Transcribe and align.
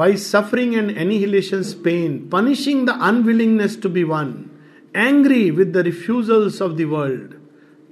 by 0.00 0.14
suffering 0.14 0.76
and 0.76 0.90
annihilation's 0.92 1.70
pain, 1.86 2.28
punishing 2.34 2.84
the 2.84 2.94
unwillingness 3.08 3.74
to 3.84 3.88
be 3.96 4.04
one, 4.04 4.32
angry 5.04 5.50
with 5.50 5.72
the 5.72 5.82
refusals 5.88 6.60
of 6.66 6.76
the 6.80 6.84
world, 6.84 7.34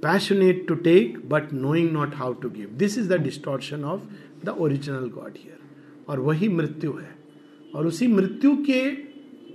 passionate 0.05 0.69
to 0.69 0.77
take 0.85 1.29
but 1.29 1.53
knowing 1.53 1.93
not 1.93 2.15
how 2.15 2.33
to 2.35 2.49
give. 2.49 2.79
This 2.83 2.97
is 2.97 3.09
the 3.09 3.19
distortion 3.19 3.83
of 3.95 4.07
the 4.49 4.55
original 4.67 5.09
God 5.17 5.37
here. 5.45 5.59
और 6.09 6.21
वही 6.29 6.49
मृत्यु 6.49 6.93
है 6.99 7.09
और 7.77 7.87
उसी 7.87 8.07
मृत्यु 8.09 8.55
के 8.71 8.81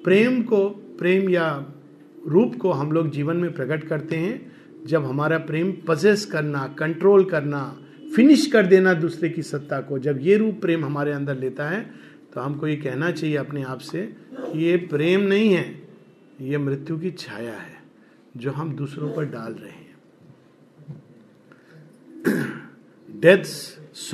प्रेम 0.07 0.41
को 0.51 0.63
प्रेम 0.99 1.29
या 1.33 1.47
रूप 2.35 2.55
को 2.61 2.71
हम 2.79 2.91
लोग 2.97 3.09
जीवन 3.11 3.37
में 3.45 3.53
प्रकट 3.53 3.87
करते 3.89 4.15
हैं 4.25 4.83
जब 4.87 5.05
हमारा 5.05 5.37
प्रेम 5.51 5.71
पजेस 5.87 6.25
करना 6.35 6.67
कंट्रोल 6.83 7.23
करना 7.29 7.63
फिनिश 8.15 8.45
कर 8.53 8.65
देना 8.75 8.93
दूसरे 9.07 9.29
की 9.29 9.41
सत्ता 9.53 9.79
को 9.91 9.99
जब 10.09 10.17
ये 10.21 10.37
रूप 10.37 10.59
प्रेम 10.61 10.85
हमारे 10.85 11.11
अंदर 11.11 11.35
लेता 11.45 11.69
है 11.69 11.81
तो 12.33 12.41
हमको 12.41 12.67
ये 12.67 12.75
कहना 12.85 13.09
चाहिए 13.11 13.35
अपने 13.37 13.63
आप 13.71 13.79
से 13.91 14.01
कि 14.37 14.59
ये 14.65 14.75
प्रेम 14.91 15.21
नहीं 15.27 15.53
है 15.53 15.65
ये 16.49 16.57
मृत्यु 16.57 16.97
की 16.99 17.11
छाया 17.21 17.55
है 17.57 17.79
जो 18.43 18.51
हम 18.59 18.71
दूसरों 18.75 19.11
पर 19.13 19.25
डाल 19.33 19.53
रहे 19.61 19.71
हैं 19.71 19.79
death's 23.21 24.11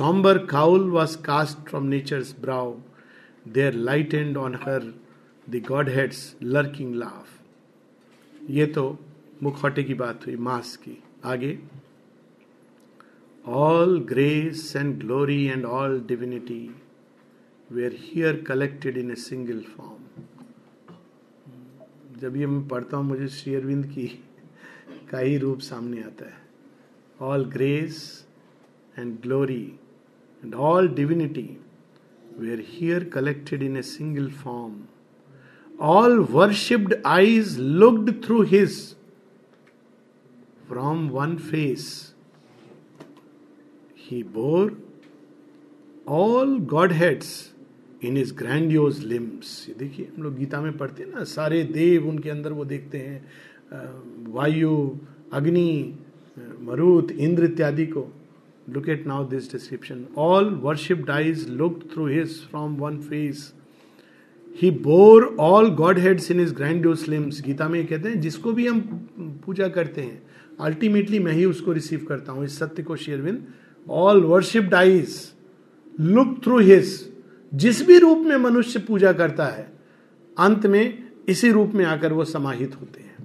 was 0.92 1.14
cast 1.30 1.68
from 1.68 1.84
nature 1.94 2.24
brow 2.40 2.74
nature's 3.52 3.74
light 3.74 4.14
and 4.14 4.36
on 4.36 4.54
her 4.62 4.92
the 5.50 5.62
godheads 5.90 6.24
lurking 6.42 6.94
laugh 6.94 8.46
ये 8.56 8.66
तो 8.78 8.84
मुखौटे 9.42 9.82
की 9.84 9.94
बात 10.02 10.26
हुई 10.26 10.36
मास 10.48 10.74
की 10.84 10.98
आगे 11.34 11.58
all 13.62 13.98
grace 14.08 14.72
and 14.76 14.98
glory 15.00 15.42
and 15.44 15.64
all 15.64 15.98
divinity 16.08 16.62
were 17.72 17.92
here 18.00 18.36
collected 18.46 18.96
in 18.98 19.10
a 19.10 19.14
single 19.28 19.60
form 19.76 19.96
जब 22.20 22.36
ये 22.36 22.46
मैं 22.46 22.68
पढ़ता 22.68 22.96
हूँ 22.96 23.04
मुझे 23.06 23.26
श्री 23.28 23.54
अरविंद 23.54 23.86
की 23.86 24.06
का 25.10 25.18
ही 25.18 25.36
रूप 25.38 25.58
सामने 25.66 26.02
आता 26.02 26.24
है 26.28 26.36
all 27.30 27.44
grace 27.52 27.98
and 28.98 29.10
glory 29.22 29.62
and 30.44 30.54
all 30.68 30.88
divinity 30.94 31.46
were 32.52 32.60
here 32.68 33.04
collected 33.14 33.62
in 33.62 33.76
a 33.76 33.82
single 33.90 34.30
form 34.44 34.74
all 35.90 36.18
worshipped 36.30 36.94
eyes 37.06 37.58
looked 37.60 38.12
through 38.24 38.42
his 38.54 38.80
from 40.68 41.08
one 41.18 41.36
face 41.50 41.92
he 44.10 44.22
bore 44.38 44.70
all 46.22 46.58
godheads 47.02 47.47
in 48.04 48.16
his 48.18 48.32
grandiose 48.38 48.98
limbs 49.06 49.54
देखिए 49.78 50.08
हम 50.16 50.22
लोग 50.22 50.34
गीता 50.38 50.60
में 50.60 50.76
पढ़ते 50.78 51.02
हैं 51.02 51.10
ना 51.14 51.24
सारे 51.34 51.62
देव 51.74 52.08
उनके 52.08 52.30
अंदर 52.30 52.52
वो 52.52 52.64
देखते 52.64 52.98
हैं 52.98 54.28
वायु 54.32 54.76
अग्नि 55.38 55.70
मरुत 56.66 57.10
इंद्र 57.12 57.44
इत्यादि 57.44 57.86
को 57.96 58.06
look 58.72 58.88
at 58.88 59.06
now 59.06 59.24
this 59.28 59.50
description 59.52 60.04
all 60.24 60.50
worshipped 60.62 61.04
eyes 61.06 61.46
look 61.48 61.82
through 61.92 62.06
his 62.06 62.40
from 62.50 62.76
one 62.76 62.98
face 63.08 63.52
he 64.62 64.70
bore 64.86 65.24
all 65.40 65.70
godheads 65.98 66.30
in 66.30 66.40
his 66.40 66.52
grandiose 66.54 67.08
limbs 67.08 67.40
Gita 67.46 67.68
में 67.68 67.84
कहते 67.86 68.08
हैं 68.08 68.20
जिसको 68.20 68.52
भी 68.52 68.66
हम 68.66 68.80
पूजा 69.46 69.68
करते 69.76 70.00
हैं 70.02 70.22
अल्टीमेटली 70.66 71.18
मैं 71.26 71.32
ही 71.32 71.44
उसको 71.44 71.72
रिसीव 71.72 72.04
करता 72.08 72.32
हूँ 72.32 72.44
इस 72.44 72.58
सत्य 72.58 72.82
को 72.82 72.96
Sherwin 73.06 73.44
all 74.04 74.22
worshipped 74.24 74.64
eyes 74.70 75.20
look 76.00 76.42
through 76.44 76.58
his 76.58 76.96
जिस 77.54 77.80
भी 77.86 77.98
रूप 77.98 78.18
में 78.26 78.36
मनुष्य 78.36 78.78
पूजा 78.88 79.12
करता 79.20 79.44
है 79.46 79.70
अंत 80.44 80.66
में 80.66 81.06
इसी 81.28 81.50
रूप 81.52 81.72
में 81.74 81.84
आकर 81.84 82.12
वो 82.12 82.24
समाहित 82.24 82.74
होते 82.80 83.02
हैं 83.02 83.16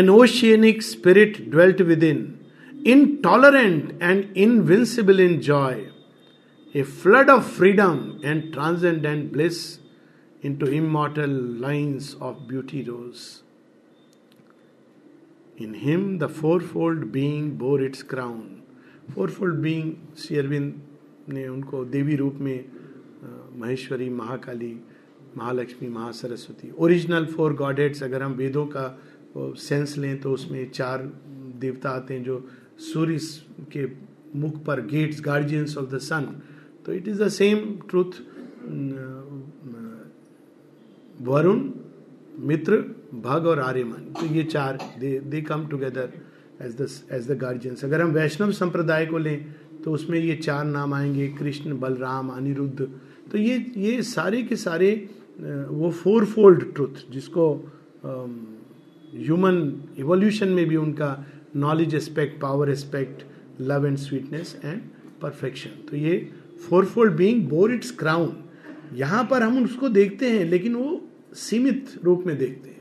an 0.00 0.10
oceanic 0.10 0.82
spirit 0.82 1.44
dwelt 1.50 1.80
within 2.04 2.26
in 2.90 3.04
tolerant 3.22 4.02
and 4.02 4.24
invincible 4.36 5.20
in 5.20 5.38
joy 5.50 5.86
a 6.76 6.82
flood 6.82 7.30
of 7.30 7.56
freedom 7.56 7.98
and 8.24 8.52
transcendent 8.52 9.32
bliss 9.32 9.58
into 10.58 10.66
immortal 10.80 11.30
lines 11.60 12.16
of 12.22 12.38
beauty 12.48 12.82
rose 12.88 13.40
in 15.64 15.74
him 15.78 16.18
the 16.18 16.26
fourfold 16.66 17.04
being 17.12 17.50
bore 17.58 17.84
its 17.84 18.02
crown 18.12 18.48
fourfold 19.30 19.54
being 19.60 19.92
Shri 20.18 20.36
Aurobindo 20.38 20.74
ने 21.34 21.46
उनको 21.48 21.84
देवी 21.84 22.14
रूप 22.16 22.36
में 22.46 22.64
Maheshwari 23.60 24.08
Mahakali 24.10 24.74
Mahalakshmi 25.36 25.88
Mahasaraswati 25.88 26.70
original 26.84 27.26
four 27.36 27.54
goddesses 27.56 28.02
अगर 28.02 28.22
हम 28.22 28.32
वेदों 28.40 28.66
का 28.76 28.86
sense 29.36 29.96
लें 29.98 30.16
तो 30.20 30.32
उसमें 30.32 30.70
चार 30.70 31.02
देवता 31.64 31.90
आते 31.90 32.14
हैं 32.14 32.22
जो 32.24 32.44
सूर्य 32.92 33.18
के 33.76 33.86
मुख 34.40 34.62
पर 34.64 34.80
gates 34.86 35.20
guardians 35.24 35.76
of 35.78 35.90
the 35.94 35.98
sun 36.08 36.24
तो 36.86 36.92
it 36.92 37.08
is 37.08 37.22
the 37.22 37.28
same 37.38 37.58
truth 37.90 38.20
Varuna 41.28 41.70
Mitra 42.48 42.76
Bhaga 43.24 43.46
और 43.46 43.60
आर्यमन 43.60 44.12
तो 44.20 44.26
ये 44.34 44.42
चार 44.44 44.78
they 45.00 45.18
they 45.34 45.40
come 45.50 45.66
together 45.68 46.10
as 46.66 46.74
the 46.80 46.86
as 47.16 47.26
the 47.30 47.36
guardians 47.38 47.84
अगर 47.84 48.00
हम 48.00 48.10
वैष्णव 48.12 48.50
संप्रदाय 48.56 49.06
को 49.06 49.18
लें 49.18 49.36
तो 49.84 49.92
उसमें 49.92 50.18
ये 50.18 50.34
चार 50.36 50.64
नाम 50.64 50.92
आएंगे 50.94 51.26
कृष्ण 51.38 51.78
बलराम 51.80 52.28
अनिरुद्ध 52.36 52.86
तो 53.32 53.38
ये 53.38 53.56
ये 53.76 54.02
सारे 54.10 54.42
के 54.50 54.56
सारे 54.56 54.90
वो 55.40 55.90
फोर 56.02 56.24
फोल्ड 56.34 56.62
ट्रुथ 56.74 57.10
जिसको 57.12 57.48
ह्यूमन 58.04 59.58
इवोल्यूशन 59.98 60.48
में 60.58 60.64
भी 60.68 60.76
उनका 60.76 61.10
knowledge 61.64 61.94
aspect 61.94 62.40
power 62.42 62.70
aspect 62.70 63.24
love 63.70 63.86
and 63.86 63.96
sweetness 64.04 64.56
and 64.64 64.80
perfection 65.22 65.70
तो 65.90 65.96
ये 65.96 66.16
fourfold 66.94 67.16
being 67.16 67.46
bore 67.48 67.72
its 67.74 67.90
crown 68.04 68.32
यहाँ 68.98 69.24
पर 69.30 69.42
हम 69.42 69.62
उसको 69.64 69.88
देखते 69.98 70.30
हैं 70.30 70.44
लेकिन 70.50 70.74
वो 70.74 71.00
सीमित 71.46 71.90
रूप 72.04 72.24
में 72.26 72.36
देखते 72.38 72.68
हैं 72.70 72.80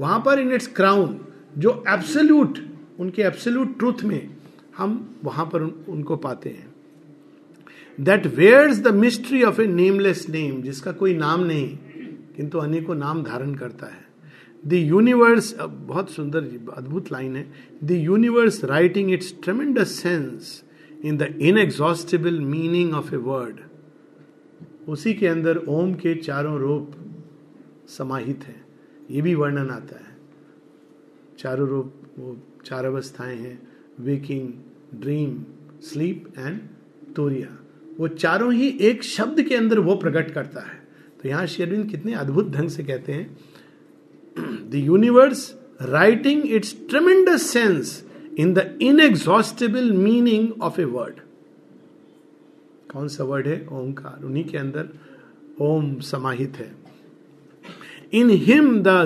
वहाँ 0.00 0.18
पर 0.26 0.38
इन 0.40 0.52
इट्स 0.54 0.66
क्राउन 0.80 1.18
जो 1.58 1.82
एब्सोल्यूट 1.94 2.58
उनके 3.00 3.22
एब्सोल्यूट 3.22 3.78
ट्रूथ 3.78 4.02
में 4.04 4.20
हम 4.76 4.92
वहां 5.24 5.46
पर 5.46 5.62
उन, 5.62 5.84
उनको 5.88 6.16
पाते 6.26 6.48
हैं 6.50 6.66
that 8.08 8.26
where 8.36 8.74
the 8.74 8.94
mystery 8.94 9.42
of 9.44 9.60
a 9.60 9.66
nameless 9.66 10.28
name 10.30 10.60
जिसका 10.62 10.92
कोई 11.02 11.14
नाम 11.18 11.44
नहीं 11.44 11.78
किंतु 12.36 12.58
अनेकों 12.58 12.94
नाम 12.94 13.22
धारण 13.24 13.54
करता 13.62 13.86
है 13.94 14.06
द 14.70 14.82
यूनिवर्स 14.92 15.54
बहुत 15.60 16.10
सुंदर 16.10 16.44
अद्भुत 16.76 17.12
लाइन 17.12 17.36
है 17.36 17.46
the 17.84 17.90
universe 18.06 18.64
writing 18.72 19.10
its 19.12 19.34
tremendous 19.44 19.92
sense 20.00 20.52
in 21.04 21.16
the 21.18 21.34
inexhaustible 21.50 22.40
meaning 22.54 22.94
of 23.00 23.12
a 23.14 23.16
word 23.30 23.60
उसी 24.96 25.12
के 25.14 25.26
अंदर 25.26 25.56
ओम 25.76 25.94
के 26.02 26.14
चारों 26.28 26.58
रूप 26.60 26.92
समाहित 27.96 28.44
है 28.44 28.54
ये 29.10 29.22
भी 29.22 29.34
वर्णन 29.34 29.70
आता 29.70 29.96
है 30.04 30.16
चारों 31.38 31.68
रूप 31.68 31.94
वो 32.18 32.36
चार 32.68 32.84
अवस्थाएं 32.84 33.36
हैं 33.36 33.58
waking 34.08 34.48
dream 35.00 35.36
sleep 35.90 36.32
and 36.38 36.58
turiya 37.16 37.56
वो 38.00 38.08
चारों 38.22 38.52
ही 38.54 38.68
एक 38.88 39.02
शब्द 39.04 39.42
के 39.48 39.54
अंदर 39.56 39.78
वो 39.86 39.94
प्रकट 40.04 40.30
करता 40.34 40.60
है 40.66 40.76
तो 41.22 41.28
यहां 41.28 41.46
शेरविन 41.54 41.84
कितने 41.94 42.12
अद्भुत 42.24 42.50
ढंग 42.56 42.68
से 42.74 42.84
कहते 42.90 43.12
हैं 43.12 44.46
the 44.72 44.82
universe 44.90 45.42
writing 45.96 46.42
its 46.58 46.74
tremendous 46.90 47.46
sense 47.52 47.96
in 48.44 48.52
the 48.54 48.66
inexhaustible 48.90 49.90
meaning 50.06 50.50
of 50.68 50.78
a 50.80 50.84
word 50.98 51.20
कौन 52.92 53.08
सा 53.14 53.24
वर्ड 53.32 53.46
है 53.48 53.58
ओंकार 53.80 54.24
उन्हीं 54.24 54.44
के 54.50 54.58
अंदर 54.58 54.88
ओम 55.70 55.98
समाहित 56.12 56.56
है 56.64 56.70
in 58.20 58.30
him 58.50 58.70
the 58.82 58.98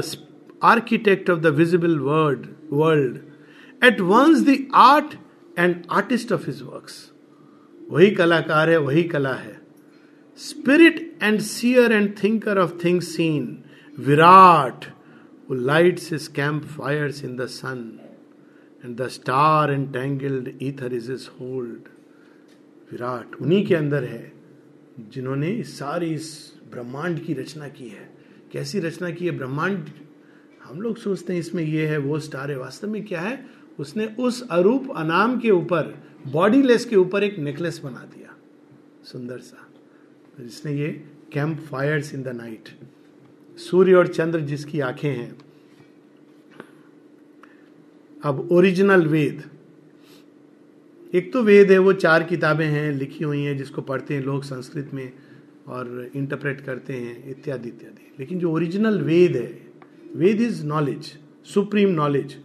architect 0.76 1.30
of 1.30 1.38
the 1.46 1.54
visible 1.62 1.98
word 2.10 2.46
world 2.72 3.18
at 3.84 4.00
once 4.08 4.40
the 4.48 4.56
art 4.84 5.14
and 5.58 5.74
artist 5.92 6.32
of 6.32 6.46
his 6.48 6.60
works 6.62 6.98
वही 7.90 8.10
कलाकार 8.18 8.70
है 8.70 8.76
वही 8.80 9.02
कला 9.14 9.32
है 9.34 9.56
spirit 10.48 11.00
and 11.22 11.40
seer 11.52 11.92
and 11.92 12.10
thinker 12.22 12.58
of 12.58 12.78
things 12.84 13.14
seen 13.16 13.46
Virat 14.06 14.84
his 15.52 15.60
lights 15.68 16.68
fire 16.76 17.12
in 17.24 17.36
the 17.36 17.46
sun 17.54 17.82
and 18.84 18.96
the 18.96 19.08
star 19.16 19.72
and 19.72 19.92
tangled 19.92 20.48
ether 20.68 20.92
is 20.98 21.10
his 21.10 21.28
hold 21.40 21.88
Virat 22.92 23.34
उन्हीं 23.42 23.64
के 23.66 23.74
अंदर 23.74 24.04
है 24.04 24.24
जिन्होंने 25.12 25.52
सारी 25.72 26.12
इस 26.14 26.30
ब्रह्मांड 26.72 27.18
की 27.26 27.34
रचना 27.40 27.68
की 27.78 27.88
है 27.88 28.08
कैसी 28.52 28.80
रचना 28.80 29.10
की 29.18 29.24
है 29.26 29.36
ब्रह्मांड 29.38 29.88
हम 30.64 30.80
लोग 30.82 30.96
सोचते 30.98 31.32
हैं 31.32 31.40
इसमें 31.40 31.62
यह 31.62 31.90
है 31.90 31.98
वो 32.08 32.18
स्टार 32.28 32.50
है 32.50 32.58
वास्तव 32.58 32.88
में 32.88 33.04
क्या 33.06 33.20
है 33.20 33.36
उसने 33.80 34.06
उस 34.20 34.42
अरूप 34.52 34.90
अनाम 34.96 35.38
के 35.40 35.50
ऊपर 35.50 35.94
बॉडीलेस 36.32 36.84
के 36.86 36.96
ऊपर 36.96 37.24
एक 37.24 37.38
नेकलेस 37.38 37.80
बना 37.84 38.04
दिया 38.16 38.34
सुंदर 39.12 39.38
सा 39.46 39.66
जिसने 40.40 40.72
ये 40.74 40.88
camp 41.32 41.58
Fyers 41.70 42.14
in 42.14 42.22
the 42.22 42.28
night 42.42 42.68
सूर्य 43.60 43.94
और 43.94 44.06
चंद्र 44.08 44.40
जिसकी 44.50 44.80
आंखें 44.88 45.10
हैं 45.10 45.32
अब 48.24 48.48
ओरिजिनल 48.52 49.06
वेद 49.06 49.42
एक 51.16 51.32
तो 51.32 51.42
वेद 51.42 51.70
है 51.70 51.78
वो 51.78 51.92
चार 51.92 52.22
किताबें 52.24 52.66
हैं 52.66 52.90
लिखी 52.98 53.24
हुई 53.24 53.42
हैं 53.44 53.56
जिसको 53.56 53.82
पढ़ते 53.88 54.14
हैं 54.14 54.22
लोग 54.24 54.42
संस्कृत 54.44 54.90
में 54.94 55.10
और 55.76 56.10
इंटरप्रेट 56.16 56.60
करते 56.64 56.92
हैं 57.00 57.30
इत्यादि 57.30 57.68
इत्यादि 57.68 58.02
लेकिन 58.20 58.38
जो 58.40 58.52
ओरिजिनल 58.52 59.00
वेद 59.02 59.36
है 59.36 59.50
Veda 60.22 60.40
is 60.42 60.64
knowledge 60.66 61.12
supreme 61.54 61.90
knowledge 61.94 62.36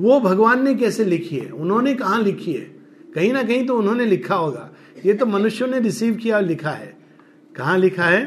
वो 0.00 0.18
भगवान 0.20 0.62
ने 0.64 0.74
कैसे 0.74 1.04
लिखी 1.04 1.36
है 1.38 1.48
उन्होंने 1.50 1.94
कहा 1.94 2.18
लिखी 2.20 2.52
है 2.52 2.64
कहीं 3.14 3.32
ना 3.32 3.42
कहीं 3.42 3.66
तो 3.66 3.78
उन्होंने 3.78 4.04
लिखा 4.04 4.34
होगा 4.34 4.70
ये 5.04 5.14
तो 5.14 5.26
मनुष्यों 5.26 5.68
ने 5.68 5.80
रिसीव 5.80 6.14
किया 6.16 6.36
और 6.36 6.42
लिखा 6.42 6.70
है 6.70 6.92
कहा 7.56 7.76
लिखा 7.76 8.04
है 8.08 8.22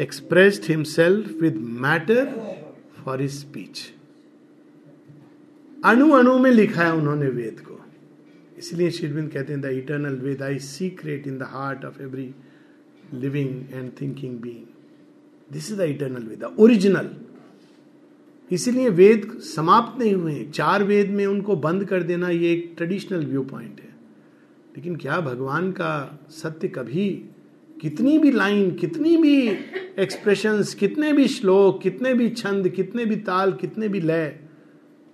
expressed 0.00 0.64
himself 0.68 1.40
with 1.42 1.56
matter 1.86 2.24
for 3.04 3.22
his 3.22 3.32
speech 3.40 3.80
अणु 5.88 6.10
अणु 6.18 6.38
में 6.38 6.50
लिखा 6.50 6.84
है 6.84 6.92
उन्होंने 6.96 7.28
वेद 7.40 7.60
को 7.68 7.78
इसलिए 8.58 8.90
शिरविंद 8.90 9.30
कहते 9.32 9.52
हैं 9.52 9.60
the 9.62 9.70
eternal 9.78 10.14
Veda 10.22 10.42
I 10.42 10.58
secret 10.68 11.26
in 11.26 11.38
the 11.38 11.42
heart 11.50 11.84
of 11.84 12.00
every 12.00 12.32
living 13.14 13.54
and 13.74 13.90
thinking 14.00 14.38
being 14.40 14.66
this 15.52 15.70
is 15.72 15.78
the 15.78 15.82
eternal 15.90 16.22
Veda 16.28 16.42
original 16.58 17.10
इसीलिए 18.52 18.88
वेद 18.98 19.30
समाप्त 19.54 19.98
नहीं 20.02 20.12
हुए 20.14 20.42
चार 20.54 20.82
वेद 20.84 21.10
में 21.14 21.24
उनको 21.26 21.56
बंद 21.64 21.84
कर 21.88 22.02
देना 22.10 22.28
ये 22.28 22.52
एक 22.52 22.72
ट्रेडिशनल 22.76 23.24
व्यू 23.26 23.42
पॉइंट 23.50 23.80
है 23.80 23.88
लेकिन 24.76 24.94
क्या 25.02 25.18
भगवान 25.20 25.70
का 25.72 25.90
सत्य 26.42 26.68
कभी 26.74 27.08
कितनी 27.82 28.18
भी 28.18 28.30
लाइन 28.32 28.70
कितनी 28.76 29.16
भी 29.22 29.34
एक्सप्रेशंस 29.48 30.74
कितने 30.80 31.12
भी 31.12 31.26
श्लोक 31.28 31.80
कितने 31.82 32.14
भी 32.14 32.28
छंद 32.30 32.68
कितने 32.78 33.04
भी 33.06 33.16
ताल 33.28 33.52
कितने 33.60 33.88
भी 33.88 34.00
लय 34.00 34.36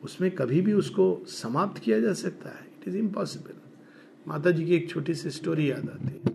उसमें 0.05 0.31
कभी 0.37 0.61
भी 0.63 0.73
उसको 0.85 1.09
समाप्त 1.41 1.83
किया 1.83 1.99
जा 2.01 2.13
सकता 2.23 2.49
है 2.59 2.67
इट 2.81 2.89
इज 2.89 2.97
इम्पॉसिबल 2.97 3.61
माता 4.29 4.51
जी 4.59 4.65
की 4.65 4.75
एक 4.77 4.89
छोटी 4.91 5.15
सी 5.25 5.31
स्टोरी 5.31 5.71
याद 5.71 5.89
आती 5.95 6.15
है 6.27 6.35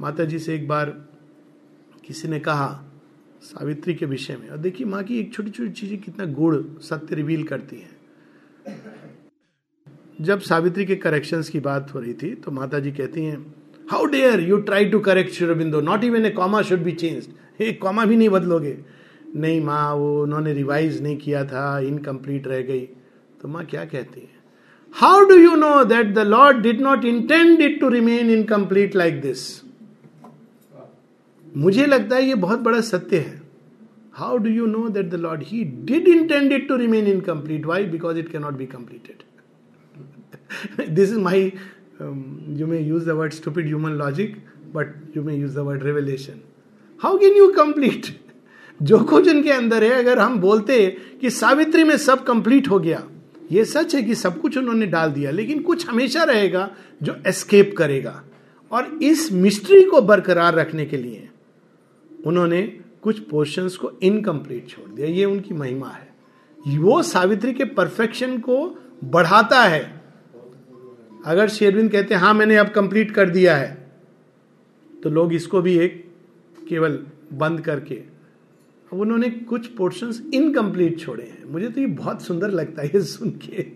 माता 0.00 0.24
जी 0.32 0.38
से 0.38 0.54
एक 0.54 0.68
बार 0.68 0.88
किसी 2.06 2.28
ने 2.28 2.38
कहा 2.48 2.68
सावित्री 3.42 3.92
के 3.94 4.06
विषय 4.06 4.36
में 4.36 4.48
और 4.50 4.56
देखिए 4.60 4.86
माँ 4.86 5.02
की 5.04 5.18
एक 5.18 5.32
छोटी 5.34 5.50
छोटी 5.50 5.70
चीजें 5.80 5.96
कितना 5.98 6.24
गुड़ 6.38 6.56
सत्य 6.84 7.16
रिवील 7.16 7.42
करती 7.46 7.76
हैं 7.76 8.74
जब 10.28 10.40
सावित्री 10.48 10.84
के 10.86 10.96
करेक्शंस 11.04 11.48
की 11.48 11.60
बात 11.66 11.94
हो 11.94 12.00
रही 12.00 12.12
थी 12.22 12.34
तो 12.44 12.50
माता 12.52 12.78
जी 12.86 12.90
कहती 12.92 13.24
हैं 13.24 13.38
how 13.90 14.04
dare 14.14 14.40
you 14.48 14.56
try 14.68 14.84
to 14.90 14.98
correct 15.06 15.32
Sri Aurobindo 15.34 15.80
not 15.80 16.04
even 16.04 16.26
a 16.26 16.30
comma 16.40 16.60
should 16.70 16.82
be 16.82 16.92
change 17.04 17.28
एक 17.68 17.80
कॉमा 17.82 18.04
भी 18.06 18.16
नहीं 18.16 18.28
बदलोगे 18.36 18.76
नहीं 19.36 19.60
माँ 19.64 19.92
वो 19.96 20.22
उन्होंने 20.22 20.52
रिवाइज 20.54 21.00
नहीं 21.02 21.16
किया 21.16 21.44
था 21.52 21.64
इनकम्प्लीट 21.88 22.46
रह 22.48 22.60
गई 22.70 22.84
तो 23.42 23.48
माँ 23.48 23.64
क्या 23.70 23.84
कहती 23.94 24.20
है 24.20 24.38
how 25.00 25.24
do 25.28 25.34
you 25.36 25.54
know 25.56 25.72
that 25.94 26.14
the 26.14 26.26
lord 26.34 26.62
did 26.62 26.80
not 26.82 27.04
intend 27.14 27.60
it 27.62 27.80
to 27.80 27.88
remain 27.88 28.30
incomplete 28.30 28.96
like 28.96 29.20
this 29.20 29.44
मुझे 31.56 31.86
लगता 31.86 32.16
है 32.16 32.24
ये 32.26 32.34
बहुत 32.44 32.60
बड़ा 32.62 32.80
सत्य 32.80 33.16
है 33.18 33.40
how 34.14 34.36
do 34.42 34.50
you 34.50 34.66
know 34.66 34.88
that 34.88 35.08
the 35.10 35.14
lord 35.20 35.42
he 35.44 35.62
did 35.84 36.08
intend 36.08 36.52
it 36.52 36.66
to 36.68 36.76
remain 36.76 37.06
incomplete 37.08 37.66
why 37.66 37.84
because 37.94 38.18
it 38.18 38.28
cannot 38.32 38.54
be 38.56 38.66
completed 38.66 39.16
this 40.94 41.10
is 41.12 41.16
my 41.22 41.42
you 42.58 42.66
may 42.66 42.78
use 42.80 43.02
the 43.06 43.10
word 43.20 43.32
stupid 43.32 43.66
human 43.66 43.90
logic 43.98 44.34
but 44.74 44.94
you 45.16 45.22
may 45.22 45.34
use 45.36 45.54
the 45.54 45.58
word 45.70 45.82
revelation 45.84 46.40
how 47.02 47.16
can 47.18 47.36
you 47.36 47.50
complete 47.56 48.06
जो 48.90 48.98
कुछ 49.04 49.28
उनके 49.28 49.50
अंदर 49.52 49.84
है 49.84 49.90
अगर 49.98 50.18
हम 50.18 50.38
बोलते 50.40 50.78
कि 51.20 51.30
सावित्री 51.30 51.84
में 51.84 51.96
सब 51.98 52.24
कंप्लीट 52.26 52.68
हो 52.70 52.78
गया 52.78 53.02
ये 53.52 53.64
सच 53.64 53.94
है 53.94 54.02
कि 54.02 54.14
सब 54.14 54.40
कुछ 54.40 54.58
उन्होंने 54.58 54.86
डाल 54.86 55.12
दिया 55.12 55.30
लेकिन 55.30 55.62
कुछ 55.62 55.86
हमेशा 55.90 56.24
रहेगा 56.24 56.70
जो 57.02 57.16
एस्केप 57.26 57.74
करेगा 57.78 58.22
और 58.72 58.98
इस 59.02 59.30
मिस्ट्री 59.32 59.82
को 59.90 60.00
बरकरार 60.10 60.54
रखने 60.54 60.84
के 60.86 60.96
लिए 60.96 61.29
उन्होंने 62.26 62.62
कुछ 63.02 63.18
पोर्शन 63.28 63.68
को 63.80 63.90
इनकम्प्लीट 64.04 64.68
छोड़ 64.68 64.88
दिया 64.94 65.08
ये 65.08 65.24
उनकी 65.24 65.54
महिमा 65.54 65.88
है 65.90 66.08
वो 66.78 67.00
सावित्री 67.02 67.52
के 67.54 67.64
परफेक्शन 67.74 68.38
को 68.48 68.56
बढ़ाता 69.12 69.62
है 69.62 69.78
अगर 71.34 71.48
शेरविंद 71.54 71.90
कहते 71.92 72.14
हैं 72.14 72.20
हाँ 72.20 72.32
मैंने 72.34 72.56
अब 72.56 72.68
कंप्लीट 72.74 73.10
कर 73.14 73.30
दिया 73.30 73.56
है 73.56 73.76
तो 75.02 75.10
लोग 75.10 75.32
इसको 75.34 75.60
भी 75.62 75.76
एक 75.84 76.00
केवल 76.68 76.98
बंद 77.42 77.60
करके 77.64 77.94
अब 78.92 79.00
उन्होंने 79.00 79.28
कुछ 79.50 79.66
पोर्शंस 79.76 80.22
इनकम्प्लीट 80.34 80.98
छोड़े 81.00 81.22
हैं 81.24 81.44
मुझे 81.52 81.68
तो 81.70 81.80
ये 81.80 81.86
बहुत 82.02 82.22
सुंदर 82.22 82.50
लगता 82.60 82.82
है 82.94 83.00
सुन 83.10 83.30
के 83.44 83.66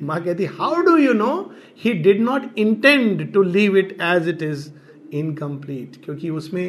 माँ 0.06 0.20
कहती 0.24 0.44
how 0.58 0.82
do 0.86 0.96
you 0.96 1.12
know 1.12 1.30
he 1.84 1.92
did 2.02 2.20
not 2.22 2.42
intend 2.58 3.32
to 3.32 3.42
leave 3.42 3.76
it 3.78 3.96
as 4.02 4.28
it 4.28 4.42
is 4.42 4.72
incomplete 5.20 5.96
क्योंकि 6.04 6.30
उसमें 6.40 6.64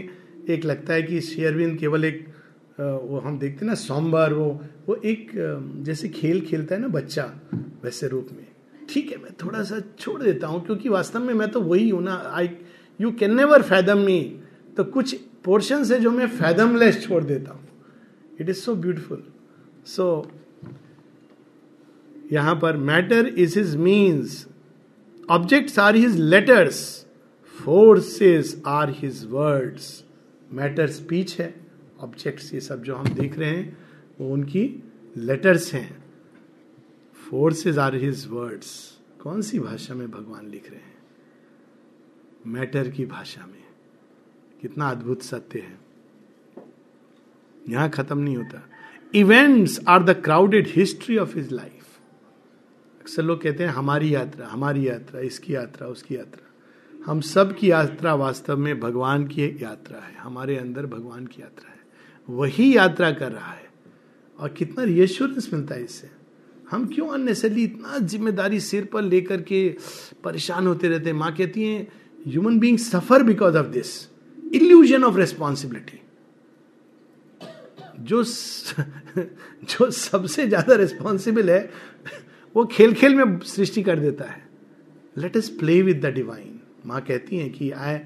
एक 0.52 0.66
लगता 0.66 0.94
है 0.94 1.04
कि 1.04 1.20
श्री 1.22 1.76
केवल 1.78 2.06
एक 2.06 2.26
वो 2.80 3.20
हम 3.26 3.38
देखते 3.40 3.66
ना 3.66 3.74
सोमवार 3.76 4.34
वो 4.34 4.46
वो 4.88 4.96
एक 5.06 5.30
जैसे 5.86 6.08
खेल 6.10 6.40
खेलता 6.46 6.76
है 6.76 6.82
ना 6.82 6.88
बच्चा 6.96 7.24
वैसे 7.84 8.08
रूप 8.08 8.28
में 8.38 8.46
ठीक 8.90 9.12
है 9.12 9.18
मैं 9.24 9.32
थोड़ा 9.44 9.62
सा 9.64 9.80
छोड़ 10.00 10.22
देता 10.22 10.48
हूँ 10.48 10.64
क्योंकि 10.66 10.90
वास्तव 10.90 11.20
में 11.24 11.34
मैं 11.34 11.50
तो 11.52 11.62
वही 11.62 11.90
हूँ 11.90 12.02
ना 12.04 12.16
I 12.38 12.50
you 13.02 13.12
can 13.20 13.36
never 13.36 13.62
fathom 13.72 14.00
me 14.06 14.22
तो 14.78 14.84
कुछ 14.96 15.16
पोर्शन 15.46 15.86
है 15.92 16.00
जो 16.02 16.12
मैं 16.12 16.28
फैदमलेस 16.40 17.02
छोड़ 17.08 17.24
देता 17.24 17.52
हूँ 17.52 17.62
it 18.42 18.50
is 18.50 18.56
so 18.58 18.76
beautiful 18.86 19.24
so 19.96 20.08
यहां 22.34 22.56
पर 22.60 22.78
matter 22.90 23.28
is 23.38 23.58
his 23.58 23.76
means 23.76 24.46
objects 25.32 25.78
are 25.80 25.96
his 25.96 26.16
letters 26.20 26.82
forces 27.66 28.62
are 28.68 28.90
his 29.02 29.26
words 29.32 30.03
matter 30.56 30.88
speech 30.92 31.40
है 31.40 31.54
ऑब्जेक्ट्स 32.04 32.54
ये 32.54 32.60
सब 32.62 32.82
जो 32.84 32.96
हम 32.96 33.08
देख 33.20 33.38
रहे 33.40 33.50
हैं 33.50 33.78
वो 34.20 34.28
उनकी 34.34 34.64
लेटर्स 35.18 35.74
हैं 35.74 35.90
फोर्सेज 37.30 37.78
आर 37.86 37.96
हिज 38.04 38.26
वर्ड्स 38.32 38.74
कौन 39.22 39.42
सी 39.48 39.60
भाषा 39.60 39.94
में 40.02 40.10
भगवान 40.12 40.48
लिख 40.50 40.70
रहे 40.72 40.80
हैं 40.80 42.52
मैटर 42.58 42.90
की 42.98 43.06
भाषा 43.16 43.46
में 43.52 43.64
कितना 44.62 44.90
अद्भुत 44.92 45.22
सत्य 45.30 45.60
है 45.60 46.64
यहां 47.70 47.90
खत्म 47.98 48.20
नहीं 48.20 48.36
होता 48.38 48.62
events 49.20 49.80
are 49.96 50.04
the 50.04 50.22
crowded 50.24 50.68
history 50.76 51.18
of 51.26 51.36
his 51.36 51.52
life 51.54 51.98
अक्सर 53.02 53.24
लोग 53.24 53.42
कहते 53.44 53.64
हैं 53.64 53.72
हमारी 53.82 54.14
यात्रा 54.16 54.48
हमारी 54.48 54.88
यात्रा 54.88 55.20
इसकी 55.34 55.56
यात्रा 55.56 55.88
उसकी 55.98 56.16
यात्रा 56.16 56.43
हम 57.06 57.22
सब 57.28 57.52
की 57.58 57.70
यात्रा 57.70 58.14
वास्तव 58.16 58.58
में 58.58 58.80
भगवान 58.80 59.24
की 59.28 59.44
यात्रा 59.62 60.00
है 60.04 60.14
हमारे 60.20 60.56
अंदर 60.58 60.86
भगवान 60.92 61.26
की 61.28 61.42
यात्रा 61.42 61.70
है 61.72 62.36
वही 62.38 62.68
यात्रा 62.76 63.10
कर 63.12 63.32
रहा 63.32 63.52
है 63.52 63.68
और 64.40 64.50
कितना 64.58 64.84
रियश्योरेंस 64.84 65.50
मिलता 65.54 65.76
है 65.76 65.84
इससे 65.84 66.10
हम 66.70 66.86
क्यों 66.94 67.08
अननेसरली 67.14 67.64
इतना 67.64 67.98
जिम्मेदारी 68.14 68.60
सिर 68.68 68.86
पर 68.94 69.02
लेकर 69.04 69.42
के 69.52 69.60
परेशान 70.24 70.68
होते 70.68 70.88
रहते 70.90 71.10
हैं 71.10 71.18
माँ 71.18 71.32
कहती 71.36 71.66
हैं 71.68 71.82
human 72.28 72.60
being 72.60 72.78
suffer 72.86 73.24
because 73.34 73.56
of 73.56 73.66
this 73.76 73.92
illusion 74.62 75.04
of 75.04 75.18
responsibility 75.18 76.00
जो 78.14 78.24
जो 78.24 79.90
सबसे 80.00 80.48
ज्यादा 80.48 80.76
रेस्पॉन्सिबल 80.84 81.50
है 81.50 81.62
वो 82.56 82.66
खेल 82.72 82.94
खेल 83.04 83.16
में 83.24 83.40
सृष्टि 83.56 83.84
कर 83.84 84.00
देता 84.00 84.30
है 84.32 84.42
let's 85.36 85.50
play 85.60 85.82
with 85.92 86.02
the 86.06 86.14
divine 86.14 86.53
माँ 86.88 87.00
कहती 87.08 87.38
हैं 87.38 87.50
कि 87.52 87.70
I 87.72 87.98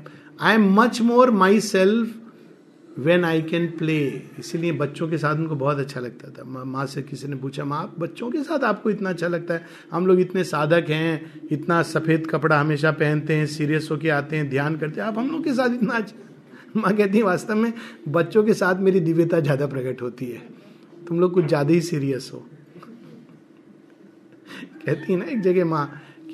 I 0.42 0.56
am 0.56 0.66
much 0.80 1.00
more 1.02 1.30
myself 1.68 3.00
when 3.06 3.24
I 3.26 3.42
can 3.42 3.68
play 3.78 3.98
इसीलिए 4.40 4.72
बच्चों 4.82 5.08
के 5.10 5.18
साथ 5.18 5.36
उनको 5.36 5.56
बहुत 5.56 5.80
अच्छा 5.80 6.00
लगता 6.02 6.30
था 6.38 6.44
माँ 6.66 6.86
से 6.94 7.02
किसी 7.02 7.28
ने 7.28 7.36
पूछा 7.42 7.64
माँ 7.66 7.94
बच्चों 8.00 8.30
के 8.32 8.44
साथ 8.44 8.64
आपको 8.74 8.90
इतना 8.90 9.10
अच्छा 9.10 9.28
लगता 9.28 9.54
है 9.54 9.66
हम 9.92 10.08
लोग 10.08 10.20
इतने 10.22 10.44
साधक 10.44 10.86
हैं 10.90 11.32
इतना 11.52 11.82
सफ़ेद 11.94 12.28
कपड़ा 12.32 12.60
हमेशा 12.60 12.92
पहनते 13.02 13.34
हैं 13.38 13.46
सीरियस 13.58 13.88
होके 13.92 14.10
आते 14.18 14.36
हैं 14.38 14.50
ध्यान 14.50 14.78
करते 14.78 15.02
हैं 15.02 15.08
आप 15.08 15.18
हम 15.18 15.32
लोग 15.32 15.44
के 15.44 15.54
साथ 15.54 15.70
इतना 15.82 15.94
अच्छा 15.98 16.80
माँ 16.82 16.92
कहती 16.96 17.18
है 17.18 17.24
वास्तव 17.24 17.56
में 17.56 17.72
बच्चों 18.18 18.44
के 18.44 18.54
साथ 18.54 18.80
मेरी 18.88 19.00
दिव्यता 19.00 19.40
ज़्यादा 19.40 19.68
प्रकट 19.68 20.02
होती 20.02 20.26
है 20.32 20.40
तुम 21.08 21.20
लोग 21.20 21.34
कुछ 21.34 21.46
ज़्यादा 21.46 21.74
ही 21.74 21.80
सीरियस 21.82 22.30
हो 22.34 22.40
कहती 24.86 25.14
है 25.14 25.18
ना 25.20 25.26
एक 25.32 25.42
जगह 25.42 25.66
माँ 25.66 25.84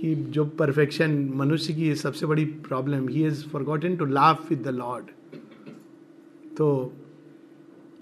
कि 0.04 0.14
जो 0.36 0.44
परफेक्शन 0.60 1.12
मनुष्य 1.36 1.74
की 1.74 1.94
सबसे 1.96 2.26
बड़ी 2.28 2.44
problem 2.68 3.08
he 3.10 3.24
is 3.28 3.44
forgotten 3.52 3.96
to 3.98 4.06
laugh 4.06 4.50
with 4.50 4.62
the 4.64 4.70
lord 4.78 5.06
तो 6.58 6.66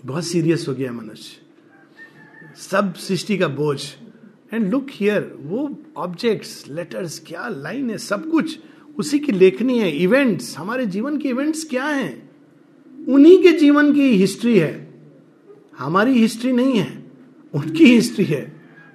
बहुत 0.05 0.23
सीरियस 0.25 0.65
हो 0.67 0.73
गया 0.75 0.91
मनुष्य 0.91 2.53
सब 2.61 2.93
सृष्टि 3.07 3.37
का 3.37 3.47
बोझ 3.61 3.79
एंड 4.53 4.69
लुक 4.71 4.87
हियर 4.91 5.31
वो 5.51 5.69
ऑब्जेक्ट्स 6.05 6.63
लेटर्स 6.79 7.19
क्या 7.27 7.47
लाइन 7.57 7.89
है 7.89 7.97
सब 8.09 8.29
कुछ 8.31 8.59
उसी 8.99 9.19
की 9.27 9.31
लेखनी 9.31 9.77
है 9.79 9.91
इवेंट्स 9.97 10.57
हमारे 10.57 10.85
जीवन 10.95 11.17
के 11.19 11.29
इवेंट्स 11.29 11.63
क्या 11.69 11.85
हैं 11.87 12.11
उन्हीं 13.17 13.41
के 13.43 13.51
जीवन 13.59 13.93
की 13.95 14.09
हिस्ट्री 14.15 14.57
है 14.59 14.73
हमारी 15.79 16.19
हिस्ट्री 16.21 16.51
नहीं 16.61 16.77
है 16.79 16.89
उनकी 17.61 17.93
हिस्ट्री 17.93 18.25
है 18.35 18.43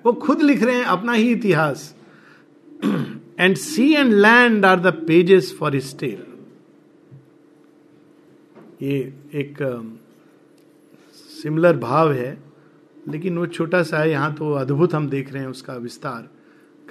वो 0.07 0.13
खुद 0.27 0.43
लिख 0.43 0.63
रहे 0.63 0.75
हैं 0.77 0.85
अपना 0.99 1.13
ही 1.13 1.31
इतिहास 1.33 1.93
and 2.85 3.57
sea 3.57 3.93
and 3.95 4.13
land 4.13 4.65
are 4.67 4.81
the 4.81 4.93
pages 5.07 5.55
for 5.59 5.79
stale 5.81 6.25
ये 8.83 8.97
एक 9.41 9.59
सिमिलर 11.23 11.75
um, 11.75 11.81
भाव 11.83 12.13
है 12.13 12.37
लेकिन 13.09 13.39
वो 13.39 13.47
छोटा 13.47 13.83
सा 13.83 13.99
है 13.99 14.11
यहाँ 14.11 14.33
तो 14.35 14.53
अद्भुत 14.53 14.95
हम 14.95 15.09
देख 15.11 15.33
रहे 15.33 15.43
हैं 15.43 15.49
उसका 15.51 15.75
विस्तार 15.77 16.29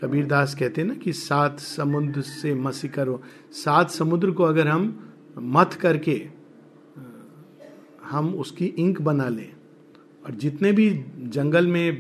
कबीर 0.02 0.26
दास 0.28 0.56
कहते 0.60 0.82
हैं 0.82 0.88
ना 0.88 0.94
कि 1.04 1.14
सात 1.14 1.60
समुद्र 1.60 2.22
से 2.22 2.54
मसी 2.56 2.88
करो 2.98 3.22
सात 3.64 3.90
समुद्र 3.92 4.32
को 4.40 4.44
अगर 4.44 4.68
हम 4.68 4.88
मत 5.58 5.74
करके 5.82 6.22
हम 8.10 8.34
उसकी 8.40 8.66
इंक 8.80 9.02
बना 9.02 9.28
लें 9.30 9.50
और 10.26 10.34
जितने 10.42 10.72
भी 10.74 10.90
जंगल 11.36 11.68
में 11.68 11.94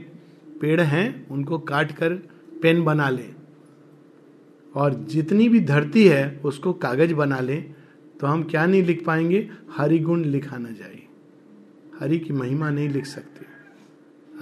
पेड़ 0.61 0.79
हैं 0.81 1.27
उनको 1.31 1.59
काट 1.71 1.91
कर 1.97 2.13
पेन 2.61 2.83
बना 2.85 3.09
लें 3.09 3.34
और 4.75 4.93
जितनी 5.09 5.47
भी 5.49 5.59
धरती 5.67 6.05
है 6.07 6.23
उसको 6.45 6.71
कागज 6.85 7.11
बना 7.19 7.39
लें 7.39 7.61
तो 8.19 8.27
हम 8.27 8.43
क्या 8.51 8.65
नहीं 8.65 8.81
लिख 8.83 9.03
पाएंगे 9.05 9.47
हरि 9.77 9.99
गुण 10.07 10.23
लिखा 10.31 10.57
ना 10.57 10.71
जाए 10.79 11.01
हरि 11.99 12.17
की 12.19 12.33
महिमा 12.33 12.69
नहीं 12.69 12.89
लिख 12.89 13.05
सकते 13.05 13.45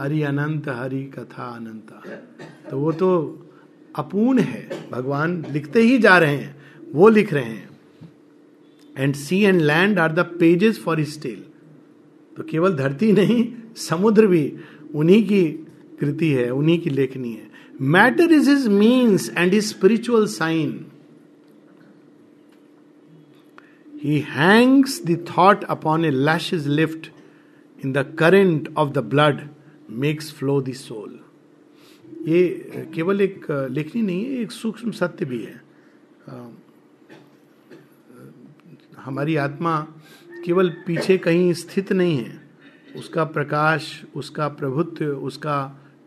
हरि 0.01 0.21
अनंत 0.29 0.69
हरि 0.69 1.03
कथा 1.17 1.47
अनंत 1.55 1.91
तो 2.69 2.79
वो 2.79 2.91
तो 3.01 3.09
अपूर्ण 4.03 4.39
है 4.41 4.61
भगवान 4.91 5.43
लिखते 5.51 5.81
ही 5.89 5.97
जा 6.05 6.17
रहे 6.25 6.35
हैं 6.35 6.55
वो 6.93 7.09
लिख 7.17 7.33
रहे 7.33 7.43
हैं 7.53 7.69
and 8.97 9.15
sea 9.15 9.41
and 9.43 9.61
land 9.61 9.99
are 9.99 10.11
the 10.11 10.19
pages 10.39 10.79
for 10.83 11.03
stale 11.13 11.43
तो 12.37 12.43
केवल 12.49 12.75
धरती 12.77 13.11
नहीं 13.13 13.45
समुद्र 13.87 14.27
भी 14.27 14.45
उन्हीं 15.01 15.23
की 15.27 15.43
कृति 15.99 16.29
है 16.33 16.49
उन्हीं 16.53 16.79
की 16.79 16.89
लेखनी 16.89 17.31
है 17.31 17.51
matter 17.81 18.31
is 18.33 18.47
his 18.49 18.67
means 18.67 19.29
and 19.37 19.53
his 19.53 19.65
spiritual 19.73 20.25
sign 20.29 20.85
he 24.03 24.19
hangs 24.29 25.01
thought 25.09 25.63
upon 25.63 26.05
a 26.05 26.09
lash 26.11 26.53
is 26.53 26.67
lift 26.67 27.07
in 27.85 27.93
the 27.93 28.03
current 28.19 28.69
of 28.77 28.91
the 28.93 28.97
blood 29.13 29.41
makes 29.99 30.31
flow 30.33 30.61
the 30.61 30.73
soul 30.73 31.19
ये 32.27 32.43
केवल 32.95 33.21
एक 33.21 33.45
लेखनी 33.75 34.01
नहीं 34.01 34.25
है 34.25 34.41
एक 34.41 34.51
सूक्ष्म 34.51 34.91
सत्य 34.99 35.25
भी 35.25 35.43
है 35.43 35.61
हमारी 39.05 39.35
आत्मा 39.35 39.79
केवल 40.45 40.69
पीछे 40.87 41.17
कहीं 41.25 41.51
स्थित 41.63 41.91
नहीं 41.91 42.17
है 42.23 42.41
उसका 42.99 43.23
प्रकाश 43.37 43.89
उसका 44.15 44.47
प्रभुत्व 44.59 45.05
उसका 45.27 45.55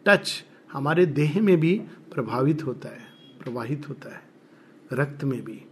टच 0.07 0.31
हमारे 0.73 1.05
देह 1.21 1.41
में 1.43 1.59
भी 1.61 1.75
प्रभावित 2.15 2.65
होता 2.67 2.89
है 2.95 3.05
प्रवाहित 3.45 3.89
होता 3.89 4.15
है 4.15 4.99
रक्त 5.01 5.23
में 5.25 5.41
भी 5.45 5.63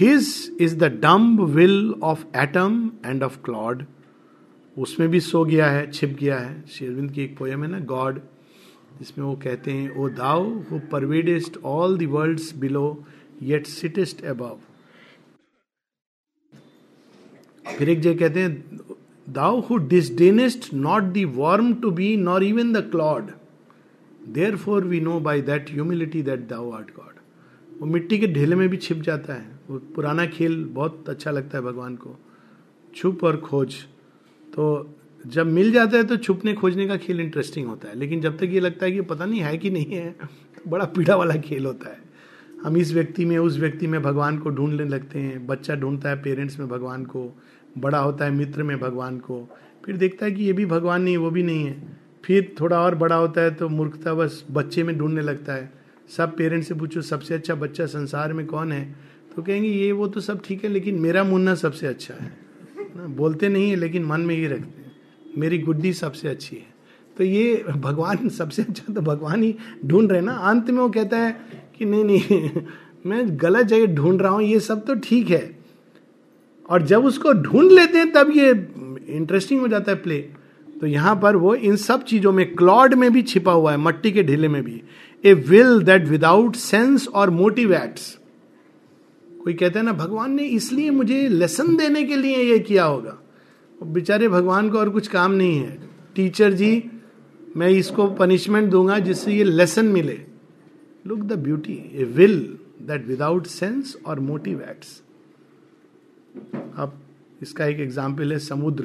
his 0.00 0.26
is 0.60 0.74
the 0.78 0.84
dumb 1.00 1.40
will 1.54 1.92
of 2.10 2.26
atom 2.42 2.76
and 3.06 3.22
of 3.22 3.38
clod 3.44 3.84
उसमें 4.84 5.08
भी 5.10 5.20
सो 5.20 5.44
गया 5.44 5.66
है 5.70 5.90
छिप 5.92 6.16
गया 6.20 6.38
है 6.38 6.64
शेरविंद 6.76 7.10
की 7.12 7.22
एक 7.22 7.36
पोयम 7.38 7.64
है 7.64 7.70
ना 7.70 7.78
गॉड 7.94 8.20
जिसमें 8.98 9.24
वो 9.24 9.34
कहते 9.42 9.72
हैं 9.72 9.90
O 10.04 10.08
thou 10.20 10.44
who 10.70 10.78
pervadest 10.92 11.56
all 11.72 12.06
worlds 12.06 12.54
below 12.64 12.84
yet 13.42 13.66
sittest 13.66 14.24
above 14.34 14.58
फिर 17.78 17.88
एक 17.88 18.00
जगह 18.00 18.18
कहते 18.18 18.40
हैं 18.42 18.91
Thou 19.36 19.62
who 19.62 19.76
disdainest 19.78 20.72
not 20.72 21.14
the 21.14 21.24
worm 21.24 21.80
to 21.82 21.90
be, 21.90 22.16
nor 22.16 22.42
even 22.42 22.72
the 22.72 22.82
clod. 22.94 23.32
Therefore 24.38 24.80
we 24.80 24.98
know 25.00 25.18
by 25.20 25.40
that 25.50 25.68
humility 25.70 26.20
that 26.22 26.48
thou 26.48 26.64
art 26.78 26.92
God. 26.98 27.08
वो 27.80 27.86
मिट्टी 27.92 28.18
के 28.18 28.26
ढेले 28.32 28.56
में 28.56 28.68
भी 28.68 28.76
छिप 28.86 28.98
जाता 29.02 29.34
है 29.34 29.58
वो 29.68 29.78
पुराना 29.94 30.24
खेल 30.34 30.62
बहुत 30.74 31.08
अच्छा 31.08 31.30
लगता 31.30 31.58
है 31.58 31.64
भगवान 31.64 31.94
को 32.02 32.14
छुप 32.96 33.24
और 33.30 33.36
खोज 33.46 33.74
तो 34.56 34.66
जब 35.36 35.46
मिल 35.56 35.72
जाता 35.72 35.96
है 35.96 36.04
तो 36.06 36.16
छुपने 36.26 36.52
खोजने 36.60 36.86
का 36.88 36.96
खेल 37.06 37.20
इंटरेस्टिंग 37.20 37.66
होता 37.68 37.88
है 37.88 37.94
लेकिन 37.98 38.20
जब 38.20 38.36
तक 38.38 38.50
ये 38.52 38.60
लगता 38.60 38.86
है 38.86 38.92
कि 38.92 39.00
पता 39.14 39.24
नहीं 39.24 39.40
है 39.40 39.56
कि 39.64 39.70
नहीं 39.78 39.94
है 39.94 40.10
तो 40.20 40.70
बड़ा 40.70 40.84
पीड़ा 40.98 41.16
वाला 41.22 41.36
खेल 41.48 41.66
होता 41.66 41.90
है 41.92 41.98
हम 42.64 42.76
इस 42.76 42.92
व्यक्ति 42.94 43.24
में 43.32 43.36
उस 43.38 43.58
व्यक्ति 43.58 43.86
में 43.94 44.00
भगवान 44.02 44.38
को 44.38 44.50
ढूंढने 44.60 44.84
लगते 44.88 45.18
हैं 45.18 45.46
बच्चा 45.46 45.74
ढूंढता 45.84 46.08
है 46.08 46.22
पेरेंट्स 46.22 46.58
में 46.58 46.68
भगवान 46.68 47.04
को 47.16 47.28
बड़ा 47.78 47.98
होता 47.98 48.24
है 48.24 48.30
मित्र 48.30 48.62
में 48.62 48.78
भगवान 48.80 49.18
को 49.18 49.46
फिर 49.84 49.96
देखता 49.96 50.26
है 50.26 50.32
कि 50.32 50.44
ये 50.44 50.52
भी 50.52 50.66
भगवान 50.66 51.02
नहीं 51.02 51.16
वो 51.16 51.30
भी 51.30 51.42
नहीं 51.42 51.64
है 51.64 51.80
फिर 52.24 52.54
थोड़ा 52.60 52.78
और 52.80 52.94
बड़ा 52.94 53.16
होता 53.16 53.40
है 53.42 53.50
तो 53.54 53.68
मूर्खता 53.68 54.12
बस 54.14 54.44
बच्चे 54.50 54.82
में 54.84 54.96
ढूंढने 54.98 55.22
लगता 55.22 55.52
है 55.54 55.70
सब 56.16 56.36
पेरेंट्स 56.36 56.68
से 56.68 56.74
पूछो 56.74 57.00
सबसे 57.02 57.34
अच्छा 57.34 57.54
बच्चा 57.62 57.86
संसार 57.86 58.32
में 58.32 58.44
कौन 58.46 58.72
है 58.72 58.82
तो 59.34 59.42
कहेंगे 59.42 59.68
ये 59.68 59.90
वो 59.92 60.06
तो 60.14 60.20
सब 60.20 60.42
ठीक 60.44 60.64
है 60.64 60.70
लेकिन 60.70 60.98
मेरा 61.00 61.24
मुन्ना 61.24 61.54
सबसे 61.64 61.86
अच्छा 61.86 62.14
है 62.20 62.30
ना 62.96 63.06
बोलते 63.16 63.48
नहीं 63.48 63.68
है 63.70 63.76
लेकिन 63.76 64.04
मन 64.06 64.20
में 64.26 64.34
ये 64.34 64.46
रखते 64.48 64.82
हैं 64.82 64.92
मेरी 65.40 65.58
गुड्डी 65.58 65.92
सबसे 66.00 66.28
अच्छी 66.28 66.56
है 66.56 66.70
तो 67.18 67.24
ये 67.24 67.64
भगवान 67.76 68.28
सबसे 68.38 68.62
अच्छा 68.62 68.92
तो 68.92 69.00
भगवान 69.00 69.42
ही 69.42 69.54
ढूंढ 69.86 70.12
रहे 70.12 70.20
ना 70.20 70.32
अंत 70.50 70.70
में 70.70 70.78
वो 70.80 70.88
कहता 70.90 71.18
है 71.18 71.36
कि 71.78 71.84
नहीं 71.84 72.04
नहीं 72.04 72.50
मैं 73.10 73.24
गलत 73.42 73.66
जगह 73.66 73.94
ढूंढ 73.94 74.22
रहा 74.22 74.32
हूँ 74.32 74.42
ये 74.42 74.60
सब 74.60 74.84
तो 74.86 74.94
ठीक 75.08 75.30
है 75.30 75.44
और 76.72 76.82
जब 76.90 77.04
उसको 77.04 77.32
ढूंढ 77.44 77.70
लेते 77.70 77.98
हैं 77.98 78.10
तब 78.12 78.30
ये 78.36 78.50
इंटरेस्टिंग 79.16 79.60
हो 79.60 79.66
जाता 79.68 79.92
है 79.92 79.96
प्ले 80.02 80.16
तो 80.80 80.86
यहां 80.86 81.14
पर 81.20 81.36
वो 81.42 81.54
इन 81.54 81.74
सब 81.82 82.02
चीज़ों 82.12 82.30
में 82.32 82.44
क्लॉड 82.56 82.94
में 83.02 83.12
भी 83.12 83.22
छिपा 83.32 83.52
हुआ 83.52 83.70
है 83.72 83.78
मट्टी 83.86 84.12
के 84.12 84.22
ढीले 84.30 84.48
में 84.54 84.62
भी 84.64 84.80
a 85.24 85.32
will 85.50 85.82
that 85.88 86.04
without 86.08 86.56
sense 86.56 87.06
और 87.22 87.30
मोटिव 87.40 87.74
एक्ट्स 87.82 88.06
कोई 89.44 89.54
कहता 89.54 89.78
है 89.78 89.84
ना 89.86 89.92
भगवान 90.00 90.32
ने 90.34 90.42
इसलिए 90.60 90.90
मुझे 91.00 91.20
लेसन 91.28 91.76
देने 91.76 92.04
के 92.04 92.16
लिए 92.22 92.42
ये 92.52 92.58
किया 92.70 92.84
होगा 92.84 93.18
बेचारे 93.98 94.28
भगवान 94.38 94.70
को 94.70 94.78
और 94.78 94.90
कुछ 94.96 95.08
काम 95.18 95.32
नहीं 95.32 95.56
है 95.60 95.76
टीचर 96.16 96.52
जी 96.62 96.72
मैं 97.56 97.68
इसको 97.82 98.06
पनिशमेंट 98.24 98.70
दूंगा 98.70 98.98
जिससे 99.10 99.32
ये 99.36 99.44
लेसन 99.44 99.86
मिले 100.00 100.18
look 101.06 101.20
the 101.32 101.38
beauty 101.44 101.80
a 101.94 102.04
will 102.16 102.40
that 102.88 103.06
without 103.08 103.46
sense 103.58 103.96
और 104.06 104.20
मोटिव 104.32 104.62
एक्ट्स 104.70 105.00
अब 106.36 106.98
इसका 107.42 107.66
एक 107.66 107.80
एग्जाम्पल 107.80 108.32
है 108.32 108.38
समुद्र 108.38 108.84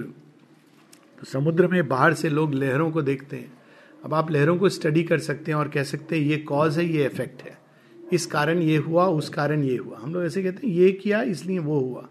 तो 1.20 1.26
समुद्र 1.26 1.68
में 1.68 1.88
बाहर 1.88 2.14
से 2.14 2.30
लोग 2.30 2.54
लहरों 2.54 2.90
को 2.92 3.02
देखते 3.02 3.36
हैं 3.38 3.52
अब 4.06 4.14
आप 4.14 4.32
लहरों 4.32 4.58
को 4.58 4.70
स्टडी 4.70 5.04
कर 5.04 5.20
सकते 5.28 5.52
हैं 5.52 5.58
और 5.60 5.68
कह 5.74 5.84
सकते 5.84 6.20
हैं 6.20 6.24
ये 6.28 6.38
कॉज 6.52 6.78
है 6.78 6.86
ये 6.86 7.06
इफेक्ट 7.06 7.42
है 7.44 7.58
इस 8.14 8.26
कारण 8.32 8.62
ये 8.62 8.78
हुआ 8.88 9.06
उस 9.22 9.30
कारण 9.30 9.64
ये 9.64 9.78
हुआ 9.78 9.98
हम 10.02 10.14
लोग 10.14 10.24
ऐसे 10.26 10.44
कहते 10.44 10.68
हैं 10.68 10.74
ये 10.74 10.92
किया 11.04 11.22
इसलिए 11.36 11.60
वो 11.60 11.80
हुआ 11.80 12.02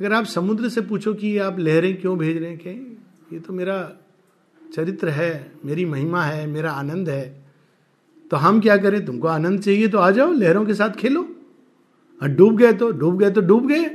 अगर 0.00 0.12
आप 0.14 0.24
समुद्र 0.24 0.68
से 0.68 0.80
पूछो 0.80 1.14
कि 1.14 1.36
आप 1.48 1.58
लहरें 1.58 1.94
क्यों 2.00 2.16
भेज 2.18 2.36
रहे 2.36 2.48
हैं 2.50 2.58
कि 2.58 3.34
ये 3.34 3.40
तो 3.46 3.52
मेरा 3.52 3.76
चरित्र 4.74 5.08
है 5.10 5.32
मेरी 5.66 5.84
महिमा 5.84 6.22
है 6.24 6.46
मेरा 6.46 6.72
आनंद 6.72 7.08
है 7.10 7.24
तो 8.30 8.36
हम 8.36 8.60
क्या 8.60 8.76
करें 8.76 9.04
तुमको 9.06 9.28
आनंद 9.28 9.60
चाहिए 9.62 9.88
तो 9.94 9.98
आ 9.98 10.10
जाओ 10.18 10.32
लहरों 10.32 10.64
के 10.66 10.74
साथ 10.74 10.90
खेलो 10.98 11.22
और 12.22 12.28
डूब 12.38 12.56
गए 12.56 12.72
तो 12.82 12.90
डूब 12.98 13.18
गए 13.18 13.30
तो 13.30 13.40
डूब 13.40 13.66
गए 13.68 13.88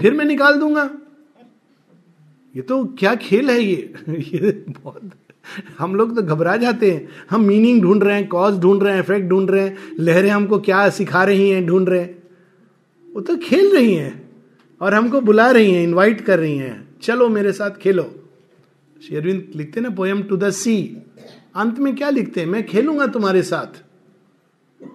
फिर 0.00 0.14
मैं 0.14 0.24
निकाल 0.24 0.58
दूंगा 0.60 0.82
ये 2.56 2.62
तो 2.62 2.84
क्या 2.98 3.14
खेल 3.26 3.50
है 3.50 3.58
ये 3.60 3.74
ये 4.18 4.50
बहुत 4.82 5.10
हम 5.78 5.94
लोग 5.94 6.14
तो 6.16 6.22
घबरा 6.22 6.56
जाते 6.56 6.90
हैं 6.90 7.08
हम 7.30 7.42
मीनिंग 7.46 7.80
ढूंढ 7.82 8.02
रहे 8.04 8.14
हैं 8.16 8.26
कॉज 8.28 8.58
ढूंढ 8.60 8.82
रहे 8.82 8.92
हैं 8.94 9.00
इफेक्ट 9.02 9.26
ढूंढ 9.28 9.50
रहे 9.50 9.62
हैं 9.64 9.76
लहरें 10.00 10.28
हमको 10.30 10.58
क्या 10.68 10.88
सिखा 10.98 11.24
रही 11.30 11.48
हैं 11.50 11.64
ढूंढ 11.66 11.88
रहे 11.88 12.00
हैं 12.00 12.14
वो 13.14 13.20
तो 13.30 13.36
खेल 13.42 13.74
रही 13.74 13.94
हैं 13.94 14.12
और 14.82 14.94
हमको 14.94 15.20
बुला 15.30 15.50
रही 15.50 15.70
हैं 15.72 15.82
इनवाइट 15.82 16.20
कर 16.26 16.38
रही 16.38 16.56
हैं 16.58 16.72
चलो 17.02 17.28
मेरे 17.36 17.52
साथ 17.52 17.76
खेलो 17.82 18.02
शेरविंद 19.08 19.50
लिखते 19.56 19.80
ना 19.80 19.90
पोएम 19.96 20.22
टू 20.28 20.36
द 20.36 20.50
सी 20.62 20.76
अंत 21.62 21.78
में 21.78 21.94
क्या 21.96 22.10
लिखते 22.10 22.40
हैं 22.40 22.46
मैं 22.48 22.64
खेलूंगा 22.66 23.06
तुम्हारे 23.16 23.42
साथ 23.52 23.82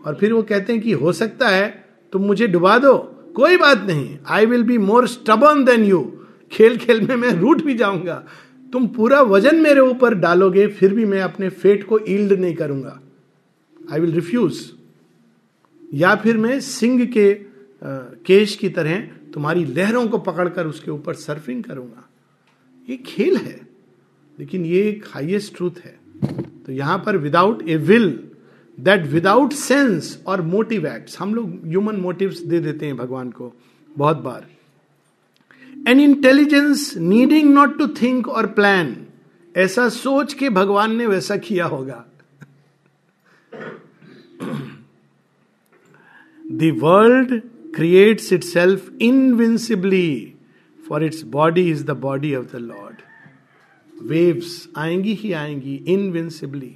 और 0.07 0.15
फिर 0.19 0.33
वो 0.33 0.41
कहते 0.49 0.73
हैं 0.73 0.81
कि 0.81 0.91
हो 1.03 1.11
सकता 1.21 1.47
है 1.49 1.67
तुम 2.13 2.25
मुझे 2.25 2.47
डुबा 2.57 2.77
दो 2.87 2.93
कोई 3.39 3.57
बात 3.57 3.81
नहीं 3.87 4.17
I 4.35 4.45
will 4.45 4.63
be 4.69 4.77
more 4.85 5.07
stubborn 5.07 5.63
than 5.65 5.83
you 5.89 5.99
खेल 6.51 6.75
खेल 6.77 6.99
में 7.07 7.15
मैं 7.15 7.29
रूट 7.39 7.61
भी 7.65 7.73
जाऊंगा 7.81 8.15
तुम 8.71 8.87
पूरा 8.95 9.21
वजन 9.33 9.61
मेरे 9.61 9.79
ऊपर 9.89 10.13
डालोगे 10.25 10.65
फिर 10.79 10.93
भी 10.93 11.05
मैं 11.11 11.21
अपने 11.21 11.49
फेट 11.61 11.83
को 11.87 11.99
ईल्ड 12.15 12.33
नहीं 12.39 12.53
करूंगा 12.55 12.99
आई 13.91 13.99
विल 13.99 14.11
रिफ्यूज 14.15 14.59
या 16.01 16.13
फिर 16.23 16.37
मैं 16.37 16.59
सिंह 16.71 17.05
के 17.15 17.31
आ, 17.33 17.89
केश 18.25 18.55
की 18.63 18.69
तरह 18.79 19.01
तुम्हारी 19.33 19.63
लहरों 19.79 20.07
को 20.07 20.17
पकड़कर 20.27 20.67
उसके 20.67 20.91
ऊपर 20.91 21.13
सर्फिंग 21.25 21.63
करूंगा 21.63 22.07
ये 22.89 22.97
खेल 23.05 23.37
है 23.37 23.59
लेकिन 24.39 24.65
ये 24.73 24.81
एक 24.89 25.05
हाइएस्ट 25.13 25.55
ट्रूथ 25.57 25.79
है 25.85 25.97
तो 26.65 26.71
यहां 26.81 26.99
पर 27.07 27.17
without 27.29 27.67
a 27.69 27.75
will 27.93 28.11
that 28.83 29.05
without 29.13 29.53
sense 29.53 30.17
और 30.27 30.41
मोटिव 30.55 30.85
एक्ट 30.87 31.15
हम 31.19 31.33
लोग 31.35 31.49
ह्यूमन 31.67 31.95
मोटिव 32.05 32.35
दे 32.49 32.59
देते 32.65 32.85
हैं 32.85 32.95
भगवान 32.97 33.29
को 33.39 33.51
बहुत 33.97 34.17
बार 34.27 34.45
an 35.91 35.99
intelligence 35.99 36.93
needing 36.97 37.53
not 37.53 37.77
to 37.77 37.87
think 38.01 38.27
और 38.27 38.47
प्लान 38.59 38.95
ऐसा 39.63 39.87
सोच 39.95 40.33
के 40.41 40.49
भगवान 40.59 40.95
ने 40.97 41.05
वैसा 41.07 41.37
किया 41.47 41.65
होगा 41.73 42.03
the world 46.51 47.39
creates 47.75 48.31
itself 48.43 48.89
invincibly 49.09 50.09
for 50.87 51.03
its 51.05 51.23
body 51.35 51.69
is 51.71 51.83
the 51.85 51.91
body 52.07 52.33
of 52.35 52.51
the 52.53 52.59
lord 52.71 53.01
waves 54.11 54.67
आएंगी 54.85 55.13
ही 55.23 55.31
आएंगी 55.43 55.75
इनविंसिबली 55.95 56.75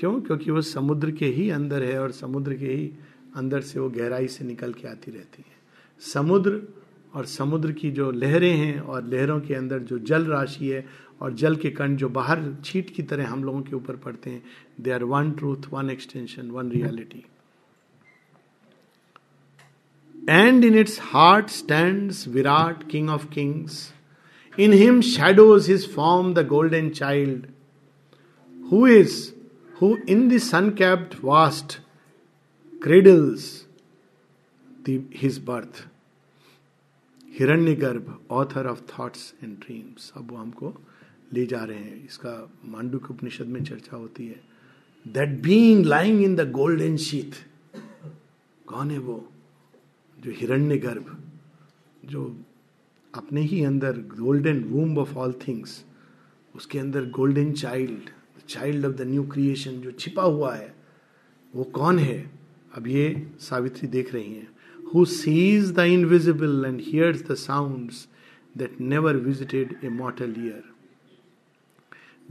क्यों 0.00 0.20
क्योंकि 0.26 0.50
वो 0.50 0.60
समुद्र 0.66 1.10
के 1.12 1.26
ही 1.38 1.48
अंदर 1.50 1.82
है 1.84 1.98
और 2.00 2.10
समुद्र 2.18 2.54
के 2.56 2.66
ही 2.66 2.90
अंदर 3.36 3.60
से 3.70 3.78
वो 3.80 3.88
गहराई 3.96 4.28
से 4.34 4.44
निकल 4.44 4.72
के 4.72 4.86
आती 4.88 5.10
रहती 5.12 5.42
है 5.46 5.56
समुद्र 6.12 6.60
और 7.16 7.24
समुद्र 7.32 7.72
की 7.80 7.90
जो 7.98 8.10
लहरें 8.20 8.54
हैं 8.56 8.78
और 8.80 9.04
लहरों 9.10 9.38
के 9.48 9.54
अंदर 9.54 9.78
जो 9.90 9.98
जल 10.10 10.24
राशि 10.26 10.68
है 10.68 10.84
और 11.22 11.34
जल 11.42 11.56
के 11.64 11.70
कण 11.80 11.96
जो 12.02 12.08
बाहर 12.18 12.44
छीट 12.64 12.90
की 12.96 13.02
तरह 13.10 13.28
हम 13.30 13.42
लोगों 13.44 13.60
के 13.62 13.74
ऊपर 13.76 13.96
पड़ते 14.04 14.30
हैं 14.30 14.42
they 14.86 14.90
are 14.90 15.04
one 15.12 15.30
truth 15.38 15.68
one 15.72 15.90
extension 15.90 16.50
one 16.50 16.70
reality 16.72 17.24
and 20.28 20.64
in 20.64 20.78
its 20.78 20.98
heart 21.12 21.50
stand 21.58 22.12
Virat 22.34 22.88
king 22.90 23.10
of 23.18 23.28
kings 23.34 23.82
in 24.68 24.72
him 24.82 25.00
shadows 25.12 25.68
his 25.70 25.88
form 25.94 26.32
the 26.34 26.46
golden 26.56 26.88
child 27.02 27.46
who 28.72 28.86
is 28.96 29.18
who 29.80 29.88
in 30.14 30.22
the 30.30 30.38
sun 30.46 30.66
capped 30.78 31.14
vast 31.26 31.78
cradles 32.86 33.44
the, 34.84 34.94
his 35.22 35.38
birth. 35.52 35.78
Hiranyagarbha 37.38 38.06
author 38.40 38.66
of 38.66 38.82
thoughts 38.88 39.22
and 39.42 39.52
dreams 39.64 40.12
अब 40.16 40.30
वो 40.30 40.36
हमको 40.36 40.72
ले 41.34 41.44
जा 41.52 41.62
रहे 41.70 41.78
हैं 41.78 42.04
इसका 42.04 42.32
मांडू 42.70 42.98
के 43.04 43.12
उपनिषद 43.14 43.46
में 43.56 43.62
चर्चा 43.64 43.96
होती 43.96 44.26
है 44.26 44.40
that 45.12 45.40
being 45.42 45.84
lying 45.86 46.22
in 46.24 46.34
the 46.36 46.48
golden 46.58 46.96
sheath 47.06 47.38
कौन 48.72 48.90
है 48.90 48.98
वो 49.06 49.16
जो 50.24 50.32
हिरण्य 50.40 50.76
गर्भ 50.86 51.16
जो 52.10 52.24
अपने 53.22 53.40
ही 53.52 53.62
अंदर 53.72 54.00
golden 54.18 54.62
womb 54.70 54.98
of 55.06 55.16
all 55.26 55.32
things 55.48 55.84
उसके 56.56 56.78
अंदर 56.78 57.08
golden 57.20 57.52
child 57.64 58.10
child 58.54 58.86
of 58.86 58.92
the 59.00 59.06
new 59.10 59.22
creation 59.32 59.80
जो 59.86 59.90
छिपा 60.04 60.22
हुआ 60.22 60.54
है 60.54 60.72
वो 61.54 61.64
कौन 61.76 61.98
है 61.98 62.16
अब 62.78 62.86
ये 62.88 63.04
सावित्री 63.48 63.88
देख 63.94 64.12
रही 64.14 64.32
है 64.32 64.46
who 64.94 65.04
sees 65.14 65.70
the 65.76 65.80
invisible 65.98 66.64
and 66.66 66.80
hears 66.88 67.22
the 67.30 67.34
sound 67.44 67.90
that 68.58 68.80
never 68.94 69.16
visited 69.30 69.76
a 69.84 69.88
mortal 70.02 70.34
ear 70.46 70.62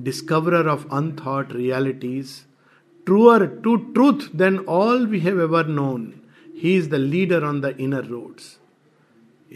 discoverer 0.09 0.67
of 0.75 0.85
unthought 0.99 1.53
realities 1.55 2.33
truer 3.05 3.45
to 3.63 3.75
truth 3.97 4.29
than 4.43 4.57
all 4.77 5.05
we 5.13 5.19
have 5.27 5.41
ever 5.41 5.67
known 5.81 6.11
he 6.63 6.75
is 6.77 6.89
the 6.91 6.95
leader 7.13 7.43
on 7.45 7.61
the 7.61 7.75
inner 7.87 8.05
roads 8.05 8.57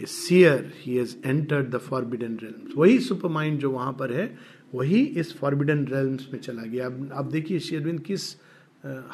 a 0.02 0.06
seer 0.12 0.72
he 0.82 0.96
has 0.96 1.16
entered 1.24 1.70
the 1.74 1.78
forbidden 1.90 2.36
realm 2.42 2.80
वही 2.80 2.98
super 3.10 3.28
mind 3.38 3.58
जो 3.60 3.70
वहां 3.70 3.92
पर 4.02 4.12
है 4.12 4.26
वही 4.74 5.00
इस 5.22 5.34
forbidden 5.38 5.84
realms 5.90 6.26
में 6.32 6.38
चला 6.40 6.62
गया 6.62 6.86
अब 6.86 7.10
आप 7.20 7.24
देखिए 7.32 7.58
शेरविंद 7.68 8.00
किस 8.08 8.22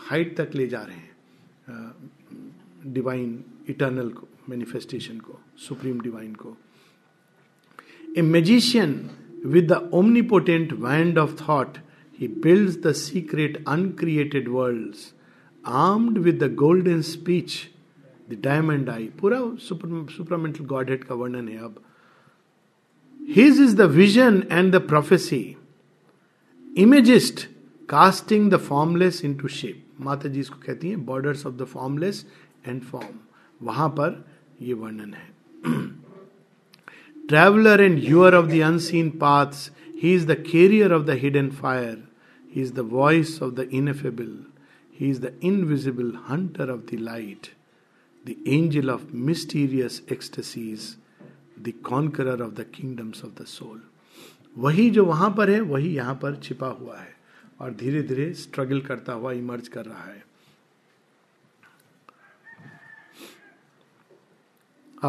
हाइट 0.08 0.36
तक 0.40 0.54
ले 0.54 0.66
जा 0.66 0.80
रहे 0.82 0.96
हैं 0.96 2.92
डिवाइन 2.92 3.38
इटर्नल 3.70 4.08
को 4.20 4.28
मैनिफेस्टेशन 4.50 5.18
को 5.26 5.38
सुप्रीम 5.66 6.00
डिवाइन 6.00 6.32
को 6.42 6.56
a 8.18 8.22
magician 8.36 8.94
with 9.56 9.66
the 9.72 9.80
omnipotent 9.98 10.72
wand 10.86 11.18
of 11.18 11.36
thought 11.40 11.78
he 12.20 12.28
builds 12.46 12.78
the 12.86 12.92
secret 13.02 13.62
uncreated 13.68 14.48
world 14.58 14.94
armed 15.84 16.18
with 16.28 16.42
the 16.44 16.52
golden 16.64 17.00
speech 17.12 17.58
the 18.30 18.40
diamond 18.44 18.90
eye 18.90 19.08
पूरा 19.20 19.40
सुपरामेंटल 19.68 20.64
गॉड 20.74 20.90
हेड 20.90 21.04
का 21.04 21.14
वर्णन 21.24 21.48
है 21.48 21.58
अब 21.64 21.82
His 23.26 23.58
is 23.58 23.76
the 23.76 23.88
vision 23.88 24.46
and 24.50 24.72
the 24.72 24.80
prophecy. 24.80 25.56
Imagist 26.76 27.46
casting 27.90 28.50
the 28.50 28.56
formless 28.66 29.20
into 29.36 29.48
shape 29.48 29.84
माता 30.04 30.28
जी 30.32 30.40
इसको 30.40 30.58
कहती 30.66 30.88
हैं 30.88 31.04
borders 31.06 31.44
of 31.46 31.54
the 31.58 31.64
formless 31.72 32.24
and 32.66 32.82
form 32.82 33.64
वहां 33.66 33.88
पर 33.98 34.14
ये 34.62 34.74
वर्णन 34.82 35.14
है 35.14 35.88
traveller 37.28 37.80
and 37.80 37.98
hewer 38.04 38.34
of 38.34 38.46
the 38.50 38.60
unseen 38.66 39.10
paths 39.22 39.70
he 40.02 40.14
is 40.14 40.26
the 40.26 40.34
carrier 40.50 40.92
of 40.94 41.06
the 41.06 41.16
hidden 41.22 41.48
fire 41.62 41.98
he 42.54 42.62
is 42.62 42.72
the 42.74 42.86
voice 42.92 43.42
of 43.42 43.54
the 43.54 43.68
ineffable 43.80 44.32
he 45.00 45.10
is 45.10 45.20
the 45.24 45.34
invisible 45.50 46.12
hunter 46.28 46.70
of 46.72 46.84
the 46.92 46.98
light 47.00 47.46
the 48.28 48.34
angel 48.58 48.90
of 48.90 49.06
mysterious 49.14 50.02
ecstasies 50.12 50.90
the 51.68 51.72
conqueror 51.84 52.40
of 52.42 52.52
the 52.58 52.66
kingdoms 52.74 53.24
of 53.24 53.32
the 53.40 53.44
soul 53.54 53.80
वही 54.64 54.88
जो 54.90 55.04
वहां 55.06 55.30
पर 55.34 55.50
है 55.50 55.60
वही 55.74 55.94
यहां 55.94 56.14
पर 56.22 56.36
छिपा 56.44 56.66
हुआ 56.80 56.98
है 56.98 57.14
और 57.60 57.72
धीरे 57.82 58.02
धीरे 58.12 58.32
स्ट्रगल 58.44 58.80
करता 58.86 59.12
हुआ 59.22 59.32
इमर्ज 59.42 59.68
कर 59.76 59.84
रहा 59.86 60.04
है 60.04 60.24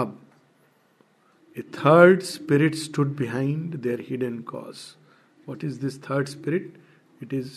अब 0.02 0.20
a 1.58 1.62
third 1.78 2.22
spirit 2.34 2.76
stood 2.86 3.16
behind 3.18 3.76
there 3.82 4.06
hidden 4.10 4.38
cause 4.54 4.78
what 5.50 5.64
is 5.64 5.76
this 5.84 6.02
third 6.04 6.28
spirit 6.28 6.74
it 7.24 7.34
is 7.34 7.52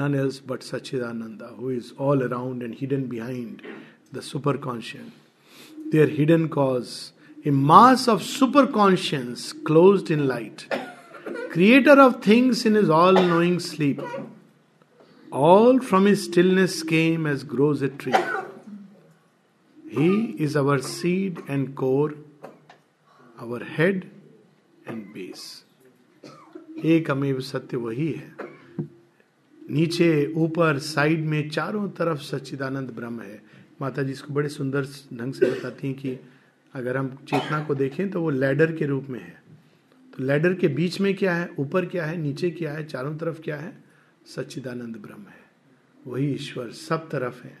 none 0.00 0.14
else 0.20 0.40
but 0.48 0.62
Sachchidananda 0.62 1.48
who 1.58 1.70
is 1.70 1.92
all 2.06 2.22
around 2.28 2.64
and 2.64 2.80
hidden 2.82 3.04
behind 3.12 3.62
the 4.16 4.22
super 4.32 4.52
conscious. 4.64 5.14
Their 5.94 6.06
hidden 6.16 6.46
a 7.46 7.50
mass 7.54 8.08
of 8.08 8.20
super 8.22 8.66
conscious 8.72 9.52
close 9.66 10.10
in 10.12 10.20
light 10.26 10.62
creator 11.52 11.98
of 12.00 12.20
things 12.26 12.64
in 12.66 12.76
is 12.76 12.88
all 12.90 13.18
knowing 13.28 13.58
sleep 13.66 14.00
all 15.46 15.78
from 15.78 16.08
is 16.08 16.18
stillness 16.24 16.80
came 16.88 17.28
as 17.28 17.44
grows 17.50 17.82
a 17.84 17.88
tree 18.02 18.12
he 19.98 20.10
is 20.44 20.56
our 20.56 20.80
seed 20.86 21.38
and 21.50 21.72
core 21.82 22.14
our 23.40 23.66
head 23.76 24.04
and 24.88 25.04
base 25.14 25.42
एक 26.96 27.10
अमेव 27.10 27.40
सत्य 27.52 27.76
वही 27.76 28.10
है 28.12 28.34
नीचे 29.70 30.10
ऊपर 30.46 30.78
side 30.90 31.24
में 31.28 31.48
चारों 31.50 31.88
तरफ 31.98 32.20
सच्चिदानंद 32.30 32.90
ब्रह्म 32.96 33.20
है 33.20 33.42
माता 33.80 34.02
जी 34.02 34.12
इसको 34.12 34.34
बड़े 34.34 34.48
सुंदर 34.58 34.86
ढंग 35.12 35.32
से 35.34 35.50
बताती 35.50 35.86
हैं 35.88 35.96
कि 35.96 36.18
अगर 36.76 36.96
हम 36.96 37.08
चेतना 37.28 37.62
को 37.64 37.74
देखें 37.74 38.08
तो 38.10 38.20
वो 38.22 38.30
लैडर 38.30 38.72
के 38.76 38.86
रूप 38.86 39.06
में 39.10 39.20
है 39.20 39.36
तो 40.16 40.24
लैडर 40.24 40.54
के 40.54 40.68
बीच 40.68 40.98
में 41.00 41.14
क्या 41.16 41.34
है 41.34 41.48
ऊपर 41.58 41.84
क्या 41.88 42.04
है 42.06 42.16
नीचे 42.22 42.50
क्या 42.50 42.72
है 42.72 42.84
चारों 42.86 43.16
तरफ 43.18 43.40
क्या 43.44 43.56
है 43.56 43.72
सच्चिदानंद 44.36 44.96
ब्रह्म 45.06 45.24
है 45.28 45.46
वही 46.06 46.26
ईश्वर 46.32 46.70
सब 46.80 47.08
तरफ 47.10 47.42
है 47.44 47.56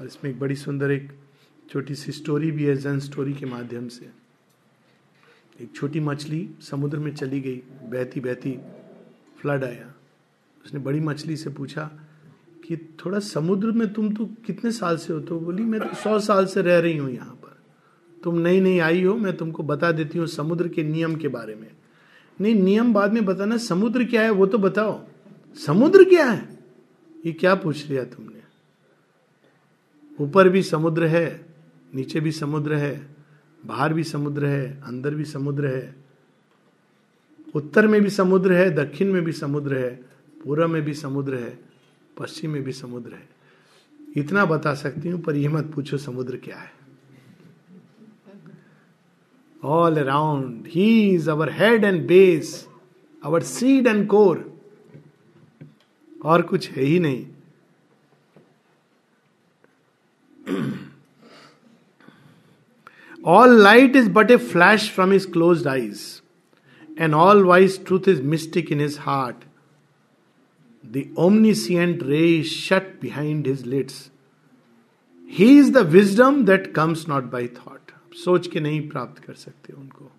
और 0.00 0.06
इसमें 0.06 0.30
एक 0.30 0.38
बड़ी 0.40 0.54
सुंदर 0.56 0.90
एक 0.92 1.10
छोटी 1.70 1.94
सी 2.02 2.12
स्टोरी 2.12 2.50
भी 2.58 2.64
है 2.64 2.74
जन 2.84 2.98
स्टोरी 3.06 3.32
के 3.34 3.46
माध्यम 3.46 3.88
से 3.96 4.10
एक 5.62 5.74
छोटी 5.76 6.00
मछली 6.08 6.48
समुद्र 6.70 6.98
में 6.98 7.14
चली 7.14 7.40
गई 7.40 7.60
बहती 7.90 8.20
बहती 8.20 8.56
फ्लड 9.40 9.64
आया 9.64 9.92
उसने 10.64 10.80
बड़ी 10.88 11.00
मछली 11.00 11.36
से 11.36 11.50
पूछा 11.58 11.90
कि 12.66 12.76
थोड़ा 13.04 13.18
समुद्र 13.26 13.70
में 13.72 13.92
तुम 13.92 14.12
तो 14.14 14.26
कितने 14.46 14.70
साल 14.72 14.96
से 14.98 15.12
हो 15.12 15.18
तो 15.30 15.38
बोली 15.40 15.64
मैं 15.64 15.80
तो 15.80 15.94
सौ 16.02 16.18
साल 16.26 16.46
से 16.54 16.62
रह 16.62 16.78
रही 16.78 16.96
हूँ 16.98 17.10
यहाँ 17.10 17.35
तुम 18.26 18.38
नई 18.42 18.60
नई 18.60 18.78
आई 18.84 19.02
हो 19.02 19.12
मैं 19.16 19.36
तुमको 19.36 19.62
बता 19.62 19.90
देती 19.98 20.18
हूँ 20.18 20.26
समुद्र 20.28 20.68
के 20.68 20.82
नियम 20.84 21.14
के 21.16 21.28
बारे 21.34 21.54
में 21.54 21.68
नहीं 22.40 22.54
नियम 22.62 22.92
बाद 22.94 23.12
में 23.12 23.24
बताना 23.24 23.56
समुद्र 23.66 24.04
क्या 24.04 24.22
है 24.22 24.30
वो 24.38 24.46
तो 24.54 24.58
बताओ 24.58 24.94
समुद्र 25.66 26.04
क्या 26.08 26.24
है 26.30 26.40
ये 27.26 27.32
क्या 27.42 27.54
पूछ 27.64 27.84
लिया 27.90 28.02
तुमने 28.14 28.34
ऊपर 30.24 30.48
भी 30.48 30.62
समुद्र 30.68 31.06
है 31.12 31.24
नीचे 31.94 32.20
भी 32.20 32.32
समुद्र 32.38 32.74
है 32.84 32.92
बाहर 33.66 33.92
भी 33.94 34.04
समुद्र 34.04 34.46
है 34.46 34.64
अंदर 34.88 35.14
भी 35.14 35.24
समुद्र 35.36 35.68
है 35.76 35.94
उत्तर 37.56 37.86
में 37.94 38.00
भी 38.02 38.10
समुद्र 38.18 38.54
है 38.58 38.68
दक्षिण 38.84 39.12
में 39.12 39.22
भी 39.24 39.32
समुद्र 39.42 39.76
है 39.84 39.90
पूर्व 40.44 40.66
में 40.72 40.80
भी 40.84 40.94
समुद्र 41.04 41.38
है 41.44 41.58
पश्चिम 42.20 42.50
में 42.52 42.62
भी 42.64 42.72
समुद्र 42.82 43.14
है 43.14 43.28
इतना 44.24 44.44
बता 44.54 44.74
सकती 44.82 45.08
हूं 45.08 45.20
पर 45.28 45.36
यह 45.36 45.50
मत 45.54 45.70
पूछो 45.74 45.96
समुद्र 46.08 46.36
क्या 46.44 46.56
है 46.56 46.74
all 49.63 49.97
around 49.97 50.67
he 50.67 50.89
is 51.09 51.29
our 51.29 51.51
head 51.53 51.83
and 51.83 52.05
base 52.07 52.67
our 53.21 53.43
seed 53.45 53.87
and 53.87 54.07
core 54.07 54.47
और 56.25 56.41
कुछ 56.41 56.69
है 56.71 56.83
ही 56.83 56.99
नहीं 56.99 57.25
all 63.27 63.61
light 63.61 63.95
is 63.95 64.07
but 64.09 64.31
a 64.31 64.37
flash 64.37 64.89
from 64.91 65.11
his 65.11 65.25
close 65.33 65.67
eyes 65.67 65.99
and 66.99 67.13
all 67.13 67.43
wise 67.43 67.83
truth 67.85 68.07
is 68.09 68.21
mystic 68.25 68.71
in 68.71 68.79
his 68.79 68.97
heart 68.99 69.43
the 70.83 71.03
omniscient 71.19 72.03
ray 72.03 72.25
is 72.29 72.47
shut 72.47 72.99
behind 73.01 73.47
his 73.47 73.65
lids 73.65 74.09
he 75.29 75.57
is 75.59 75.71
the 75.73 75.85
wisdom 75.91 76.43
that 76.45 76.73
comes 76.75 77.07
not 77.09 77.31
by 77.31 77.47
thought 77.47 77.74
सोच 78.24 78.46
के 78.52 78.60
नहीं 78.60 78.88
प्राप्त 78.88 79.22
कर 79.24 79.34
सकते 79.38 79.72
उनको 79.78 80.10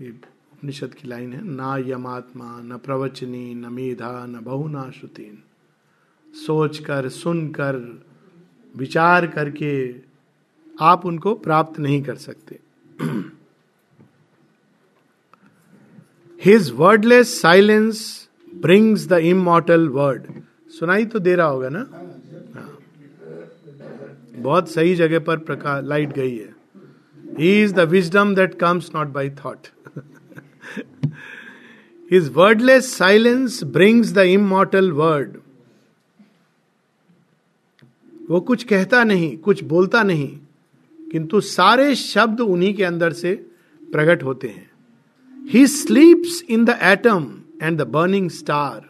ये 0.00 0.10
उपनिषद 0.10 0.94
की 0.94 1.08
line 1.08 1.32
है 1.32 1.42
ना 1.44 1.76
यमात्मा 1.86 2.50
न 2.64 2.76
प्रवचनी 2.84 3.44
न 3.54 3.72
मेधा 3.72 4.10
न 4.28 4.40
बहुना 4.44 4.88
श्रुतीन 4.98 5.38
सोच 6.46 6.78
कर 6.90 7.08
सुन 7.16 7.46
कर 7.58 7.76
विचार 8.82 9.26
करके 9.34 9.72
आप 10.90 11.06
उनको 11.06 11.34
प्राप्त 11.48 11.78
नहीं 11.80 12.02
कर 12.02 12.16
सकते 12.28 12.58
his 16.44 16.70
wordless 16.82 17.40
silence 17.40 18.06
brings 18.64 19.06
the 19.12 19.18
immortal 19.34 19.88
word 19.98 20.26
सुनाई 20.78 21.04
तो 21.06 21.18
दे 21.28 21.34
रहा 21.34 21.46
होगा 21.46 21.68
ना 21.78 21.88
हाँ। 21.92 22.02
बहुत 24.42 24.70
सही 24.70 24.94
जगह 24.96 25.18
पर 25.26 25.36
प्रकाश 25.48 25.84
लाइट 25.86 26.12
गई 26.12 26.36
है 26.36 26.52
he 27.38 27.62
is 27.62 27.72
the 27.74 27.80
wisdom 27.90 28.34
that 28.34 28.54
comes 28.60 28.90
not 28.94 29.08
by 29.12 29.30
thought 29.44 29.66
his 32.12 32.28
wordless 32.36 32.92
silence 32.96 33.62
brings 33.78 34.12
the 34.12 34.18
immortal 34.32 34.90
word 34.92 35.36
वो 38.30 38.40
कुछ 38.50 38.64
कहता 38.64 39.02
नहीं 39.04 39.36
कुछ 39.46 39.62
बोलता 39.74 40.02
नहीं 40.02 40.28
किंतु 41.12 41.40
सारे 41.48 41.94
शब्द 41.94 42.40
उन्हीं 42.40 42.74
के 42.74 42.84
अंदर 42.84 43.12
से 43.22 43.34
प्रकट 43.92 44.22
होते 44.24 44.48
हैं 44.48 44.70
he 45.50 45.66
sleeps 45.66 46.42
in 46.50 46.64
the 46.64 46.78
atom 46.92 47.26
and 47.62 47.80
the 47.80 47.86
burning 47.96 48.30
star 48.30 48.88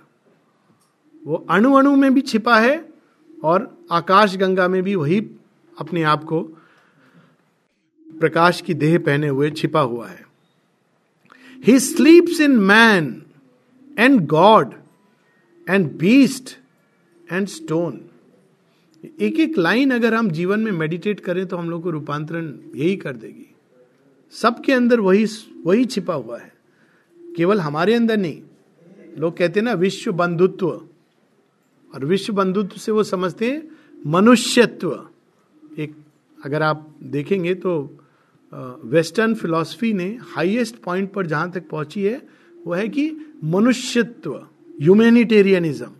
वो 1.26 1.44
अणु 1.50 1.72
अणु 1.74 1.94
में 1.96 2.12
भी 2.14 2.20
छिपा 2.20 2.58
है 2.60 2.76
और 3.54 3.73
आकाश 3.92 4.34
गंगा 4.36 4.66
में 4.68 4.82
भी 4.82 4.94
वही 4.94 5.18
अपने 5.80 6.02
आप 6.12 6.24
को 6.24 6.40
प्रकाश 8.20 8.60
की 8.66 8.74
देह 8.82 8.98
पहने 9.06 9.28
हुए 9.28 9.50
छिपा 9.50 9.80
हुआ 9.80 10.08
है 10.08 10.22
he 11.66 11.78
sleeps 11.80 12.40
in 12.40 12.56
man 12.70 13.10
and 13.98 14.26
god 14.28 14.74
and 15.70 15.90
beast 15.98 16.56
and 17.32 17.46
stone 17.48 18.00
एक 19.22 19.38
एक 19.40 19.58
लाइन 19.58 19.90
अगर 19.94 20.14
हम 20.14 20.30
जीवन 20.30 20.60
में 20.60 20.72
मेडिटेट 20.72 21.20
करें 21.20 21.44
तो 21.46 21.56
हम 21.56 21.70
लोग 21.70 21.82
को 21.82 21.90
रूपांतरण 21.90 22.52
यही 22.78 22.96
कर 22.96 23.16
देगी 23.16 23.46
सबके 24.42 24.72
अंदर 24.72 25.00
वही 25.00 25.24
वही 25.66 25.84
छिपा 25.84 26.14
हुआ 26.14 26.38
है 26.38 26.52
केवल 27.36 27.60
हमारे 27.60 27.94
अंदर 27.94 28.16
नहीं 28.16 28.40
लोग 29.20 29.36
कहते 29.38 29.60
हैं 29.60 29.64
ना 29.64 29.72
विश्व 29.84 30.12
बंधुत्व 30.20 30.68
और 31.94 32.04
विश्व 32.04 32.32
बंधुत्व 32.34 32.76
से 32.80 32.92
वो 32.92 33.02
समझते 33.04 33.50
हैं 33.50 33.62
मनुष्यत्व 34.12 34.90
एक 35.82 35.92
अगर 36.44 36.62
आप 36.62 36.88
देखेंगे 37.12 37.54
तो 37.64 37.72
वेस्टर्न 38.94 39.34
फिलॉसफी 39.34 39.92
ने 39.92 40.06
हाईएस्ट 40.34 40.76
पॉइंट 40.84 41.12
पर 41.12 41.26
जहां 41.26 41.50
तक 41.50 41.68
पहुंची 41.68 42.02
है 42.04 42.20
वो 42.66 42.74
है 42.74 42.88
कि 42.96 43.10
मनुष्यत्व 43.54 44.32
ह्यूमैनिटेरियनिज्म 44.82 45.90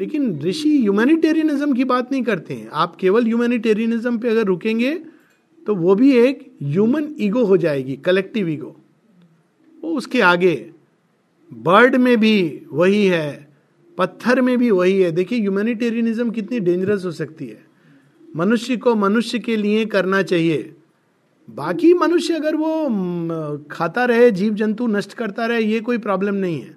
लेकिन 0.00 0.38
ऋषि 0.42 0.70
ह्यूमैनिटेरियनिज्म 0.80 1.74
की 1.74 1.84
बात 1.92 2.12
नहीं 2.12 2.22
करते 2.22 2.54
हैं 2.54 2.68
आप 2.86 2.96
केवल 3.00 3.24
ह्यूमैनिटेरियनिज्म 3.26 4.18
पे 4.18 4.28
अगर 4.30 4.44
रुकेंगे 4.54 4.94
तो 5.66 5.74
वो 5.74 5.94
भी 6.00 6.12
एक 6.24 6.40
ह्यूमन 6.62 7.08
ईगो 7.28 7.44
हो 7.52 7.56
जाएगी 7.66 7.96
कलेक्टिव 8.04 8.48
ईगो 8.48 8.76
वो 9.84 9.94
उसके 9.98 10.20
आगे 10.34 10.54
बर्ड 11.68 11.96
में 12.06 12.16
भी 12.20 12.36
वही 12.72 13.04
है 13.06 13.45
पत्थर 13.98 14.40
में 14.46 14.56
भी 14.58 14.70
वही 14.70 15.00
है 15.00 15.10
देखिए 15.18 15.38
ह्यूमैनिटेरियनिज्म 15.40 16.30
कितनी 16.38 16.58
डेंजरस 16.60 17.04
हो 17.04 17.10
सकती 17.20 17.46
है 17.46 17.64
मनुष्य 18.36 18.76
को 18.86 18.94
मनुष्य 19.04 19.38
के 19.48 19.56
लिए 19.56 19.84
करना 19.94 20.22
चाहिए 20.32 20.58
बाकी 21.60 21.92
मनुष्य 21.94 22.34
अगर 22.34 22.56
वो 22.62 22.72
खाता 23.70 24.04
रहे 24.10 24.30
जीव 24.40 24.54
जंतु 24.62 24.86
नष्ट 24.96 25.12
करता 25.20 25.46
रहे 25.52 25.60
ये 25.64 25.80
कोई 25.88 25.98
प्रॉब्लम 26.06 26.34
नहीं 26.34 26.60
है 26.62 26.74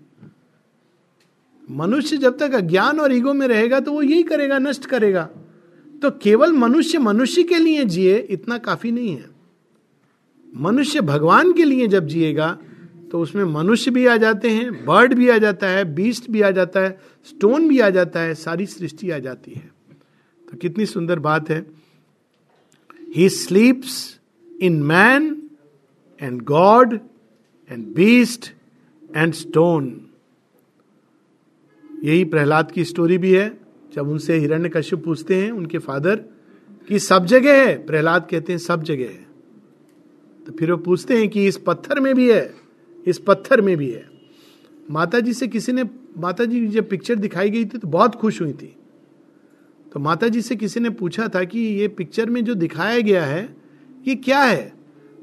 मनुष्य 1.80 2.18
जब 2.18 2.38
तक 2.38 2.54
अज्ञान 2.56 3.00
और 3.00 3.14
ईगो 3.14 3.34
में 3.40 3.48
रहेगा 3.48 3.80
तो 3.88 3.94
वो 3.94 4.02
यही 4.02 4.24
करेगा 4.32 4.60
नष्ट 4.60 4.86
करेगा 4.94 5.28
तो 6.02 6.10
केवल 6.24 6.52
मनुष्य 6.64 6.98
मनुष्य 7.10 7.44
के 7.52 7.58
लिए 7.60 7.84
जिए 7.96 8.18
इतना 8.38 8.58
काफी 8.70 8.92
नहीं 8.92 9.16
है 9.16 9.26
मनुष्य 10.68 11.02
भगवान 11.12 11.52
के 11.54 11.64
लिए 11.66 11.88
जब 11.88 12.06
जिएगा 12.14 12.58
तो 13.12 13.20
उसमें 13.22 13.44
मनुष्य 13.54 13.92
भी 13.92 14.06
आ 14.08 14.16
जाते 14.24 14.50
हैं 14.54 14.86
बर्ड 14.86 15.14
भी 15.16 15.30
आ 15.30 15.38
जाता 15.44 15.68
है 15.68 15.84
बीस्ट 15.96 16.30
भी 16.32 16.42
आ 16.42 16.50
जाता 16.58 16.80
है 16.80 16.98
स्टोन 17.30 17.68
भी 17.70 17.80
आ 17.86 17.90
जाता 17.98 18.20
है 18.26 18.34
सारी 18.42 18.66
सृष्टि 18.74 19.10
आ 19.12 19.18
जाती 19.28 19.52
है 19.54 19.70
तो 20.52 20.58
कितनी 20.62 20.86
सुंदर 20.92 21.20
बात 21.30 21.50
है 21.50 21.66
he 23.16 23.30
sleeps 23.38 23.96
in 24.68 24.82
man 24.92 25.26
and 26.22 26.42
god 26.52 27.00
and 27.72 27.86
beast 27.96 28.52
and 29.16 29.34
stone 29.34 29.90
यही 32.04 32.24
प्रहलाद 32.34 32.72
की 32.72 32.84
स्टोरी 32.92 33.18
भी 33.26 33.34
है 33.36 33.50
जब 33.94 34.10
उनसे 34.10 34.38
हिरण्य 34.40 34.70
कश्यप 34.76 35.04
पूछते 35.06 35.36
हैं 35.42 35.52
उनके 35.52 35.78
फादर 35.88 36.24
कि 36.88 37.00
सब 37.06 37.26
जगह 37.32 37.66
है 37.66 37.76
प्रहलाद 37.86 38.28
कहते 38.30 38.54
हैं 38.54 38.58
सब 38.60 38.84
जगह 38.90 39.10
है 39.18 39.26
तो 40.46 40.52
फिर 40.60 40.72
वो 40.72 40.78
पूछते 40.86 41.18
हैं 41.18 41.28
कि 41.30 41.46
इस 41.48 41.58
पत्थर 41.66 42.00
में 42.06 42.14
भी 42.16 42.32
है 42.32 42.44
इस 43.08 43.18
पत्थर 43.28 43.62
में 43.62 43.76
भी 43.78 43.90
है 43.92 44.06
माता 44.92 45.20
जी 45.20 45.34
से 45.34 45.48
किसी 45.48 45.72
ने 45.74 45.84
माता 46.20 46.46
जी 46.52 46.66
जब 46.68 46.90
पिक्चर 46.90 47.16
दिखाई 47.16 47.50
गई 47.50 47.66
थी 47.66 47.78
तो 47.78 47.88
बहुत 47.88 48.16
खुश 48.22 48.42
हुई 48.42 48.54
थी 48.62 48.76
तो 49.94 50.00
माता 50.00 50.28
जी 50.30 50.42
से 50.42 50.56
किसी 50.56 50.80
ने 50.80 50.90
पूछा 51.04 51.28
था 51.36 51.44
कि 51.52 51.60
ये 51.60 51.88
पिक्चर 52.00 52.30
में 52.30 52.44
जो 52.46 52.56
दिखाया 52.56 53.00
गया 53.02 53.24
है 53.26 53.44
ये 54.08 54.16
क्या 54.16 54.42
है 54.44 54.72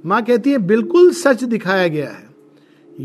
माँ 0.07 0.23
कहती 0.25 0.51
है 0.53 0.59
बिल्कुल 0.67 1.13
सच 1.21 1.45
दिखाया 1.45 1.89
गया 1.89 2.11
है 2.11 2.25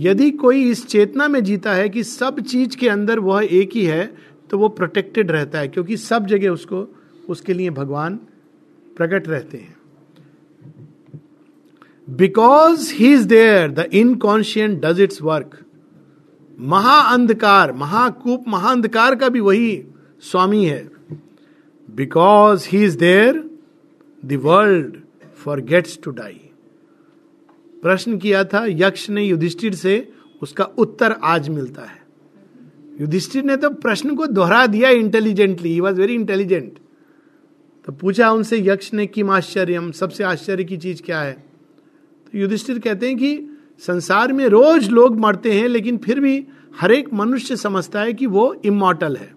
यदि 0.03 0.29
कोई 0.41 0.69
इस 0.69 0.85
चेतना 0.87 1.27
में 1.27 1.43
जीता 1.43 1.73
है 1.73 1.87
कि 1.89 2.03
सब 2.03 2.39
चीज 2.39 2.75
के 2.75 2.89
अंदर 2.89 3.19
वह 3.27 3.47
एक 3.59 3.69
ही 3.75 3.85
है 3.85 4.05
तो 4.49 4.57
वो 4.59 4.69
प्रोटेक्टेड 4.77 5.31
रहता 5.31 5.59
है 5.59 5.67
क्योंकि 5.67 5.97
सब 5.97 6.25
जगह 6.27 6.49
उसको 6.49 6.87
उसके 7.29 7.53
लिए 7.53 7.69
भगवान 7.81 8.15
प्रकट 8.97 9.27
रहते 9.27 9.57
हैं 9.57 9.75
because 12.17 12.91
he 12.93 13.11
is 13.13 13.21
there 13.25 13.69
the 13.71 13.83
inconscient 13.95 14.79
does 14.85 14.99
its 15.01 15.21
work 15.21 15.57
महाअंधकार 16.71 17.71
महाकूप 17.83 18.47
महाअंधकार 18.49 19.15
का 19.21 19.29
भी 19.35 19.39
वही 19.39 19.71
स्वामी 20.31 20.65
है 20.65 20.81
because 21.95 22.67
he 22.71 22.83
is 22.85 22.95
there 23.03 23.37
the world 24.33 24.97
forgets 25.69 25.97
to 26.03 26.11
die 26.17 26.39
प्रश्न 27.83 28.17
किया 28.17 28.43
था 28.53 28.65
यक्ष 28.69 29.09
ने 29.09 29.23
युधिष्ठिर 29.23 29.75
से 29.85 29.95
उसका 30.43 30.63
उत्तर 30.85 31.11
आज 31.35 31.49
मिलता 31.49 31.81
है 31.85 31.99
युधिष्ठिर 33.01 33.43
ने 33.45 33.55
तो 33.63 33.69
प्रश्न 33.87 34.15
को 34.15 34.25
दोहरा 34.41 34.65
दिया 34.75 34.89
इंटेलिजेंटली 35.05 35.79
वॉज 35.79 35.99
वेरी 35.99 36.15
इंटेलिजेंट 36.15 36.73
तो 37.85 37.91
पूछा 38.01 38.29
उनसे 38.31 38.59
यक्ष 38.65 38.93
ने 38.93 39.07
किम 39.15 39.31
आश्चर्य 39.39 39.91
सबसे 39.99 40.23
आश्चर्य 40.33 40.63
की 40.73 40.77
चीज 40.77 41.01
क्या 41.05 41.21
है 41.21 41.37
युधिष्ठिर 42.35 42.79
कहते 42.79 43.07
हैं 43.07 43.17
कि 43.17 43.47
संसार 43.85 44.33
में 44.33 44.45
रोज 44.49 44.89
लोग 44.89 45.17
मरते 45.19 45.51
हैं 45.59 45.67
लेकिन 45.67 45.97
फिर 46.03 46.19
भी 46.19 46.35
हर 46.79 46.91
एक 46.91 47.13
मनुष्य 47.13 47.55
समझता 47.57 48.01
है 48.01 48.13
कि 48.13 48.25
वो 48.35 48.53
इमोटल 48.65 49.15
है 49.17 49.33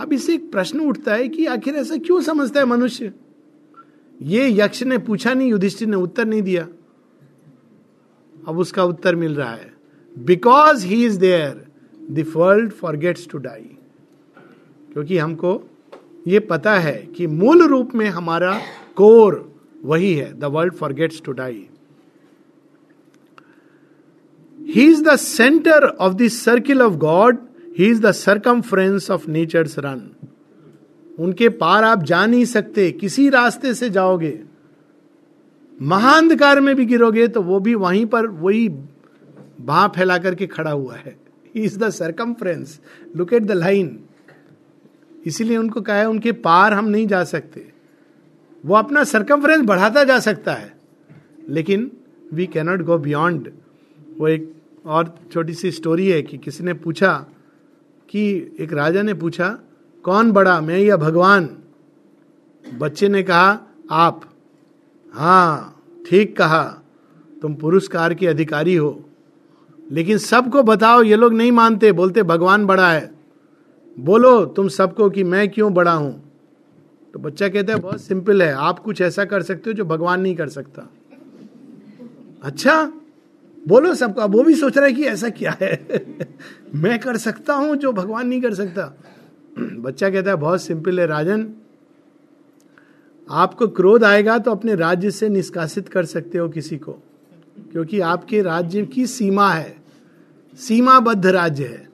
अब 0.00 0.12
इसे 0.12 0.34
एक 0.34 0.50
प्रश्न 0.52 0.80
उठता 0.88 1.14
है 1.14 1.28
कि 1.28 1.44
आखिर 1.56 1.74
ऐसा 1.82 1.96
क्यों 2.06 2.20
समझता 2.22 2.60
है 2.60 2.66
मनुष्य 2.66 3.12
ये 4.22 4.48
यक्ष 4.62 4.82
ने 4.82 4.98
पूछा 5.08 5.34
नहीं 5.34 5.48
युधिष्ठिर 5.50 5.88
ने 5.88 5.96
उत्तर 5.96 6.24
नहीं 6.26 6.42
दिया 6.42 6.66
अब 8.48 8.58
उसका 8.58 8.84
उत्तर 8.84 9.14
मिल 9.16 9.34
रहा 9.34 9.52
है 9.54 9.72
because 10.26 10.84
he 10.84 11.04
is 11.06 11.16
there 11.24 11.64
the world 12.18 12.72
forgets 12.96 13.26
to 13.30 13.38
die 13.46 13.70
क्योंकि 14.92 15.18
हमको 15.18 15.60
ये 16.28 16.38
पता 16.50 16.74
है 16.80 16.92
कि 17.16 17.26
मूल 17.26 17.62
रूप 17.68 17.94
में 17.94 18.08
हमारा 18.08 18.54
कोर 18.96 19.34
वही 19.86 20.12
है 20.14 20.32
the 20.40 20.44
world 20.56 20.74
forgets 21.00 21.20
to 21.24 21.32
die 21.40 21.66
he 24.70 24.86
is 24.92 25.02
the 25.08 25.14
centre 25.26 25.84
of 26.06 26.14
the 26.20 26.28
circle 26.38 26.82
of 26.82 26.92
god 27.08 27.38
he 27.78 27.86
is 27.90 28.00
the 28.00 28.10
circumference 28.20 29.10
of 29.10 29.28
nature 29.36 29.66
run 29.86 30.08
उनके 31.24 31.48
पार 31.62 31.84
आप 31.84 32.02
जा 32.12 32.24
नहीं 32.32 32.44
सकते 32.54 32.90
किसी 33.02 33.28
रास्ते 33.34 33.74
से 33.74 33.90
जाओगे 33.90 34.38
महाअंधकार 35.92 36.60
में 36.66 36.74
भी 36.76 36.84
गिरोगे 36.90 37.26
तो 37.36 37.42
वो 37.42 37.60
भी 37.68 37.74
वहीं 37.84 38.04
पर 38.14 38.26
वही 38.42 38.68
बाह 39.70 39.86
फैला 39.96 40.18
करके 40.26 40.46
खड़ा 40.56 40.70
हुआ 40.70 40.94
है 40.96 41.16
is 41.64 41.76
the 41.78 41.88
circumference 42.00 42.78
look 43.16 43.32
at 43.32 43.42
the 43.42 43.52
line 43.62 43.98
इसीलिए 45.26 45.56
उनको 45.56 45.80
कहा 45.86 45.96
है 45.96 46.08
उनके 46.08 46.32
पार 46.48 46.72
हम 46.74 46.88
नहीं 46.88 47.06
जा 47.14 47.22
सकते 47.32 47.64
वो 48.66 48.74
अपना 48.74 49.02
सरकमफ्रेंस 49.14 49.64
बढ़ाता 49.66 50.02
जा 50.04 50.18
सकता 50.20 50.52
है 50.54 50.72
लेकिन 51.58 51.90
वी 52.34 52.46
कैनॉट 52.54 52.80
गो 52.86 52.96
बियॉन्ड 53.04 53.48
वो 54.20 54.28
एक 54.28 54.52
और 54.96 55.14
छोटी 55.32 55.54
सी 55.54 55.70
स्टोरी 55.72 56.08
है 56.10 56.20
कि 56.22 56.38
किसी 56.46 56.64
ने 56.64 56.72
पूछा 56.86 57.12
कि 58.10 58.22
एक 58.60 58.72
राजा 58.80 59.02
ने 59.02 59.14
पूछा 59.22 59.48
कौन 60.04 60.32
बड़ा 60.32 60.60
मैं 60.60 60.78
या 60.78 60.96
भगवान 60.96 61.48
बच्चे 62.80 63.08
ने 63.08 63.22
कहा 63.30 63.46
आप 64.04 64.20
हाँ 65.14 65.82
ठीक 66.08 66.36
कहा 66.38 66.62
तुम 67.42 67.54
पुरस्कार 67.62 68.14
के 68.22 68.26
अधिकारी 68.26 68.74
हो 68.76 68.90
लेकिन 69.98 70.18
सबको 70.28 70.62
बताओ 70.72 71.02
ये 71.02 71.16
लोग 71.16 71.34
नहीं 71.40 71.52
मानते 71.62 71.92
बोलते 72.02 72.22
भगवान 72.34 72.66
बड़ा 72.66 72.90
है 72.92 73.10
बोलो 74.10 74.34
तुम 74.56 74.68
सबको 74.82 75.10
कि 75.10 75.24
मैं 75.34 75.48
क्यों 75.50 75.72
बड़ा 75.74 75.92
हूं 75.92 76.12
तो 77.16 77.20
बच्चा 77.22 77.48
कहता 77.48 77.72
है 77.72 77.78
बहुत 77.80 78.00
सिंपल 78.02 78.42
है 78.42 78.50
आप 78.68 78.78
कुछ 78.84 79.00
ऐसा 79.02 79.24
कर 79.24 79.42
सकते 79.42 79.70
हो 79.70 79.74
जो 79.74 79.84
भगवान 79.90 80.20
नहीं 80.20 80.34
कर 80.36 80.48
सकता 80.54 80.82
अच्छा 82.48 82.74
बोलो 83.68 83.92
सबका 84.00 84.24
वो 84.34 84.42
भी 84.48 84.54
सोच 84.54 84.76
रहा 84.76 84.86
है 84.86 84.92
कि 84.92 85.04
ऐसा 85.12 85.28
क्या 85.38 85.56
है 85.60 85.72
मैं 86.82 86.98
कर 87.04 87.16
सकता 87.22 87.54
हूं 87.60 87.76
जो 87.84 87.92
भगवान 87.98 88.26
नहीं 88.28 88.40
कर 88.40 88.54
सकता 88.54 88.84
बच्चा 89.86 90.10
कहता 90.10 90.30
है 90.30 90.36
बहुत 90.42 90.62
सिंपल 90.62 91.00
है 91.00 91.06
राजन 91.14 91.46
आपको 93.44 93.68
क्रोध 93.80 94.04
आएगा 94.10 94.36
तो 94.38 94.50
अपने 94.56 94.74
राज्य 94.84 95.10
से 95.20 95.28
निष्कासित 95.38 95.88
कर 95.96 96.04
सकते 96.12 96.38
हो 96.38 96.48
किसी 96.58 96.76
को 96.84 96.98
क्योंकि 97.72 98.00
आपके 98.12 98.42
राज्य 98.50 98.82
की 98.96 99.06
सीमा 99.14 99.48
है 99.52 99.76
सीमाबद्ध 100.66 101.24
राज्य 101.40 101.64
है 101.66 101.84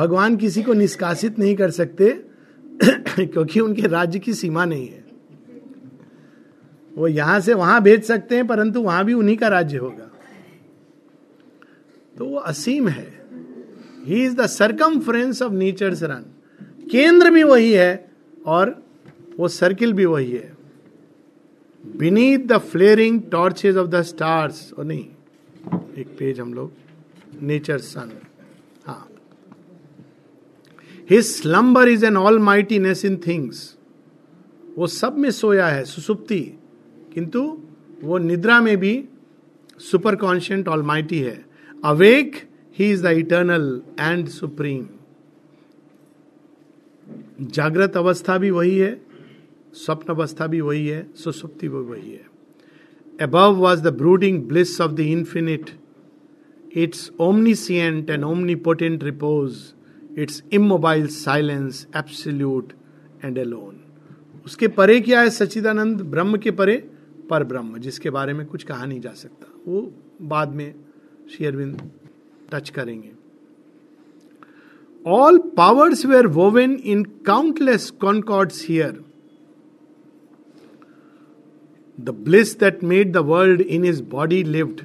भगवान 0.00 0.36
किसी 0.44 0.62
को 0.62 0.72
निष्कासित 0.84 1.38
नहीं 1.38 1.54
कर 1.56 1.70
सकते 1.82 2.08
क्योंकि 2.84 3.60
उनके 3.60 3.86
राज्य 3.88 4.18
की 4.18 4.32
सीमा 4.34 4.64
नहीं 4.64 4.86
है 4.88 5.04
वो 6.96 7.08
यहां 7.08 7.40
से 7.42 7.54
वहां 7.54 7.80
भेज 7.82 8.02
सकते 8.04 8.36
हैं 8.36 8.46
परंतु 8.46 8.80
वहां 8.82 9.04
भी 9.04 9.14
उन्हीं 9.14 9.36
का 9.36 9.48
राज्य 9.54 9.76
होगा 9.78 10.10
तो 12.18 12.24
वो 12.24 12.36
असीम 12.52 12.88
है 12.88 13.06
he 14.06 14.24
is 14.24 14.34
the 14.36 14.46
circumference 15.08 15.42
of 15.42 15.52
nature 15.52 15.92
run 16.06 16.24
केंद्र 16.90 17.30
भी 17.30 17.42
वही 17.42 17.72
है 17.72 17.90
और 18.56 18.70
वो 19.38 19.48
सर्किल 19.58 19.92
भी 19.92 20.04
वही 20.04 20.30
है 20.30 20.54
beneath 21.98 22.46
the 22.52 22.58
flaring 22.72 23.20
torches 23.32 23.76
of 23.76 23.88
the 23.88 24.02
stars 24.12 24.72
और 24.78 24.84
नहीं 24.84 25.06
एक 25.98 26.16
पेज 26.18 26.40
हम 26.40 26.54
लोग 26.54 26.72
nature 27.42 27.78
sun 27.90 28.10
his 31.10 31.24
slumber 31.26 31.88
is 31.88 32.04
an 32.04 32.16
all 32.16 32.38
mightiness 32.52 33.04
in 33.04 33.16
things 33.26 33.58
वो 34.78 34.86
सब 34.94 35.18
में 35.18 35.30
सोया 35.30 35.66
है 35.68 35.84
सुसुप्ति 35.84 36.40
किंतु 37.14 37.42
वो 38.04 38.18
निद्रा 38.18 38.60
में 38.60 38.76
भी 38.80 38.92
सुपर 39.90 40.16
कॉन्शियंट 40.22 40.68
ऑल 40.68 40.82
माइटी 40.90 41.18
है 41.20 41.38
awake 41.90 42.36
he 42.78 42.90
is 42.92 43.02
the 43.04 43.10
eternal 43.18 43.70
and 44.00 44.28
supreme 44.28 44.86
जागृत 47.54 47.96
अवस्था 47.96 48.36
भी 48.38 48.50
वही 48.50 48.76
है 48.78 48.90
स्वप्न 49.84 50.14
अवस्था 50.14 50.46
भी 50.56 50.60
वही 50.60 50.86
है 50.86 51.06
सुसुप्ति 51.24 51.68
भी 51.68 51.78
वही 51.78 52.10
है 52.10 52.24
above 53.26 53.54
was 53.60 53.80
the 53.82 53.92
brooding 53.98 54.42
bliss 54.48 54.80
of 54.80 54.90
the 54.90 55.00
infinite 55.00 55.70
its 56.84 57.10
omniscient 57.26 58.10
and 58.10 58.24
omnipotent 58.24 59.04
repose 59.04 59.54
its 60.18 60.42
immobile 60.54 61.06
silence 61.14 61.86
absolute 61.96 62.72
and 63.24 63.38
alone 63.38 63.80
उसके 64.44 64.68
परे 64.76 65.00
क्या 65.08 65.20
है 65.20 65.30
सचिदानंद 65.30 66.00
ब्रह्म 66.10 66.38
के 66.44 66.50
परे 66.60 66.76
पर 67.30 67.44
ब्रह्म 67.50 67.78
जिसके 67.86 68.10
बारे 68.10 68.32
में 68.34 68.44
कुछ 68.46 68.62
कहा 68.70 68.84
नहीं 68.84 69.00
जा 69.06 69.12
सकता 69.22 69.46
वो 69.72 69.82
बाद 70.32 70.54
में 70.60 70.72
शेयरविंद 71.36 71.82
टच 72.52 72.68
करेंगे 72.78 73.12
all 75.16 75.38
powers 75.56 76.04
were 76.06 76.26
woven 76.36 76.74
in 76.94 77.02
countless 77.26 77.88
concords 78.00 78.64
here 78.68 79.00
the 82.06 82.10
bliss 82.30 82.58
that 82.60 82.82
made 82.92 83.12
the 83.12 83.16
world 83.32 83.60
in 83.60 83.84
is 83.92 84.00
body 84.10 84.42
lived 84.56 84.80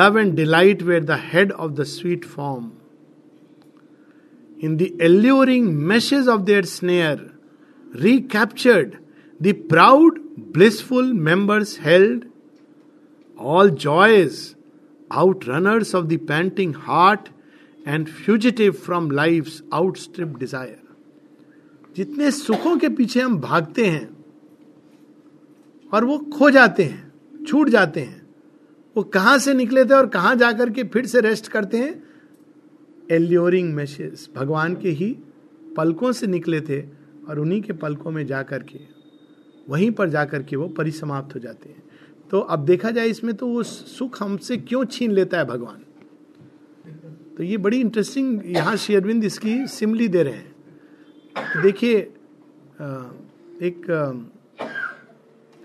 love 0.00 0.18
and 0.18 0.34
delight 0.36 0.82
where 0.92 1.04
the 1.12 1.18
head 1.32 1.52
of 1.52 1.70
the 1.78 1.82
sweet 1.96 2.24
form 2.24 2.70
in 4.66 4.76
the 4.80 4.88
alluring 5.06 5.64
meshes 5.88 6.28
of 6.34 6.44
their 6.50 6.62
snare, 6.72 7.20
recaptured 8.08 8.92
the 9.46 9.52
proud, 9.72 10.20
blissful 10.58 11.10
members 11.30 11.74
held, 11.86 12.22
all 13.38 13.70
joys, 13.86 14.38
outrunners 15.22 15.92
of 16.00 16.08
the 16.12 16.18
panting 16.30 16.72
heart 16.86 17.28
and 17.84 18.08
fugitive 18.22 18.78
from 18.86 19.10
life's 19.22 19.58
outstripped 19.82 20.38
desire. 20.44 20.80
जितने 21.96 22.30
सुखों 22.36 22.76
के 22.84 22.88
पीछे 23.00 23.20
हम 23.20 23.38
भागते 23.40 23.84
हैं 23.86 24.06
और 25.94 26.04
वो 26.04 26.18
खो 26.38 26.50
जाते 26.50 26.84
हैं 26.84 27.44
छूट 27.48 27.68
जाते 27.74 28.00
हैं 28.00 28.22
वो 28.96 29.02
कहाँ 29.16 29.36
से 29.44 29.54
निकले 29.54 29.84
थे 29.90 29.94
और 29.94 30.06
कहाँ 30.16 30.34
जाकर 30.44 30.70
के 30.78 30.84
फिर 30.94 31.06
से 31.12 31.20
रेस्ट 31.28 31.48
करते 31.52 31.78
हैं 31.82 31.92
एल्योरिंग 33.12 33.72
मैसेज 33.74 34.28
भगवान 34.36 34.74
के 34.82 34.88
ही 35.00 35.10
पलकों 35.76 36.10
से 36.12 36.26
निकले 36.26 36.60
थे 36.68 36.80
और 37.28 37.38
उन्हीं 37.40 37.60
के 37.62 37.72
पलकों 37.82 38.10
में 38.10 38.24
जा 38.26 38.42
कर 38.50 38.62
के 38.70 38.78
वहीं 39.70 39.90
पर 39.98 40.08
जा 40.10 40.24
कर 40.30 40.42
के 40.42 40.56
वो 40.56 40.68
परिसमाप्त 40.78 41.34
हो 41.34 41.40
जाते 41.40 41.68
हैं 41.68 41.82
तो 42.30 42.40
अब 42.56 42.64
देखा 42.66 42.90
जाए 42.90 43.08
इसमें 43.08 43.34
तो 43.36 43.46
वो 43.48 43.62
सुख 43.62 44.22
हमसे 44.22 44.56
क्यों 44.56 44.84
छीन 44.92 45.10
लेता 45.12 45.38
है 45.38 45.44
भगवान 45.46 45.80
तो 47.36 47.42
ये 47.42 47.56
बड़ी 47.58 47.80
इंटरेस्टिंग 47.80 48.40
यहाँ 48.56 48.76
श्री 48.76 48.94
अरविंद 48.96 49.24
इसकी 49.24 49.56
सिमली 49.68 50.08
दे 50.08 50.22
रहे 50.22 50.34
हैं 50.34 50.52
तो 51.36 51.62
देखिए 51.62 51.96
एक 53.66 54.28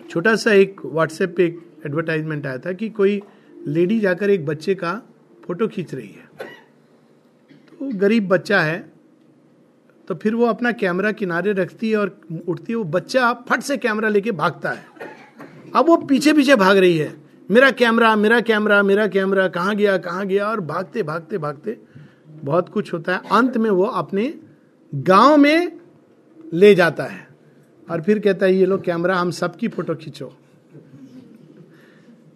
छोटा 0.10 0.36
सा 0.43 0.54
एक 0.54 0.82
व्हाट्सएप 0.86 1.36
पे 1.38 1.45
एक 1.45 1.60
एडवर्टाइजमेंट 1.86 2.45
आया 2.47 2.58
था 2.65 2.73
कि 2.73 2.89
कोई 2.99 3.21
लेडी 3.67 3.99
जाकर 3.99 4.30
एक 4.30 4.45
बच्चे 4.45 4.75
का 4.84 5.02
फोटो 5.45 5.67
खींच 5.67 5.93
रही 5.93 6.08
है 6.08 6.48
गरीब 7.82 8.28
बच्चा 8.30 8.62
है 8.62 8.78
तो 10.08 10.15
फिर 10.22 10.36
वो 10.36 10.46
अपना 10.46 10.72
कैमरा 10.72 11.12
किनारे 11.12 11.52
रखती 11.54 11.89
है 11.92 11.98
और 11.98 12.20
उठती 12.48 12.72
है 12.74 12.78
वो 12.78 12.84
बच्चा 12.94 13.32
फट 13.50 13.62
से 13.63 13.78
कैमरा 13.78 14.10
लेके 14.10 14.32
भागता 14.42 14.70
है 14.72 14.86
अब 15.76 15.88
वो 15.88 15.96
पीछे 16.06 16.34
पीछे 16.34 16.56
भाग 16.56 16.78
रही 16.78 16.98
है 16.98 17.13
मेरा 17.52 17.70
कैमरा 17.82 18.15
मेरा 18.15 18.39
कैमरा 18.50 18.82
मेरा 18.84 19.06
कैमरा 19.15 19.48
कहाँ 19.56 19.76
गया 19.76 19.98
कहाँ 19.98 20.26
गया 20.28 20.48
और 20.48 20.62
भागते 20.72 21.04
भागते 21.04 21.38
भागते 21.38 21.78
बहुत 22.46 22.70
कुछ 22.70 22.94
होता 22.94 23.15
है 23.15 23.22
अंत 23.38 23.58
में 23.58 23.70
वो 23.70 23.86
अपने 24.02 24.34
गांव 25.10 25.38
में 25.38 25.72
ले 26.54 26.74
जाता 26.76 27.04
है 27.06 27.28
और 27.92 28.02
फिर 28.04 28.20
कहता 28.20 28.46
है 28.46 28.56
ये 28.56 28.65
लोग 28.65 28.84
कैमरा 28.84 29.15
हम 29.18 29.32
सबकी 29.32 29.68
फोटो 29.68 29.96
खींचो 29.96 30.32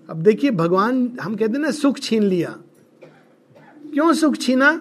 अब 0.09 0.21
देखिए 0.23 0.51
भगवान 0.51 1.07
हम 1.21 1.35
कहते 1.35 1.51
हैं 1.51 1.59
ना 1.59 1.71
सुख 1.71 1.99
छीन 2.03 2.23
लिया 2.23 2.55
क्यों 3.93 4.13
सुख 4.19 4.35
छीना 4.41 4.71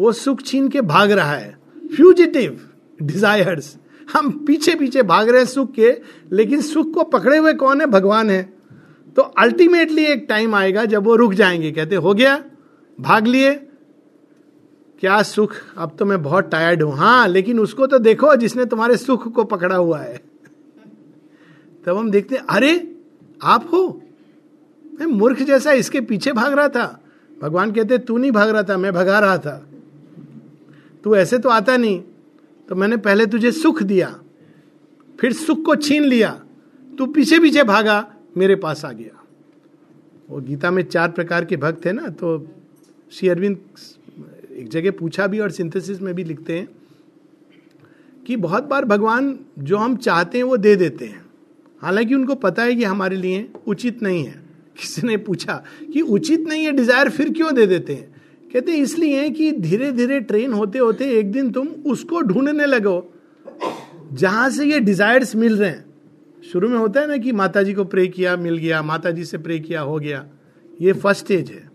वो 0.00 0.10
सुख 0.12 0.42
छीन 0.46 0.68
के 0.68 0.80
भाग 0.90 1.10
रहा 1.12 1.32
है 1.34 1.56
फ्यूजिटिव 1.94 2.58
डिजायर्स 3.02 3.74
हम 4.12 4.30
पीछे 4.46 4.74
पीछे 4.76 5.02
भाग 5.08 5.28
रहे 5.28 5.40
हैं 5.40 5.46
सुख 5.46 5.70
के 5.78 5.90
लेकिन 6.36 6.60
सुख 6.62 6.92
को 6.94 7.04
पकड़े 7.14 7.38
हुए 7.38 7.52
कौन 7.62 7.80
है 7.80 7.86
भगवान 7.94 8.30
है 8.30 8.42
तो 9.16 9.22
अल्टीमेटली 9.44 10.04
एक 10.06 10.24
टाइम 10.28 10.54
आएगा 10.54 10.84
जब 10.92 11.06
वो 11.06 11.16
रुक 11.22 11.34
जाएंगे 11.40 11.70
कहते 11.72 11.96
हो 12.04 12.12
गया 12.14 12.38
भाग 13.08 13.26
लिए 13.26 13.54
क्या 15.00 15.20
सुख 15.22 15.54
अब 15.82 15.96
तो 15.98 16.04
मैं 16.10 16.22
बहुत 16.22 16.48
टायर्ड 16.50 16.82
हूं 16.82 16.92
हाँ 16.98 17.26
लेकिन 17.28 17.58
उसको 17.60 17.86
तो 17.90 17.98
देखो 18.06 18.34
जिसने 18.44 18.64
तुम्हारे 18.72 18.96
सुख 18.96 19.30
को 19.34 19.44
पकड़ा 19.52 19.76
हुआ 19.76 19.98
है 20.00 20.16
तब 21.86 21.96
हम 21.96 22.10
देखते 22.10 22.36
अरे 22.54 22.72
आप 23.56 23.68
हो 23.72 23.82
मैं 25.00 25.06
मूर्ख 25.06 25.42
जैसा 25.52 25.72
इसके 25.82 26.00
पीछे 26.10 26.32
भाग 26.40 26.52
रहा 26.58 26.68
था 26.78 26.86
भगवान 27.42 27.72
कहते 27.72 27.98
तू 28.08 28.16
नहीं 28.18 28.30
भाग 28.40 28.48
रहा 28.50 28.62
था 28.70 28.76
मैं 28.86 28.92
भगा 28.92 29.18
रहा 29.20 29.36
था 29.48 29.60
तू 31.04 31.14
ऐसे 31.16 31.38
तो 31.38 31.48
आता 31.48 31.76
नहीं 31.76 32.00
तो 32.68 32.74
मैंने 32.76 32.96
पहले 33.06 33.26
तुझे 33.34 33.50
सुख 33.52 33.82
दिया 33.82 34.08
फिर 35.20 35.32
सुख 35.32 35.62
को 35.66 35.74
छीन 35.76 36.04
लिया 36.04 36.30
तू 36.98 37.06
पीछे 37.12 37.38
पीछे 37.40 37.62
भागा 37.64 38.04
मेरे 38.36 38.54
पास 38.64 38.84
आ 38.84 38.90
गया 38.92 39.24
वो 40.30 40.40
गीता 40.48 40.70
में 40.70 40.82
चार 40.84 41.10
प्रकार 41.10 41.44
के 41.52 41.56
भक्त 41.56 41.86
है 41.86 41.92
ना 41.92 42.08
तो 42.22 42.36
श्री 43.12 43.28
अरविंद 43.28 43.58
एक 44.56 44.68
जगह 44.72 44.90
पूछा 44.98 45.26
भी 45.32 45.38
और 45.40 45.50
सिंथेसिस 45.58 46.00
में 46.02 46.14
भी 46.14 46.24
लिखते 46.24 46.58
हैं 46.58 46.68
कि 48.26 48.36
बहुत 48.36 48.64
बार 48.68 48.84
भगवान 48.84 49.38
जो 49.70 49.76
हम 49.78 49.96
चाहते 49.96 50.38
हैं 50.38 50.44
वो 50.44 50.56
दे 50.66 50.74
देते 50.76 51.04
हैं 51.06 51.24
हालांकि 51.82 52.14
उनको 52.14 52.34
पता 52.44 52.62
है 52.62 52.74
कि 52.76 52.84
हमारे 52.84 53.16
लिए 53.16 53.48
उचित 53.74 54.02
नहीं 54.02 54.24
है 54.24 54.46
किसी 54.78 55.06
ने 55.06 55.16
पूछा 55.26 55.54
कि 55.92 56.00
उचित 56.16 56.40
नहीं 56.48 56.64
है 56.64 56.72
डिजायर 56.72 57.08
फिर 57.10 57.32
क्यों 57.34 57.54
दे 57.54 57.66
देते 57.66 57.94
हैं 57.94 58.07
कहते 58.52 58.72
इसलिए 58.74 59.28
कि 59.30 59.50
धीरे 59.60 59.90
धीरे 59.92 60.18
ट्रेन 60.28 60.52
होते 60.52 60.78
होते 60.78 61.10
एक 61.18 61.30
दिन 61.32 61.50
तुम 61.52 61.68
उसको 61.92 62.20
ढूंढने 62.28 62.66
लगो 62.66 62.94
जहां 64.20 64.48
से 64.50 64.64
ये 64.66 64.78
डिजायर्स 64.80 65.34
मिल 65.36 65.56
रहे 65.56 65.68
हैं 65.70 65.84
शुरू 66.52 66.68
में 66.68 66.76
होता 66.78 67.00
है 67.00 67.06
ना 67.08 67.16
कि 67.24 67.32
माता 67.40 67.62
जी 67.62 67.72
को 67.74 67.84
प्रे 67.94 68.06
किया 68.06 68.36
मिल 68.46 68.56
गया 68.56 68.80
माता 68.90 69.10
जी 69.18 69.24
से 69.30 69.38
प्रे 69.46 69.58
किया 69.60 69.80
हो 69.90 69.98
गया 70.00 70.24
ये 70.82 70.92
फर्स्ट 71.02 71.24
स्टेज 71.24 71.50
है 71.50 71.66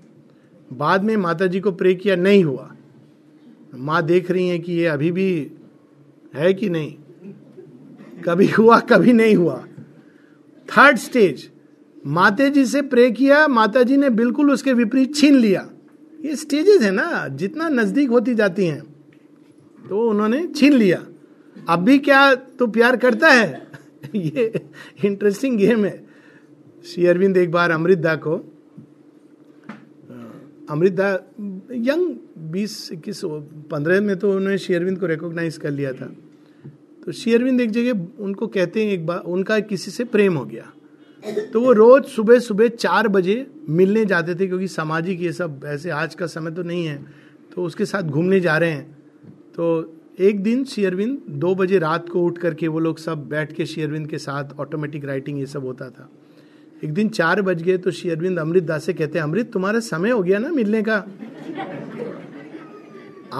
बाद 0.77 1.03
में 1.03 1.15
माता 1.27 1.47
जी 1.53 1.59
को 1.61 1.71
प्रे 1.81 1.93
किया 1.95 2.15
नहीं 2.15 2.43
हुआ 2.43 2.69
माँ 3.89 4.01
देख 4.05 4.31
रही 4.31 4.47
है 4.47 4.57
कि 4.59 4.73
ये 4.73 4.85
अभी 4.87 5.11
भी 5.11 5.27
है 6.35 6.53
कि 6.53 6.69
नहीं 6.69 6.93
कभी 8.25 8.47
हुआ 8.57 8.79
कभी 8.93 9.13
नहीं 9.13 9.35
हुआ 9.35 9.63
थर्ड 10.77 10.97
स्टेज 11.05 11.49
माता 12.17 12.47
जी 12.57 12.65
से 12.73 12.81
प्रे 12.95 13.09
किया 13.21 13.47
माता 13.47 13.83
जी 13.91 13.97
ने 13.97 14.09
बिल्कुल 14.21 14.51
उसके 14.51 14.73
विपरीत 14.73 15.15
छीन 15.15 15.35
लिया 15.39 15.67
ये 16.25 16.35
स्टेजेस 16.39 16.81
है 16.81 16.89
ना 16.91 17.05
जितना 17.41 17.67
नजदीक 17.69 18.09
होती 18.09 18.33
जाती 18.35 18.65
हैं 18.67 18.81
तो 19.89 20.07
उन्होंने 20.09 20.45
छीन 20.55 20.73
लिया 20.73 20.97
अब 21.73 21.79
भी 21.85 21.97
क्या 22.07 22.19
तो 22.59 22.67
प्यार 22.77 22.97
करता 22.97 23.29
है 23.29 23.49
ये 24.15 24.63
इंटरेस्टिंग 25.05 25.57
गेम 25.57 25.83
है 25.85 25.97
श्री 26.91 27.05
अरविंद 27.07 27.37
एक 27.37 27.51
बार 27.51 27.71
अमृतदा 27.71 28.15
को 28.27 28.35
अमृतदा 30.73 31.09
यंग 31.89 32.09
बीस 32.51 32.77
इक्कीस 32.93 33.21
पंद्रह 33.71 33.99
में 34.01 34.15
तो 34.19 34.31
उन्होंने 34.35 34.57
श्री 34.65 34.75
अरविंद 34.75 34.99
को 34.99 35.05
रिकॉग्नाइज 35.15 35.57
कर 35.65 35.71
लिया 35.71 35.91
था 35.93 36.13
तो 37.05 37.11
श्री 37.21 37.33
अरविंद 37.35 37.61
एक 37.61 37.71
जगह 37.79 38.23
उनको 38.23 38.47
कहते 38.57 38.83
हैं 38.85 38.91
एक 38.93 39.05
बार 39.05 39.19
उनका 39.35 39.59
किसी 39.73 39.91
से 39.91 40.03
प्रेम 40.15 40.37
हो 40.37 40.45
गया 40.53 40.71
तो 41.31 41.59
वो 41.61 41.71
रोज 41.73 42.05
सुबह 42.11 42.39
सुबह 42.39 42.67
चार 42.67 43.07
बजे 43.07 43.45
मिलने 43.79 44.03
जाते 44.05 44.33
थे 44.35 44.47
क्योंकि 44.47 44.67
सामाजिक 44.67 45.21
ये 45.21 45.31
सब 45.33 45.59
ऐसे 45.73 45.89
आज 45.99 46.15
का 46.15 46.25
समय 46.27 46.51
तो 46.55 46.63
नहीं 46.63 46.85
है 46.85 46.97
तो 47.55 47.63
उसके 47.65 47.85
साथ 47.85 48.03
घूमने 48.11 48.39
जा 48.39 48.57
रहे 48.63 48.71
हैं 48.71 48.91
तो 49.55 49.67
एक 50.29 50.41
दिन 50.43 50.63
शेयरविंद 50.71 51.17
दो 51.41 51.53
बजे 51.55 51.77
रात 51.79 52.09
को 52.09 52.23
उठ 52.25 52.37
करके 52.37 52.67
वो 52.67 52.79
लोग 52.79 52.97
सब 52.99 53.27
बैठ 53.29 53.53
के 53.55 53.65
शेयरविंद 53.65 54.07
के 54.09 54.17
साथ 54.17 54.51
ऑटोमेटिक 54.59 55.05
राइटिंग 55.05 55.39
ये 55.39 55.45
सब 55.55 55.65
होता 55.65 55.89
था 55.89 56.09
एक 56.83 56.93
दिन 56.93 57.09
चार 57.09 57.41
बज 57.41 57.61
गए 57.63 57.77
तो 57.87 57.91
शेयरविंद 58.01 58.39
अमृत 58.39 58.63
दास 58.73 58.83
से 58.85 58.93
कहते 58.93 59.19
हैं 59.19 59.23
अमृत 59.25 59.51
तुम्हारा 59.53 59.79
समय 59.87 60.09
हो 60.11 60.21
गया 60.23 60.39
ना 60.39 60.49
मिलने 60.55 60.81
का 60.89 60.97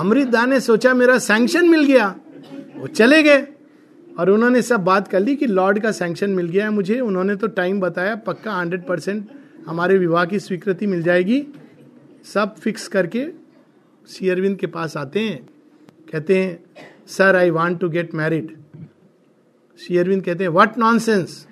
अमृत 0.02 0.28
दा 0.36 0.46
ने 0.46 0.60
सोचा 0.70 0.94
मेरा 1.04 1.18
सैंक्शन 1.30 1.70
मिल 1.70 1.84
गया 1.92 2.08
वो 2.78 2.88
चले 2.88 3.22
गए 3.24 3.46
और 4.20 4.30
उन्होंने 4.30 4.62
सब 4.62 4.84
बात 4.86 5.08
कर 5.08 5.20
ली 5.20 5.36
कि 5.36 5.48
लॉर्ड 5.48 5.80
का 5.82 5.92
सैंक्शन 5.92 6.30
मिल 6.30 6.48
गया 6.50 6.64
है 6.64 6.70
मुझे 6.72 7.00
उन्होंने 7.00 7.36
तो 7.44 7.48
टाइम 7.60 7.80
बताया 7.82 8.16
पक्का 8.26 8.54
हंड्रेड 8.56 8.86
परसेंट 8.88 9.30
हमारे 9.68 9.98
विवाह 9.98 10.26
की 10.34 10.40
स्वीकृति 10.40 10.88
मिल 10.88 11.02
जाएगी 11.04 11.44
सब 12.34 12.56
फिक्स 12.64 12.88
करके 12.96 13.26
सी 14.14 14.30
अरविंद 14.30 14.58
के 14.58 14.68
पास 14.76 14.96
आते 14.98 15.20
हैं 15.28 15.44
कहते 16.12 16.38
हैं 16.42 16.60
sir 17.18 17.36
I 17.36 17.50
want 17.50 17.80
to 17.80 17.90
get 17.90 18.14
married 18.16 18.52
Sri 19.86 19.98
Aurobindo 19.98 20.24
कहते 20.26 20.44
हैं 20.44 20.52
वट 20.60 20.78
नॉन 20.78 21.00
सेंस 21.08 21.46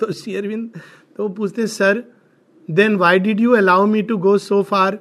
तो 0.00 0.10
सी 0.22 0.34
अरविंद 0.36 0.70
तो 1.16 1.28
पूछते 1.36 1.62
हैं 1.62 1.66
sir 1.68 2.02
then 2.80 2.96
why 2.96 3.18
did 3.18 3.40
you 3.40 3.52
allow 3.56 3.86
me 3.86 4.02
to 4.12 4.16
go 4.28 4.36
so 4.46 4.62
far 4.72 4.98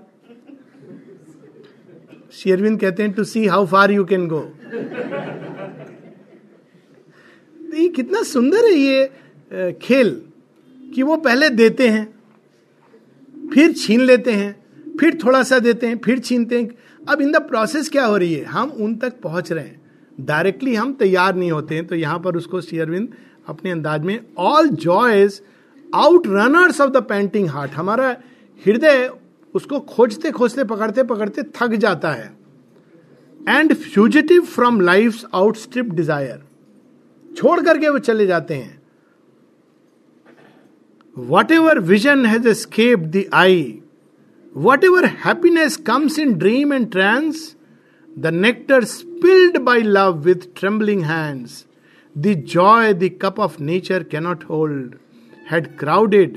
Sherwin 2.37 2.75
कहते 2.77 3.03
हैं 3.03 3.11
to 3.13 3.23
see 3.23 3.45
how 3.47 3.65
far 3.67 3.91
you 3.91 4.03
can 4.11 4.27
go 4.33 4.39
ये 7.77 7.87
कितना 7.95 8.21
सुंदर 8.31 8.65
है 8.65 8.73
ये 8.73 9.71
खेल 9.81 10.11
कि 10.95 11.03
वो 11.03 11.15
पहले 11.27 11.49
देते 11.49 11.87
हैं 11.95 12.03
फिर 13.53 13.73
छीन 13.81 14.01
लेते 14.01 14.31
हैं 14.41 14.55
फिर 14.99 15.17
थोड़ा 15.23 15.41
सा 15.51 15.59
देते 15.67 15.87
हैं 15.87 15.97
फिर 16.05 16.19
छीनते 16.29 16.61
हैं 16.61 16.69
अब 17.13 17.21
इन 17.21 17.31
द 17.31 17.41
प्रोसेस 17.49 17.89
क्या 17.89 18.05
हो 18.05 18.17
रही 18.17 18.33
है 18.33 18.43
हम 18.59 18.69
उन 18.87 18.95
तक 19.03 19.19
पहुंच 19.21 19.51
रहे 19.51 19.63
हैं 19.65 20.25
डायरेक्टली 20.31 20.75
हम 20.75 20.93
तैयार 21.01 21.35
नहीं 21.35 21.51
होते 21.51 21.75
हैं 21.75 21.85
तो 21.87 21.95
यहां 21.95 22.19
पर 22.27 22.35
उसको 22.37 22.61
शेयरविंद 22.69 23.07
अपने 23.53 23.71
अंदाज 23.71 24.03
में 24.09 24.19
all 24.51 24.67
joys 24.87 25.41
out 26.05 26.27
runners 26.37 26.81
of 26.81 26.89
the 26.93 27.01
painting 27.11 27.47
heart 27.55 27.71
हमारा 27.81 28.15
हृदय 28.65 29.09
उसको 29.57 29.79
खोजते 29.91 30.31
खोजते 30.31 30.63
पकड़ते 30.71 31.03
पकड़ते 31.11 31.43
थक 31.55 31.71
जाता 31.85 32.11
है 32.13 32.25
and 33.59 33.73
fugitive 33.83 34.41
from 34.55 34.77
life 34.89 35.23
outstrip 35.39 35.93
desire 35.99 36.41
छोड़ 37.37 37.55
करके 37.65 37.89
वो 37.95 37.99
चले 38.09 38.25
जाते 38.33 38.53
हैं 38.61 40.35
whatever 41.57 41.79
vision 41.91 42.23
has 42.35 42.47
escape 42.53 43.07
the 43.15 43.23
eye 43.43 43.59
whatever 44.91 45.05
happiness 45.25 45.77
comes 45.91 46.19
in 46.19 46.33
dream 46.45 46.73
and 46.73 46.87
trance 46.91 47.41
the 48.25 48.31
nectar 48.47 48.79
spilled 48.95 49.55
by 49.71 49.81
love 49.97 50.09
with 50.29 50.49
trembling 50.59 51.01
hands 51.13 51.51
the 52.17 52.27
joy 52.57 52.81
the 53.05 53.11
cup 53.21 53.39
of 53.47 53.59
nature 53.73 53.99
cannot 54.13 54.41
hold 54.49 54.89
had 55.51 55.63
crowded 55.79 56.31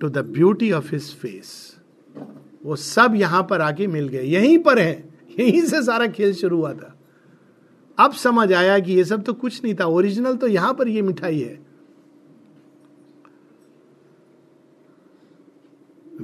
to 0.00 0.06
the 0.10 0.18
beauty 0.38 0.70
of 0.80 0.84
his 0.92 1.06
face 1.20 1.50
वो 2.66 2.76
सब 2.76 3.14
यहां 3.16 3.42
पर 3.50 3.60
आके 3.60 3.86
मिल 3.96 4.08
गए 4.08 4.22
यहीं 4.30 4.58
पर 4.66 4.78
है 4.78 4.92
यहीं 5.38 5.62
से 5.66 5.82
सारा 5.82 6.06
खेल 6.16 6.32
शुरू 6.40 6.56
हुआ 6.56 6.72
था 6.74 6.94
अब 8.04 8.12
समझ 8.22 8.52
आया 8.52 8.78
कि 8.86 8.92
ये 8.96 9.04
सब 9.04 9.22
तो 9.22 9.32
कुछ 9.40 9.62
नहीं 9.64 9.74
था 9.80 9.86
ओरिजिनल 9.98 10.36
तो 10.44 10.48
यहां 10.48 10.72
पर 10.74 10.88
ये 10.88 11.02
मिठाई 11.08 11.40
है 11.40 11.58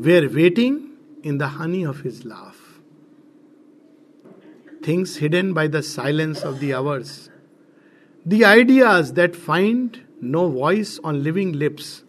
we 0.06 0.16
are 0.16 0.26
waiting 0.36 0.78
in 1.26 1.38
the 1.38 1.42
honey 1.58 1.84
of 1.92 2.02
his 2.04 2.22
laugh 2.26 2.64
things 4.88 5.20
hidden 5.20 5.52
by 5.54 5.68
the 5.68 5.80
silence 5.92 6.44
of 6.44 6.54
the 6.64 6.72
hours 6.76 7.18
the 8.28 8.42
ideas 8.46 9.10
that 9.20 9.34
find 9.46 9.96
no 10.34 10.42
voice 10.58 10.98
on 11.04 11.16
living 11.22 11.54
lips 11.54 12.02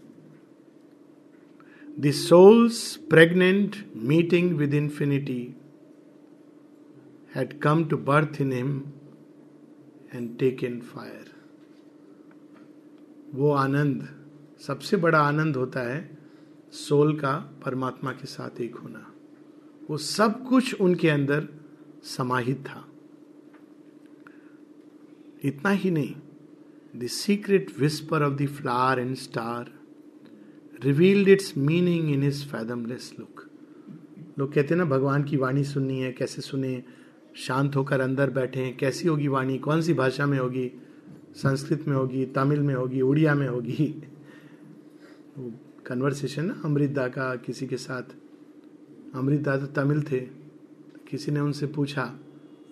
the 2.04 2.12
soul's 2.18 2.96
pregnant 3.14 3.74
meeting 4.10 4.46
with 4.60 4.74
infinity 4.80 5.40
had 7.34 7.50
come 7.66 7.82
to 7.90 7.98
birth 8.10 8.40
in 8.44 8.52
him 8.58 8.70
and 10.14 10.38
taken 10.44 10.78
fire. 10.92 11.26
वो 13.36 13.52
आनंद 13.64 14.08
सबसे 14.68 14.98
बड़ा 15.06 15.20
आनंद 15.22 15.56
होता 15.58 15.82
है 15.90 16.00
soul 16.84 17.14
का 17.20 17.34
परमात्मा 17.66 18.12
के 18.22 18.28
साथ 18.36 18.62
एक 18.68 18.76
होना 18.84 19.06
वो 19.90 19.98
सब 20.06 20.42
कुछ 20.50 20.74
उनके 20.88 21.10
अंदर 21.10 21.48
समाहित 22.16 22.64
था 22.70 22.86
इतना 25.52 25.72
ही 25.84 25.92
नहीं 26.00 26.16
the 27.04 27.08
secret 27.20 27.74
whisper 27.80 28.24
of 28.32 28.38
the 28.42 28.48
flower 28.62 29.00
and 29.00 29.16
star 29.28 29.74
revealed 30.84 31.28
its 31.30 31.52
meaning 31.58 32.10
in 32.12 32.22
his 32.24 32.44
fathomless 32.50 33.12
look 33.20 33.44
लोग 34.40 34.54
कहते 34.54 34.68
हैं 34.70 34.76
ना 34.78 34.84
भगवान 34.90 35.24
की 35.30 35.38
वाणी 35.38 35.64
सुननी 35.64 36.00
है 36.02 36.12
कैसे 36.20 36.42
सुने 36.42 36.82
शांत 37.46 37.76
होकर 37.76 38.02
अंदर 38.02 38.30
बैठे 38.38 38.60
हैं 38.60 38.76
कैसी 38.78 39.08
होगी 39.08 39.28
वाणी 39.28 39.58
कौन 39.66 39.82
सी 39.88 39.94
भाषा 39.94 40.26
में 40.26 40.38
होगी 40.40 40.72
संस्कृत 41.42 41.84
में 41.88 41.96
होगी 41.96 42.26
तमिल 42.36 42.60
में 42.68 42.74
होगी 42.76 43.02
उड़िया 43.02 43.34
में 43.36 43.48
होगी 43.48 43.88
कन्वर्सेशन 45.88 46.46
ना 46.46 46.56
अमृतदा 46.66 47.08
का 47.18 47.36
किसी 47.46 47.68
के 47.68 47.78
साथ 47.78 48.16
अमृतदा 49.18 49.58
तो 49.58 49.66
तमिल 49.82 50.02
थे 50.12 50.20
किसी 51.10 51.32
ने 51.32 51.40
उनसे 51.40 51.66
पूछा 51.76 52.04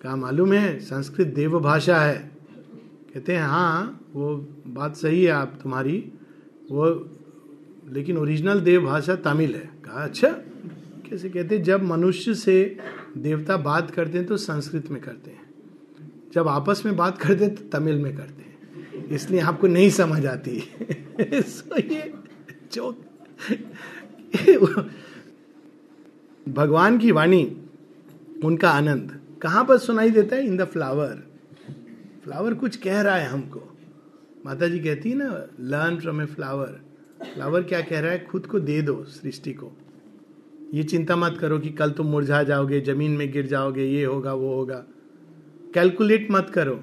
कहा 0.03 0.15
मालूम 0.15 0.53
है 0.53 0.79
संस्कृत 0.85 1.27
देव 1.35 1.59
भाषा 1.59 1.97
है 1.99 2.15
कहते 3.13 3.35
हैं 3.35 3.45
हाँ 3.47 3.99
वो 4.13 4.35
बात 4.75 4.95
सही 4.95 5.23
है 5.23 5.31
आप 5.31 5.59
तुम्हारी 5.63 5.99
वो 6.71 6.87
लेकिन 7.93 8.17
ओरिजिनल 8.17 8.61
देव 8.61 8.85
भाषा 8.85 9.15
तमिल 9.25 9.53
है 9.55 9.69
कहा 9.85 10.03
अच्छा 10.03 10.29
कैसे 11.09 11.29
कहते 11.29 11.55
हैं 11.55 11.63
जब 11.63 11.83
मनुष्य 11.89 12.33
से 12.35 12.55
देवता 13.25 13.57
बात 13.67 13.91
करते 13.91 14.17
हैं 14.17 14.27
तो 14.27 14.37
संस्कृत 14.37 14.89
में 14.91 15.01
करते 15.01 15.31
हैं 15.31 15.45
जब 16.33 16.47
आपस 16.47 16.81
में 16.85 16.95
बात 16.95 17.17
करते 17.17 17.45
हैं 17.45 17.53
तो 17.55 17.67
तमिल 17.77 17.99
में 18.01 18.15
करते 18.17 18.43
हैं 18.43 19.05
इसलिए 19.15 19.39
आपको 19.51 19.67
नहीं 19.67 19.89
समझ 19.99 20.25
आती 20.25 20.59
सो 21.21 21.79
ये 21.79 22.03
जो 22.73 22.91
भगवान 26.57 26.97
की 26.99 27.11
वाणी 27.11 27.43
उनका 28.45 28.69
आनंद 28.71 29.19
कहाँ 29.41 29.63
पर 29.65 29.77
सुनाई 29.77 30.09
देता 30.11 30.35
है 30.35 30.45
इन 30.47 30.57
द 30.57 30.65
फ्लावर 30.73 31.23
फ्लावर 32.23 32.53
कुछ 32.65 32.75
कह 32.83 33.01
रहा 33.01 33.15
है 33.15 33.27
हमको 33.29 33.61
माता 34.45 34.67
जी 34.67 34.79
कहती 34.79 35.09
है 35.09 35.15
ना 35.17 35.47
learn 35.59 35.97
from 35.99 36.21
a 36.21 36.25
flower 36.33 36.79
flower 37.23 37.63
क्या 37.69 37.79
कह 37.81 37.99
रहा 37.99 38.11
है 38.11 38.25
खुद 38.31 38.45
को 38.47 38.59
दे 38.59 38.81
दो 38.87 39.03
सृष्टि 39.09 39.53
को 39.63 39.71
ये 40.73 40.83
चिंता 40.83 41.15
मत 41.15 41.37
करो 41.41 41.57
कि 41.59 41.69
कल 41.79 41.91
तुम 41.97 42.07
मुरझा 42.11 42.41
जाओगे 42.43 42.79
जमीन 42.89 43.11
में 43.17 43.31
गिर 43.31 43.45
जाओगे 43.47 43.83
ये 43.85 44.03
होगा 44.03 44.33
वो 44.33 44.53
होगा 44.55 44.75
कैलकुलेट 45.73 46.27
मत 46.31 46.49
करो 46.53 46.79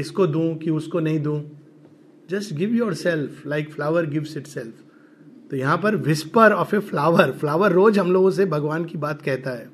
इसको 0.00 0.26
दूं 0.26 0.54
कि 0.56 0.70
उसको 0.70 1.00
नहीं 1.00 1.18
दूं 1.22 1.40
just 2.30 2.52
give 2.56 2.74
yourself 2.94 3.46
like 3.46 3.72
flower 3.74 4.06
gives 4.10 4.36
itself 4.46 4.84
तो 5.50 5.56
यहाँ 5.56 5.76
पर 5.82 5.96
whisper 6.08 6.52
of 6.52 6.74
a 6.74 6.78
flower 6.90 7.32
flower 7.40 7.72
rose 7.72 7.98
हम 7.98 8.12
लोगों 8.12 8.30
से 8.40 8.46
भगवान 8.46 8.84
की 8.92 8.98
बात 8.98 9.22
कहता 9.22 9.50
है 9.58 9.68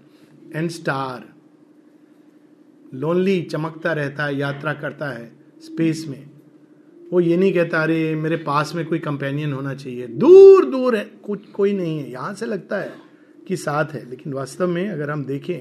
एंड 0.54 0.70
स्टार 0.70 1.24
लोनली 2.98 3.40
चमकता 3.50 3.92
रहता 3.92 4.24
है 4.24 4.36
यात्रा 4.36 4.72
करता 4.84 5.10
है 5.12 5.30
स्पेस 5.64 6.04
में 6.08 6.24
वो 7.12 7.20
ये 7.20 7.36
नहीं 7.36 7.52
कहता 7.54 7.82
अरे 7.82 7.96
मेरे 8.20 8.36
पास 8.46 8.74
में 8.74 8.84
कोई 8.86 8.98
कंपेनियन 8.98 9.52
होना 9.52 9.74
चाहिए 9.74 10.06
दूर 10.22 10.64
दूर 10.70 10.96
है 10.96 11.02
कुछ 11.24 11.46
कोई 11.56 11.72
नहीं 11.72 11.98
है 11.98 12.10
यहाँ 12.10 12.32
से 12.34 12.46
लगता 12.46 12.78
है 12.80 12.92
कि 13.48 13.56
साथ 13.56 13.92
है 13.94 14.08
लेकिन 14.10 14.32
वास्तव 14.32 14.68
में 14.68 14.88
अगर 14.88 15.10
हम 15.10 15.24
देखें 15.24 15.58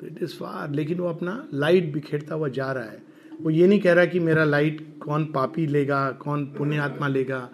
तो 0.00 0.06
इट 0.06 0.22
इज़ 0.22 0.34
फार 0.38 0.70
लेकिन 0.70 0.98
वो 0.98 1.08
अपना 1.08 1.38
लाइट 1.52 1.92
बिखेरता 1.92 2.34
हुआ 2.34 2.48
जा 2.58 2.70
रहा 2.72 2.84
है 2.90 3.02
वो 3.42 3.50
ये 3.50 3.66
नहीं 3.66 3.80
कह 3.80 3.92
रहा 3.92 4.04
कि 4.12 4.20
मेरा 4.20 4.44
लाइट 4.44 4.86
कौन 5.04 5.24
पापी 5.34 5.66
लेगा 5.66 6.10
कौन 6.22 6.44
पुण्य 6.58 6.78
आत्मा 6.88 7.08
लेगा 7.08 7.48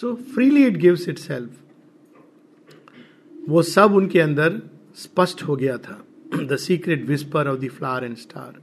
so 0.00 0.14
freely 0.34 0.64
it 0.66 0.76
gives 0.80 1.08
itself 1.18 1.50
वो 3.48 3.62
सब 3.70 3.94
उनके 3.94 4.20
अंदर 4.20 4.60
स्पष्ट 5.02 5.42
हो 5.48 5.56
गया 5.56 5.76
था 5.86 6.02
the 6.50 6.56
secret 6.66 7.06
whisper 7.08 7.48
of 7.48 7.58
the 7.60 7.68
flower 7.78 8.04
and 8.04 8.16
star 8.16 8.60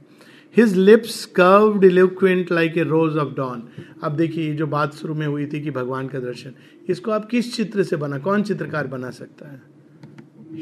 his 0.56 0.72
lips 0.76 1.24
curved 1.38 1.84
eloquent 1.84 2.50
like 2.52 2.78
a 2.78 2.82
rose 2.84 3.16
of 3.18 3.34
dawn 3.36 3.62
अब 4.04 4.16
देखिए 4.16 4.54
जो 4.56 4.66
बात 4.66 4.94
शुरू 4.94 5.14
में 5.14 5.26
हुई 5.26 5.46
थी 5.52 5.60
कि 5.62 5.70
भगवान 5.70 6.08
का 6.08 6.20
दर्शन 6.20 6.54
इसको 6.90 7.10
आप 7.10 7.28
किस 7.30 7.54
चित्र 7.56 7.82
से 7.90 7.96
बना 7.96 8.18
कौन 8.28 8.42
चित्रकार 8.42 8.86
बना 8.94 9.10
सकता 9.18 9.50
है 9.50 9.60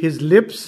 his 0.02 0.20
lips 0.22 0.66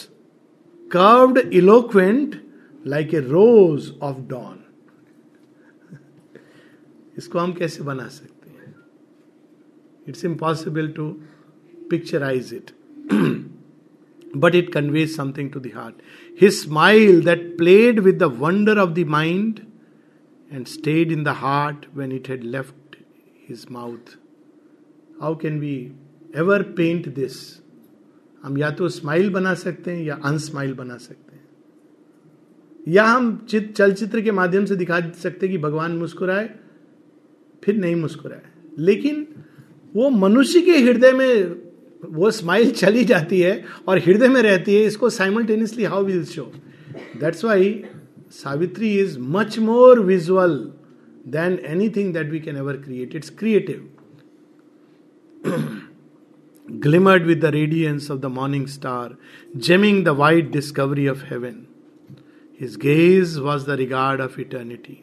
curved 0.97 1.39
eloquent 1.55 2.41
like 2.87 3.15
a 3.15 3.21
rose 3.27 3.93
of 4.03 4.21
dawn 4.31 4.57
इसको 7.19 7.39
हम 7.39 7.53
कैसे 7.53 7.83
बना 7.85 8.07
सकते 8.09 8.51
हैं 8.51 8.75
it's 10.09 10.25
impossible 10.25 10.89
to 10.97 11.09
picturise 11.91 12.55
it 12.55 12.71
but 14.35 14.55
it 14.55 14.71
conveys 14.73 15.15
something 15.15 15.51
to 15.51 15.61
the 15.61 15.71
heart. 15.71 15.95
His 16.35 16.63
smile 16.63 17.21
that 17.23 17.59
played 17.59 18.01
with 18.01 18.19
the 18.19 18.29
wonder 18.29 18.79
of 18.79 18.95
the 18.95 19.05
mind 19.05 19.67
and 20.51 20.67
stayed 20.69 21.11
in 21.13 21.25
the 21.25 21.35
heart 21.35 21.87
when 21.95 22.13
it 22.13 22.27
had 22.27 22.45
left 22.45 22.75
his 23.47 23.69
mouth. 23.69 24.17
How 25.21 25.35
can 25.35 25.59
we 25.61 25.93
ever 26.35 26.63
paint 26.65 27.15
this? 27.15 27.61
हम 28.45 28.57
या 28.59 28.71
तो 28.77 28.89
smile 28.89 29.29
बना 29.31 29.53
सकते 29.63 29.91
हैं 29.93 30.03
या 30.05 30.15
अनस्माइल 30.25 30.73
बना 30.75 30.97
सकते 30.99 31.37
हैं 31.37 31.43
या 32.95 33.05
हम 33.05 33.25
चित 33.51 33.73
चलचित्र 33.77 34.21
के 34.25 34.33
माध्यम 34.33 34.65
से 34.67 34.77
दिखा 34.83 35.01
सकते 35.23 35.47
हैं 35.47 35.55
कि 35.55 35.59
भगवान 35.63 35.97
मुस्कुराए 35.99 36.49
फिर 37.65 37.75
नहीं 37.77 37.95
मुस्कुराए 37.97 38.41
लेकिन 38.79 39.27
वो 39.97 40.09
मनुष्य 40.11 40.61
के 40.63 40.79
हृदय 40.85 41.13
में 41.13 41.60
वो 42.05 42.31
स्माइल 42.31 42.71
चली 42.73 43.05
जाती 43.05 43.41
है 43.41 43.53
और 43.89 43.99
हृदय 44.05 44.29
में 44.29 44.41
रहती 44.43 44.75
है 44.75 44.85
इसको 44.85 45.09
simultaneously 45.11 45.85
how 45.85 46.05
will 46.05 46.25
show 46.27 46.51
that's 47.21 47.45
why 47.45 47.73
Savitri 48.43 48.95
is 49.01 49.17
much 49.37 49.59
more 49.59 50.01
visual 50.05 50.55
than 51.33 51.59
anything 51.97 52.13
that 52.15 52.31
we 52.31 52.41
can 52.41 52.57
ever 52.57 52.77
create 52.83 53.15
its 53.17 53.31
creative 53.39 53.89
glimmered 56.83 57.25
with 57.27 57.41
the 57.45 57.51
radiance 57.55 58.11
of 58.11 58.19
the 58.21 58.27
morning 58.39 58.67
star 58.77 59.17
gemming 59.69 60.05
the 60.05 60.09
white 60.23 60.51
discovery 60.53 61.07
of 61.09 61.23
heaven 61.31 61.65
his 62.61 62.77
gaze 62.85 63.37
was 63.49 63.67
the 63.67 63.77
regard 63.85 64.21
of 64.21 64.39
eternity 64.41 64.99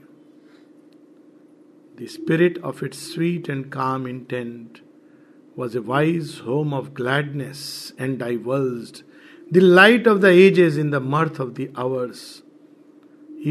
the 2.02 2.08
spirit 2.08 2.60
of 2.66 2.84
its 2.84 3.12
sweet 3.14 3.50
and 3.50 3.66
calm 3.72 4.08
intent 4.08 4.82
was 5.60 5.76
a 5.76 5.82
wise 5.82 6.32
home 6.46 6.72
of 6.78 6.94
gladness 6.98 7.62
and 8.06 8.20
divulged 8.24 9.00
the 9.50 9.60
light 9.68 10.06
of 10.12 10.22
the 10.24 10.30
ages 10.40 10.78
in 10.84 10.92
the 10.96 11.00
mirth 11.00 11.40
of 11.40 11.56
the 11.60 11.68
hours. 11.84 12.24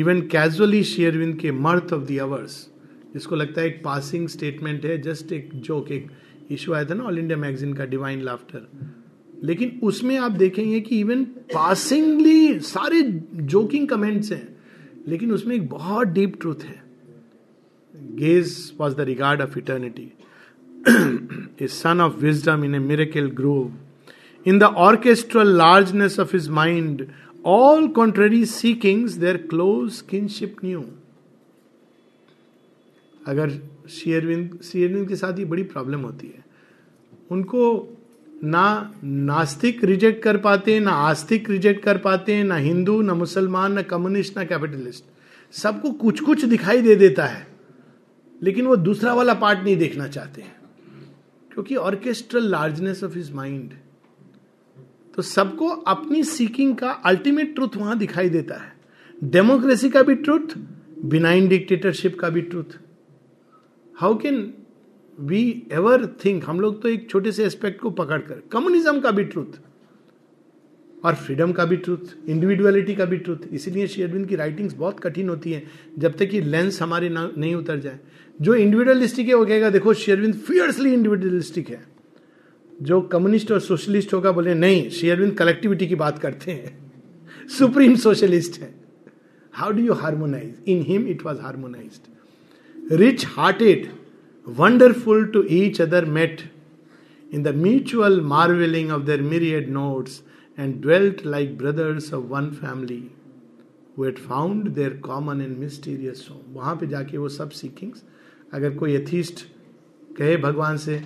Even 0.00 0.20
casually, 0.34 0.82
shared in 0.84 1.32
ke 1.40 1.52
mirth 1.66 1.94
of 1.96 2.04
the 2.10 2.18
hours. 2.26 2.56
इसको 3.16 3.36
लगता 3.36 3.60
है 3.60 3.66
एक 3.66 3.80
passing 3.84 4.28
statement 4.28 4.84
है 4.84 4.96
just 5.02 5.32
एक 5.32 5.50
joke 5.68 5.90
एक 5.98 6.10
issue 6.52 6.72
आया 6.72 6.84
था 6.90 6.94
ना 6.94 7.04
ऑल 7.12 7.18
इंडिया 7.18 7.38
मैगजीन 7.44 7.72
का 7.74 7.84
डिवाइन 7.94 8.20
लाफ्टर 8.24 8.66
लेकिन 9.50 9.78
उसमें 9.92 10.16
आप 10.18 10.32
देखेंगे 10.42 10.80
कि 10.88 11.00
इवन 11.00 11.24
पासिंगली 11.54 12.58
सारे 12.72 13.00
जोकिंग 13.56 13.88
कमेंट्स 13.88 14.32
हैं 14.32 14.46
लेकिन 15.08 15.32
उसमें 15.32 15.56
एक 15.56 15.68
बहुत 15.68 16.08
डीप 16.20 16.40
ट्रूथ 16.40 16.62
है 16.72 16.82
gaze 18.22 18.54
was 18.80 18.94
the 18.96 19.08
regard 19.12 19.40
of 19.42 19.56
eternity 19.58 20.10
a 20.88 21.66
son 21.68 22.00
of 22.00 22.22
wisdom 22.22 22.62
in 22.64 22.74
a 22.74 22.80
miracle 22.80 23.28
grove. 23.28 23.72
In 24.44 24.58
the 24.60 24.70
orchestral 24.72 25.46
largeness 25.46 26.18
of 26.18 26.30
his 26.30 26.48
mind, 26.48 27.12
all 27.42 27.88
contrary 27.88 28.44
seekings 28.44 29.18
their 29.18 29.38
close 29.38 30.00
kinship 30.02 30.62
knew. 30.62 30.84
अगर 33.28 33.50
शेयरविंद 33.90 34.58
शेयरविंद 34.64 35.08
के 35.08 35.16
साथ 35.16 35.38
ये 35.38 35.44
बड़ी 35.52 35.62
प्रॉब्लम 35.72 36.00
होती 36.02 36.26
है 36.26 36.44
उनको 37.32 37.62
ना 38.44 38.66
नास्तिक 39.04 39.82
रिजेक्ट 39.84 40.22
कर 40.22 40.36
पाते 40.46 40.74
हैं 40.74 40.80
ना 40.80 40.90
आस्तिक 41.08 41.50
रिजेक्ट 41.50 41.82
कर 41.84 41.98
पाते 42.04 42.34
हैं 42.34 42.44
ना 42.44 42.56
हिंदू 42.68 43.00
ना 43.02 43.14
मुसलमान 43.14 43.72
ना 43.72 43.82
कम्युनिस्ट 43.92 44.36
ना 44.38 44.44
कैपिटलिस्ट 44.52 45.04
सबको 45.62 45.90
कुछ 46.04 46.20
कुछ 46.28 46.44
दिखाई 46.44 46.82
दे 46.82 46.94
देता 47.02 47.26
है 47.26 47.46
लेकिन 48.44 48.66
वो 48.66 48.76
दूसरा 48.76 49.14
वाला 49.14 49.34
पार्ट 49.42 49.64
नहीं 49.64 49.76
देखना 49.76 50.08
चाहते 50.18 50.42
हैं 50.42 50.55
क्योंकि 51.56 51.76
orchestral 51.76 52.46
largeness 52.50 53.02
of 53.04 53.14
his 53.16 53.30
mind 53.34 53.72
तो 55.14 55.22
सबको 55.22 55.68
अपनी 55.92 56.22
सीकिंग 56.30 56.74
का 56.76 56.90
अल्टीमेट 57.10 57.54
ट्रूथ 57.54 57.76
वहां 57.76 57.96
दिखाई 57.98 58.28
देता 58.30 58.54
है 58.62 59.28
डेमोक्रेसी 59.36 59.88
का 59.90 60.02
भी 60.08 60.14
ट्रूथ 60.24 60.56
बिनाइन 61.14 61.48
डिक्टेटरशिप 61.48 62.18
का 62.20 62.28
भी 62.34 62.40
truth 62.50 62.76
how 64.00 64.18
can 64.22 64.38
we 65.30 65.42
ever 65.72 66.06
think 66.24 66.44
हम 66.48 66.60
लोग 66.60 66.80
तो 66.82 66.88
एक 66.88 67.08
छोटे 67.10 67.32
से 67.32 67.44
एस्पेक्ट 67.44 67.80
को 67.82 67.90
पकड़कर 68.02 68.42
कम्युनिज्म 68.52 69.00
का 69.00 69.10
भी 69.20 69.24
ट्रूथ 69.32 69.58
और 71.06 71.14
फ्रीडम 71.14 71.50
का 71.56 71.64
भी 71.70 71.76
ट्रूथ 71.86 72.28
इंडिविजुअलिटी 72.28 72.94
का 72.96 73.04
भी 73.10 73.16
ट्रूथ 73.26 73.42
इसीलिए 73.54 73.86
श्री 73.88 74.02
अरविंद 74.02 74.26
की 74.28 74.36
राइटिंग्स 74.36 74.72
बहुत 74.76 75.00
कठिन 75.00 75.28
होती 75.28 75.52
हैं 75.52 75.62
जब 76.04 76.16
तक 76.18 76.28
कि 76.30 76.40
लेंस 76.54 76.80
हमारे 76.82 77.08
नहीं 77.16 77.54
उतर 77.54 77.78
जाए 77.80 77.98
जो 78.48 78.54
इंडिविजुअलिस्टिक 78.54 79.28
है 79.28 79.34
वो 79.34 79.44
कहेगा 79.44 79.68
देखो 79.76 79.92
श्री 80.00 80.12
अरविंद 80.12 80.34
फियर्सली 80.48 80.92
इंडिविजुअलिस्टिक 80.92 81.68
है 81.70 81.80
जो 82.90 83.00
कम्युनिस्ट 83.14 83.52
और 83.52 83.60
सोशलिस्ट 83.68 84.14
होगा 84.14 84.32
बोले 84.40 84.54
नहीं 84.64 84.88
श्री 84.98 85.10
अरविंद 85.10 85.34
कलेक्टिविटी 85.38 85.86
की 85.86 85.94
बात 86.02 86.18
करते 86.26 86.52
हैं 86.52 86.76
सुप्रीम 87.58 87.94
सोशलिस्ट 88.08 88.60
है 88.62 88.72
how 89.60 89.70
do 89.78 89.82
you 89.82 89.92
harmonise 90.04 90.54
in 90.74 90.82
him 90.88 91.06
it 91.16 91.24
was 91.26 91.40
harmonise 91.42 92.98
rich 93.02 93.26
hearted 93.38 93.86
wonderful 94.60 95.24
to 95.36 95.44
each 95.62 95.80
other 95.82 96.04
met 96.20 96.40
in 97.34 97.42
the 97.42 97.54
mutual 97.64 98.20
marvelling 98.36 98.90
of 98.92 99.02
their 99.12 99.20
myriad 99.32 99.70
notes 99.82 100.22
and 100.56 100.80
dwelt 100.82 101.24
like 101.24 101.56
brothers 101.58 102.12
of 102.16 102.30
one 102.30 102.50
family 102.50 103.10
who 103.94 104.02
had 104.04 104.18
found 104.18 104.68
their 104.78 104.92
common 105.08 105.40
and 105.46 105.58
mysterious 105.64 106.22
home 106.28 106.54
वहाँ 106.54 106.74
पे 106.80 106.86
जाके 106.94 107.18
वो 107.18 107.28
सब 107.36 107.50
सीकिंग्स 107.60 108.02
अगर 108.54 108.74
कोई 108.78 108.94
atheist 108.96 109.44
कहे 110.18 110.36
भगवान 110.46 110.76
से 110.86 111.02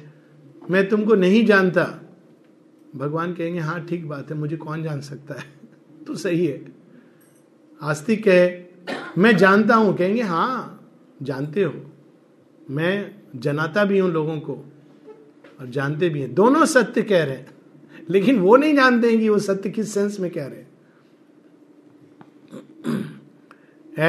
मैं 0.71 0.89
तुमको 0.89 1.15
नहीं 1.25 1.45
जानता 1.47 1.85
भगवान 3.03 3.33
कहेंगे 3.35 3.61
हाँ 3.69 3.85
ठीक 3.87 4.09
बात 4.09 4.31
है 4.31 4.37
मुझे 4.39 4.57
कौन 4.57 4.83
जान 4.83 5.01
सकता 5.11 5.41
है 5.41 5.47
तो 6.07 6.15
सही 6.25 6.47
है 6.47 6.65
आस्तिक 7.93 8.25
कहे 8.29 8.99
मैं 9.23 9.37
जानता 9.37 9.75
हूं 9.77 9.93
कहेंगे 9.95 10.23
हाँ 10.33 10.51
जानते 11.31 11.63
हो 11.63 11.73
मैं 12.77 12.93
जनाता 13.47 13.85
भी 13.91 13.99
हूँ 13.99 14.11
लोगों 14.11 14.39
को 14.49 14.55
और 15.61 15.67
जानते 15.77 16.09
भी 16.11 16.21
हैं 16.21 16.35
दोनों 16.35 16.65
सत्य 16.67 17.03
कह 17.13 17.25
रहे 17.25 17.37
हैं 17.37 17.50
लेकिन 18.11 18.39
वो 18.41 18.55
नहीं 18.57 18.75
जानते 18.75 19.11
हैं 19.11 19.19
कि 19.21 19.29
वो 19.29 19.39
सत्य 19.39 19.71
किस 19.71 19.93
सेंस 19.95 20.19
में 20.21 20.31
कह 20.37 20.47
रहे 20.53 20.65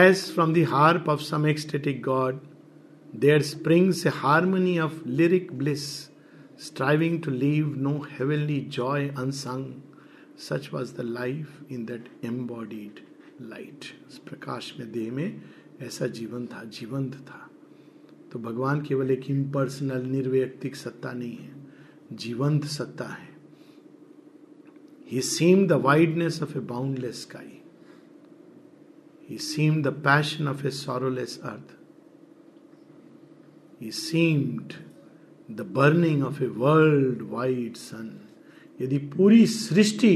as 0.08 0.24
from 0.34 0.54
harp 0.70 1.10
of 1.10 1.20
some 1.22 1.45
ecstatic 1.47 2.02
god 2.04 2.39
there 3.26 3.41
springs 3.49 4.06
a 4.08 4.12
harmony 4.16 4.78
of 4.80 5.02
lyric 5.08 5.52
bliss 5.58 5.84
striving 6.68 7.22
to 7.24 7.32
leave 7.32 7.74
no 7.88 7.91
heavenly 8.16 8.60
joy 8.78 9.08
unsung 9.20 9.66
such 10.47 10.70
was 10.74 10.93
the 10.97 11.02
life 11.10 11.72
in 11.72 11.86
that 11.86 12.08
embodied 12.26 12.99
light 13.49 13.86
प्रकाश 14.30 14.74
में 14.80 14.91
देह 14.91 15.12
में 15.20 15.32
ऐसा 15.88 16.08
जीवन 16.20 16.45
था 16.54 16.64
जीवंत 16.80 17.16
था 17.30 17.47
तो 18.32 18.39
भगवान 18.49 18.82
केवल 18.88 19.12
एक 19.12 19.30
इम्पर्सनल 19.32 20.06
निर्वैयक्तिक 20.16 20.76
सत्ता 20.76 21.12
नहीं 21.14 21.36
है 21.38 22.16
जीवंत 22.26 22.66
सत्ता 22.78 23.06
है 23.14 23.30
He 25.12 25.20
seemed 25.22 25.68
the 25.68 25.78
wideness 25.78 26.39
of 26.39 26.55
a 26.55 26.62
boundless 26.62 27.24
sky. 27.24 27.47
He 29.20 29.38
seemed 29.38 29.84
the 29.84 29.91
passion 30.05 30.47
of 30.47 30.64
a 30.64 30.72
sorrowless 30.72 31.38
earth. 31.43 31.74
He 33.78 33.91
seemed 33.91 34.78
the 35.62 35.66
burning 35.80 36.24
of 36.30 36.39
a 36.41 36.47
world 36.62 37.28
wide 37.32 37.76
sun 37.78 38.09
यदि 38.82 38.97
पूरी 39.18 39.45
सृष्टि 39.55 40.14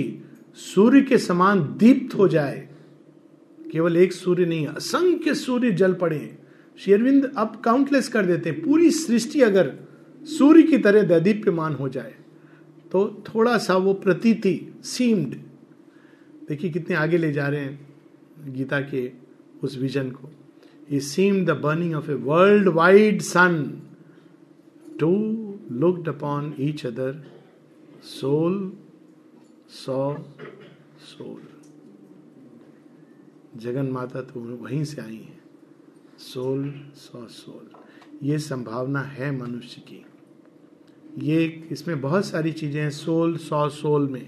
सूर्य 0.73 1.01
के 1.11 1.17
समान 1.27 1.63
दीप्त 1.83 2.15
हो 2.19 2.27
जाए 2.37 2.57
केवल 3.71 3.97
एक 4.05 4.13
सूर्य 4.21 4.45
नहीं 4.53 4.65
असंख्य 4.67 5.33
सूर्य 5.45 5.71
जल 5.83 5.93
पड़े 6.05 6.21
शेरविंद 6.85 7.31
अब 7.37 7.61
काउंटलेस 7.65 8.07
कर 8.15 8.25
देते 8.25 8.49
हैं 8.49 8.61
पूरी 8.63 8.91
सृष्टि 9.05 9.41
अगर 9.51 9.73
सूर्य 10.37 10.63
की 10.71 10.77
तरह 10.87 11.03
दैदीप्यमान 11.15 11.73
हो 11.83 11.89
जाए 11.97 12.13
तो 12.95 13.23
थोड़ा 13.27 13.57
सा 13.63 13.75
वो 13.85 13.93
प्रतीति 14.03 14.53
सीम्ड 14.85 15.33
देखिए 16.49 16.69
कितने 16.71 16.95
आगे 16.95 17.17
ले 17.17 17.31
जा 17.33 17.47
रहे 17.47 17.61
हैं 17.63 18.53
गीता 18.55 18.79
के 18.91 19.01
उस 19.67 19.77
विजन 19.77 20.11
को 20.11 20.29
ही 20.91 20.99
seem 21.07 21.43
the 21.45 21.57
burning 21.63 21.95
of 21.95 22.09
a 22.09 22.13
world 22.29 22.67
wide 22.77 23.21
sun 23.31 23.57
to 24.99 25.09
looked 25.83 26.07
upon 26.13 26.53
each 26.67 26.85
other 26.85 27.21
soul 28.13 28.57
so 29.83 29.99
soul 31.11 31.47
Jagan 33.67 33.91
Mata 33.99 34.21
तो 34.31 34.39
वहीं 34.61 34.83
से 34.93 35.01
आई 35.01 35.21
है 35.27 35.39
सोल 36.31 36.73
सौ 37.05 37.27
सोल 37.43 38.27
ये 38.27 38.39
संभावना 38.51 39.01
है 39.17 39.37
मनुष्य 39.43 39.81
की 39.87 40.05
ये 41.24 41.43
इसमें 41.72 41.99
बहुत 42.01 42.26
सारी 42.26 42.51
चीज़ें 42.51 42.82
हैं 42.82 42.89
सोल 42.91 43.36
सौ 43.38 43.68
सोल 43.74 44.07
में 44.11 44.22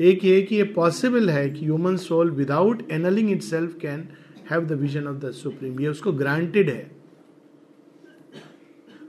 एक 0.00 0.24
ये 0.24 0.40
कि 0.42 0.56
ये 0.56 0.62
पॉसिबल 0.76 1.28
है 1.30 1.48
कि 1.50 1.64
human 1.64 1.96
soul 2.04 2.30
without 2.34 2.90
annulling 2.92 3.30
itself 3.42 3.74
can 3.80 4.08
have 4.50 4.66
the 4.66 4.72
vision 4.80 5.06
of 5.06 5.16
the 5.24 5.30
supreme 5.40 5.80
ये 5.80 5.88
उसको 5.88 6.12
ग्रांटेड 6.22 6.70
है 6.70 6.90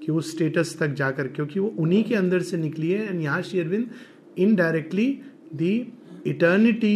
कि 0.05 0.11
उस 0.11 0.31
स्टेटस 0.31 0.75
तक 0.79 0.93
जाकर 1.03 1.27
क्योंकि 1.27 1.59
वो 1.59 1.67
उन्हीं 1.79 2.03
के 2.03 2.15
अंदर 2.15 2.41
से 2.51 2.57
निकली 2.57 2.91
है 2.91 3.05
एंड 3.09 3.21
यहां 3.21 3.41
Sri 3.43 3.59
Aurobindo 3.59 3.89
indirectly 4.47 5.07
the 5.61 5.71
eternity 6.27 6.95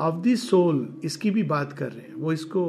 of 0.00 0.22
the 0.26 0.34
soul 0.44 0.86
इसकी 1.04 1.30
भी 1.30 1.42
बात 1.54 1.72
कर 1.78 1.92
रहे 1.92 2.06
हैं 2.08 2.14
वो 2.20 2.32
इसको 2.32 2.66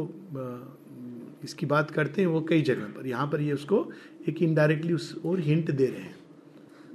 इसकी 1.44 1.66
बात 1.66 1.92
करते 1.92 2.22
हैं 2.22 2.28
वो 2.30 2.42
कई 2.50 2.62
जगह 2.62 2.86
पर 2.98 3.08
यहां 3.08 3.28
पर 3.28 3.42
ये 3.42 3.52
उसको 3.54 3.86
एक 4.30 4.42
इनडायरेक्टली 4.44 4.94
उस 4.94 5.14
और 5.26 5.40
हिंट 5.42 5.72
दे 5.72 5.86
रहे 5.86 6.00
हैं 6.02 6.20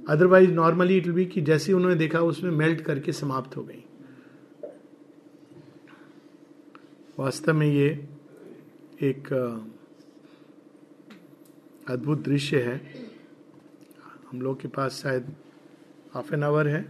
otherwise 0.09 0.51
normally 0.55 0.97
it 0.97 1.03
will 1.05 1.13
be 1.15 1.23
कि 1.31 1.41
जैसे 1.47 1.73
उन्होंने 1.73 1.95
देखा 1.95 2.19
उसमें 2.33 2.51
मेल्ट 2.59 2.81
करके 2.81 3.11
समाप्त 3.13 3.55
हो 3.57 3.63
गई 3.69 3.83
वास्तव 7.19 7.53
में 7.53 7.65
ये 7.67 7.87
एक 9.09 9.33
अद्भुत 11.95 12.21
दृश्य 12.27 12.59
है 12.67 12.75
हम 14.31 14.41
लोग 14.41 14.61
के 14.61 14.67
पास 14.77 15.01
शायद 15.03 15.33
हाफ 16.13 16.33
एन 16.33 16.43
आवर 16.43 16.67
है 16.67 16.83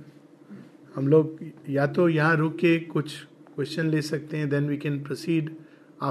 हम 0.96 1.08
लोग 1.08 1.40
या 1.70 1.88
तो 1.98 2.08
यहाँ 2.10 2.36
रुक 2.38 2.56
के 2.60 2.78
कुछ 2.96 3.18
क्वेश्चन 3.56 3.90
ले 3.90 4.02
सकते 4.12 4.38
हैं 4.38 4.50
then 4.50 4.68
we 4.70 4.78
can 4.86 5.02
proceed 5.04 5.56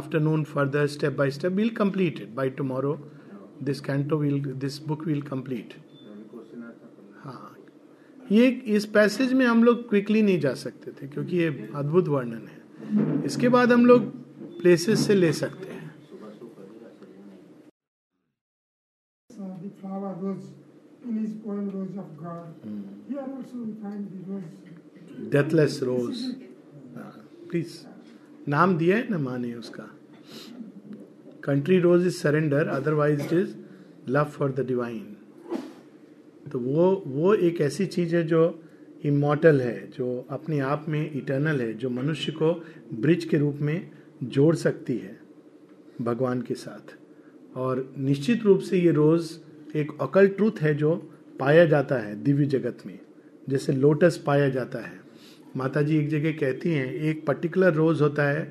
afternoon 0.01 0.45
further 0.55 0.87
step 0.97 1.13
by 1.19 1.31
step 1.39 1.53
will 1.63 1.71
complete 1.83 2.21
it 2.21 2.35
by 2.35 2.51
tomorrow 2.61 2.99
this 3.71 3.81
canto 3.91 4.17
will 4.19 4.41
this 4.67 4.83
book 4.89 5.05
will 5.07 5.23
complete 5.33 5.75
ये 8.33 8.47
इस 8.77 8.85
पैसेज 8.95 9.33
में 9.39 9.45
हम 9.47 9.63
लोग 9.65 9.89
क्विकली 9.89 10.23
नहीं 10.23 10.39
जा 10.41 10.53
सकते 10.65 10.91
थे 11.01 11.07
क्योंकि 11.09 11.37
ये 11.37 11.47
अद्भुत 11.77 12.09
वर्णन 12.09 12.49
है 12.49 13.23
इसके 13.27 13.49
बाद 13.55 13.73
हम 13.73 13.85
लोग 13.87 14.07
प्लेसेस 14.61 15.07
से 15.07 15.15
ले 15.15 15.33
सकते 15.33 15.71
हैं 15.71 15.85
डेथलेस 25.33 25.81
रोज 25.83 26.23
प्लीज 27.51 27.81
नाम 28.49 28.77
दिया 28.79 28.97
है 28.97 29.11
ना 29.11 29.19
माने 29.19 29.55
उसका 29.55 29.89
country 31.45 31.79
rose 31.81 32.07
is 32.07 32.17
surrender 32.17 32.69
otherwise 32.69 33.29
is 33.35 33.55
love 34.09 34.25
for 34.39 34.53
the 34.59 34.67
divine 34.67 35.16
तो 36.53 36.59
वो 36.61 36.91
वो 37.07 37.33
एक 37.35 37.61
ऐसी 37.61 37.87
चीज 37.93 38.15
है 38.15 38.23
जो 38.33 38.43
इमोटल 39.07 39.61
है 39.61 39.79
जो 39.97 40.11
अपने 40.33 40.59
आप 40.75 40.85
में 40.89 41.01
इटर्नल 41.17 41.61
है 41.61 41.73
जो 41.85 41.91
मनुष्य 41.91 42.33
को 42.33 42.53
ब्रिज 43.01 43.25
के 43.31 43.39
रूप 43.39 43.59
में 43.69 43.77
जोड़ 44.37 44.55
सकती 44.57 44.97
है 44.99 45.17
भगवान 46.03 46.41
के 46.49 46.55
साथ 46.63 46.95
और 47.65 47.83
निश्चित 48.09 48.45
रूप 48.45 48.61
से 48.69 48.79
ये 48.79 48.91
रोज़ 48.93 49.31
एक 49.79 49.93
अकल 50.03 50.29
ट्रूथ 50.39 50.61
है 50.63 50.75
जो 50.85 50.95
पाया 51.41 51.65
जाता 51.75 51.97
है 52.07 52.23
दिव्य 52.25 52.47
जगत 52.55 52.83
में 52.87 52.99
जैसे 53.49 53.73
लोटस 53.73 54.21
पाया 54.27 54.49
जाता 54.59 54.79
है 54.87 55.01
माता 55.57 55.83
जी 55.83 55.99
एक 55.99 56.09
जगह 56.11 56.33
कहती 56.41 56.71
हैं 56.75 56.93
एक 57.11 57.27
पर्टिकुलर 57.27 57.73
रोज़ 57.75 58.03
होता 58.03 58.29
है 58.29 58.47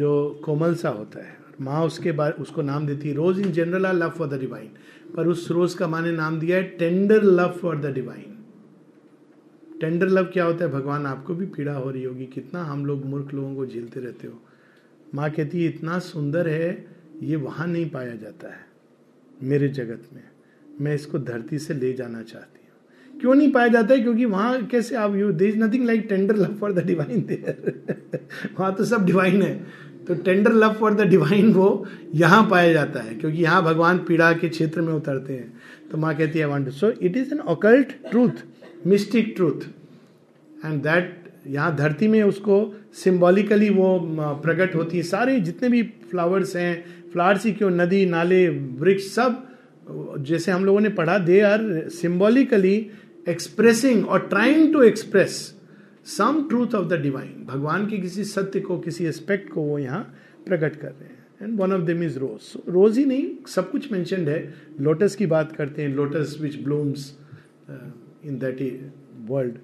जो 0.00 0.10
कोमल 0.44 0.74
सा 0.82 0.88
होता 0.98 1.24
है 1.26 1.34
माँ 1.66 1.84
उसके 1.86 2.12
बाद 2.20 2.34
उसको 2.40 2.62
नाम 2.62 2.86
देती 2.86 3.08
है 3.08 3.14
rose 3.14 3.40
in 3.40 3.52
general 3.52 3.86
or 3.86 3.94
love 3.94 4.10
for 4.16 4.28
the 4.28 4.40
divine 4.40 4.70
पर 5.14 5.26
उस 5.28 5.50
रोज 5.50 5.74
का 5.74 5.86
माने 5.88 6.10
नाम 6.12 6.38
दिया 6.40 6.56
है 6.56 6.62
tender 6.78 7.22
love 7.22 7.56
for 7.62 7.76
the 7.80 7.92
divine 7.94 8.32
tender 9.80 10.08
love 10.08 10.24
क्या 10.32 10.44
होता 10.44 10.64
है 10.64 10.70
भगवान 10.70 11.06
आपको 11.06 11.34
भी 11.34 11.46
पीड़ा 11.56 11.72
हो 11.74 11.90
रही 11.90 12.04
होगी 12.04 12.26
कितना 12.34 12.62
हम 12.64 12.84
लोग 12.86 13.04
मूर्ख 13.06 13.34
लोगों 13.34 13.54
को 13.56 13.66
झेलते 13.66 14.00
रहते 14.00 14.26
हो 14.26 14.38
माँ 15.14 15.30
कहती 15.30 15.62
है 15.62 15.68
इतना 15.74 15.98
सुंदर 16.08 16.48
है 16.48 16.70
ये 17.22 17.36
वहां 17.46 17.66
नहीं 17.68 17.88
पाया 17.90 18.14
जाता 18.22 18.48
है 18.54 18.64
मेरे 19.52 19.68
जगत 19.78 20.08
में 20.14 20.22
मैं 20.82 20.94
इसको 20.94 21.18
धरती 21.32 21.58
से 21.58 21.74
ले 21.74 21.92
जाना 22.00 22.22
चाहती 22.22 22.60
हूँ 22.68 23.20
क्यों 23.20 23.34
नहीं 23.34 23.50
पाया 23.52 23.68
जाता 23.74 23.94
है 23.94 24.00
क्योंकि 24.00 24.24
वहां 24.32 24.66
कैसे 24.72 24.96
आप 25.02 25.14
you 25.16 25.30
there 25.42 25.46
is 25.48 25.56
nothing 25.62 25.84
like 25.86 26.06
tender 26.08 26.36
love 26.36 26.54
for 26.60 26.72
the 26.72 26.84
divine 26.86 27.22
there 27.28 28.18
वहां 28.58 28.72
तो 28.80 28.84
सब 28.84 29.04
डिवाइन 29.06 29.42
है 29.42 29.54
तो 30.08 30.14
tender 30.14 30.52
love 30.52 30.72
for 30.80 30.94
the 30.94 31.06
divine 31.10 31.52
वो 31.52 31.68
यहाँ 32.14 32.42
पाया 32.50 32.72
जाता 32.72 33.00
है 33.02 33.14
क्योंकि 33.14 33.42
यहाँ 33.42 33.62
भगवान 33.64 33.98
पीड़ा 34.08 34.32
के 34.40 34.48
क्षेत्र 34.48 34.80
में 34.80 34.92
उतरते 34.92 35.32
हैं 35.32 35.52
तो 35.90 35.98
माँ 35.98 36.14
कहती 36.16 36.38
है 36.38 36.44
want 36.48 36.68
so 36.72 36.90
it 37.08 37.16
is 37.16 37.32
an 37.32 37.40
occult 37.54 37.92
truth 38.10 38.42
mystic 38.86 39.32
truth 39.36 39.62
and 40.64 40.80
that 40.82 41.14
यहाँ 41.54 41.74
धरती 41.76 42.08
में 42.08 42.22
उसको 42.22 42.58
सिम्बॉलिकली 43.04 43.68
वो 43.70 43.88
प्रकट 44.42 44.74
होती 44.76 44.96
है 44.96 45.02
सारे 45.12 45.38
जितने 45.48 45.68
भी 45.70 45.82
फ्लावर्स 46.10 46.54
हैं 46.56 46.72
फ्लावर्स 47.12 47.44
ही 47.46 47.52
क्यों 47.58 47.70
नदी 47.70 48.04
नाले 48.14 48.48
वृक्ष 48.80 49.04
सब 49.14 49.42
जैसे 50.28 50.52
हम 50.52 50.64
लोगों 50.64 50.80
ने 50.80 50.88
पढ़ा 51.00 51.18
दे 51.30 51.40
आर 51.52 51.88
सिम्बॉलिकली 52.00 52.74
एक्सप्रेसिंग 53.28 54.08
और 54.08 54.26
trying 54.28 54.72
to 54.72 54.82
express 54.82 55.38
some 56.14 56.42
truth 56.48 56.74
of 56.74 56.86
the 56.88 56.94
divine 57.02 57.44
भगवान 57.46 57.86
के 57.90 57.96
किसी 57.98 58.24
सत्य 58.24 58.60
को 58.66 58.78
किसी 58.80 59.04
एस्पेक्ट 59.06 59.48
को 59.52 59.62
वो 59.68 59.78
यहाँ 59.78 60.02
प्रकट 60.46 60.76
कर 60.80 60.88
रहे 61.00 61.08
हैं 61.08 61.24
and 61.48 61.58
one 61.60 61.72
of 61.72 61.80
them 61.86 62.02
is 62.02 62.18
rose 62.18 62.52
rose 62.74 62.98
ही 62.98 63.04
नहीं 63.04 63.26
सब 63.54 63.70
कुछ 63.70 63.90
मैंशनड 63.92 64.28
है 64.28 64.38
लोटस 64.88 65.14
की 65.18 65.26
बात 65.34 65.54
करते 65.56 65.82
हैं 65.82 65.88
lotus 65.94 66.36
which 66.40 66.62
blooms 66.64 67.12
in 67.70 68.38
that 68.44 68.62
world 69.30 69.56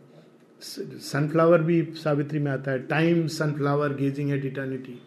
sunflower 1.13 1.63
भी 1.71 1.81
सावित्री 2.03 2.39
में 2.39 2.51
आता 2.53 2.71
है 2.71 2.79
time 2.87 3.27
sunflower 3.39 3.95
gazing 4.01 4.31
at 4.33 4.45
eternity 4.45 4.99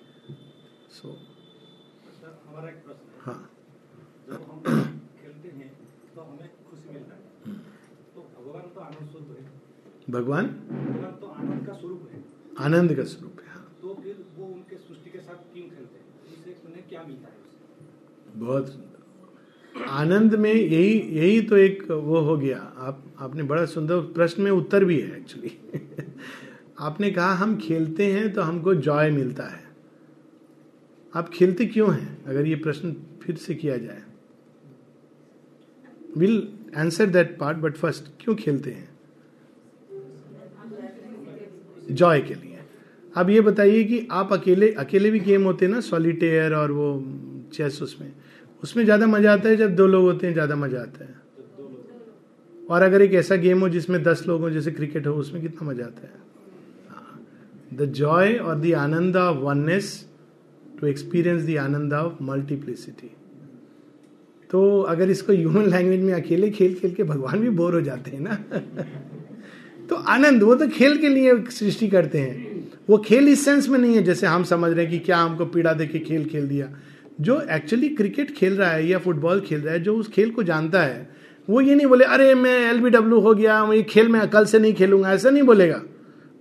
भगवान 10.12 10.46
मतलब 10.46 11.18
तो 11.22 11.28
आनंद 11.38 11.66
का 11.68 11.74
स्वरूप 11.74 12.08
है 12.14 12.24
आनंद 12.66 12.94
का 12.96 13.04
स्वरूप 13.04 13.38
है 13.44 13.48
हाँ। 13.54 13.72
तो 13.82 13.94
फिर 14.04 14.18
वो 14.38 14.46
उनके 14.48 14.76
सृष्टि 14.78 15.10
के 15.12 15.20
साथ 15.20 15.54
क्यों 15.54 15.64
खेलते 15.70 16.00
हैं 16.74 16.84
क्या 16.90 17.04
मिलता 17.04 17.28
है 17.28 18.40
बहुत 18.46 18.68
सुंदर 18.72 19.84
आनंद 20.00 20.36
में 20.46 20.52
यही 20.54 20.92
यही 21.16 21.42
तो 21.50 21.58
एक 21.58 21.84
वो 21.92 22.20
हो 22.28 22.38
गया 22.38 22.58
आप 22.88 23.02
आपने 23.22 23.44
बड़ा 23.52 23.66
सुंदर 23.74 24.00
प्रश्न 24.16 24.42
में 24.44 24.52
उत्तर 24.52 24.86
भी 24.86 25.00
है 25.00 25.18
एक्चुअली 25.18 25.52
आपने 26.90 27.10
कहा 27.12 27.34
हम 27.42 27.58
खेलते 27.62 28.12
हैं 28.14 28.32
तो 28.34 28.42
हमको 28.42 28.74
जॉय 28.90 29.10
मिलता 29.12 29.44
है 29.56 29.64
आप 31.20 31.30
खेलते 31.34 31.66
क्यों 31.66 31.94
हैं 31.96 32.24
अगर 32.30 32.46
ये 32.48 32.56
प्रश्न 32.68 32.96
फिर 33.24 33.36
से 33.48 33.56
किया 33.56 33.78
जाए 33.78 34.02
will 36.18 36.42
answer 36.84 37.08
that 37.18 37.38
part 37.40 37.58
but 37.68 37.78
first 37.78 38.04
क्यों 38.24 38.36
खेलते 38.36 38.72
हैं 38.72 38.90
जॉय 41.92 42.22
के 42.22 42.34
लिए 42.36 42.60
अब 43.18 43.30
ये 43.30 43.42
बताइए 43.42 43.84
कि 43.84 44.08
आप 44.12 44.34
अकेले 44.34 44.72
अकेले 44.84 45.12
भी 45.12 45.20
गेम 45.20 45.44
होते 45.46 45.66
हैं 45.66 45.72
ना 45.74 45.80
सॉलिटेयर 45.82 46.54
और 46.56 46.72
वो 46.72 46.88
चेस 47.54 47.82
उसमें 47.82 48.12
उसमें 48.64 48.84
ज़्यादा 48.84 49.08
मज़ा 49.08 49.34
आता 49.34 49.50
है 49.50 49.56
जब 49.58 49.76
दो 49.76 49.86
लोग 49.88 50.04
होते 50.06 50.28
हैं 50.28 50.34
ज़्यादा 50.34 50.56
मज़ा 50.56 50.80
आता 50.82 51.06
है 51.06 51.14
और 52.70 52.82
अगर 52.82 53.02
एक 53.02 53.14
ऐसा 53.14 53.36
गेम 53.46 53.60
हो 53.62 53.70
जिसमें 53.70 54.02
दस 54.04 54.24
लोग 54.28 54.42
हो 54.42 54.50
जैसे 54.52 54.72
क्रिकेट 54.72 55.08
हो 55.08 55.14
उसमें 55.20 55.42
कितना 55.42 55.70
मज़ा 55.70 55.86
आता 55.86 56.08
है 56.08 56.24
द 57.78 57.92
जॉय 58.00 58.34
और 58.38 58.60
the 58.62 58.74
ananda 58.78 59.18
of 59.18 59.42
oneness 59.44 59.92
to 60.82 60.88
experience 60.88 61.44
the 61.50 61.58
ananda 61.62 61.94
of 61.94 62.18
multiplicity 62.22 63.12
तो 64.52 64.80
अगर 64.90 65.10
इसको 65.10 65.34
ह्यूमन 65.34 65.70
लैंग्वेज 65.70 66.02
में 66.04 66.14
अकेले 66.14 66.50
खेल 66.50 66.74
खेल 66.80 66.94
के 66.96 67.04
भगवान 67.04 67.40
भी 67.42 67.50
बोर 67.60 67.76
हो 67.76 67.82
जाते 67.82 68.12
हैं 68.12 68.20
ना 68.28 68.38
तो 69.90 69.96
आनंद 70.16 70.44
वो 70.44 70.56
तो 70.56 70.68
खेल 70.76 70.98
के 71.02 71.10
लिए 71.10 71.34
सृष्टि 71.58 71.88
करते 71.88 72.20
हैं 72.20 72.54
वो 72.90 72.98
खेल 73.06 73.28
इस 73.30 73.44
सेंस 73.46 73.68
में 73.70 73.78
नहीं 73.80 73.96
है 73.96 74.04
जैसे 74.04 74.28
हम 74.28 74.44
समझ 74.52 74.72
रहे 74.72 74.84
हैं 74.86 74.92
कि 74.94 75.00
क्या 75.06 75.18
हमको 75.18 75.46
पीड़ा 75.56 75.74
दे 75.82 75.86
के 75.88 76.00
खेल 76.08 76.26
खेल 76.32 76.48
दिया 76.48 76.70
जो 77.28 77.40
एक्चुअली 77.56 77.90
क्रिकेट 78.00 78.32
खेल 78.36 78.54
रहा 78.58 78.70
है 78.70 78.86
या 78.88 78.98
फुटबॉल 79.00 79.42
खेल 79.48 79.60
रहा 79.62 79.74
है 79.74 79.80
जो 79.84 79.96
उस 79.98 80.10
खेल 80.14 80.32
को 80.32 80.44
जानता 80.44 80.82
है 80.84 81.14
वो 81.50 81.62
ये 81.62 81.76
नहीं 81.76 81.88
बोले 81.88 82.06
अरे 82.16 82.34
मैं 82.36 82.58
एल 82.70 82.80
बी 82.82 82.90
डब्ल्यू 82.90 83.20
हो 83.22 83.34
गया 83.34 83.60
ये 83.74 83.82
खेल 83.90 84.08
में 84.12 84.28
कल 84.30 84.46
से 84.56 84.60
नहीं 84.60 84.74
खेलूंगा 84.82 85.12
ऐसा 85.14 85.30
नहीं 85.30 85.44
बोलेगा 85.52 85.78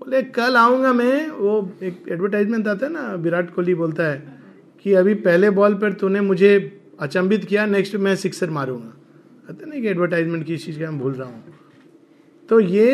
बोले 0.04 0.22
कल 0.38 0.56
आऊँगा 0.56 0.92
मैं 0.92 1.26
वो 1.38 1.54
एक 1.82 2.02
एडवर्टाइजमेंट 2.12 2.68
आता 2.68 2.86
है 2.86 2.92
ना 2.92 3.12
विराट 3.26 3.50
कोहली 3.54 3.74
बोलता 3.74 4.08
है 4.10 4.22
कि 4.82 4.92
अभी 5.02 5.14
पहले 5.28 5.50
बॉल 5.60 5.74
पर 5.82 5.92
तूने 6.00 6.20
मुझे 6.20 6.54
अचंभित 7.02 7.44
किया 7.44 7.66
नेक्स्ट 7.66 7.96
मैं 8.06 8.16
सिक्सर 8.16 8.50
मारूंगा 8.58 8.92
कहते 9.48 9.70
ना 9.70 9.80
कि 9.80 9.88
एडवर्टाइजमेंट 9.88 10.46
की 10.46 10.56
चीज़ 10.56 10.78
का 10.80 10.90
मैं 10.90 10.98
भूल 11.00 11.12
रहा 11.14 11.28
हूँ 11.28 11.42
तो 12.48 12.58
ये 12.60 12.88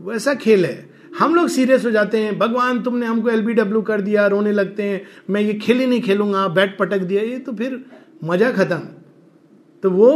वैसा 0.00 0.34
खेल 0.34 0.64
है 0.66 0.90
हम 1.18 1.34
लोग 1.34 1.48
सीरियस 1.50 1.84
हो 1.84 1.90
जाते 1.90 2.18
हैं 2.24 2.38
भगवान 2.38 2.82
तुमने 2.82 3.06
हमको 3.06 3.30
एलबीडब्ल्यू 3.30 3.80
कर 3.88 4.00
दिया 4.02 4.26
रोने 4.26 4.52
लगते 4.52 4.82
हैं 4.82 5.00
मैं 5.30 5.40
ये 5.40 5.54
खेल 5.54 5.80
ही 5.80 5.86
नहीं 5.86 6.00
खेलूंगा 6.02 6.46
बैट 6.58 6.76
पटक 6.78 7.00
दिया 7.10 7.22
ये 7.22 7.38
तो 7.48 7.52
फिर 7.56 7.80
मजा 8.24 8.50
खत्म 8.52 8.78
तो 9.82 9.90
वो 9.90 10.10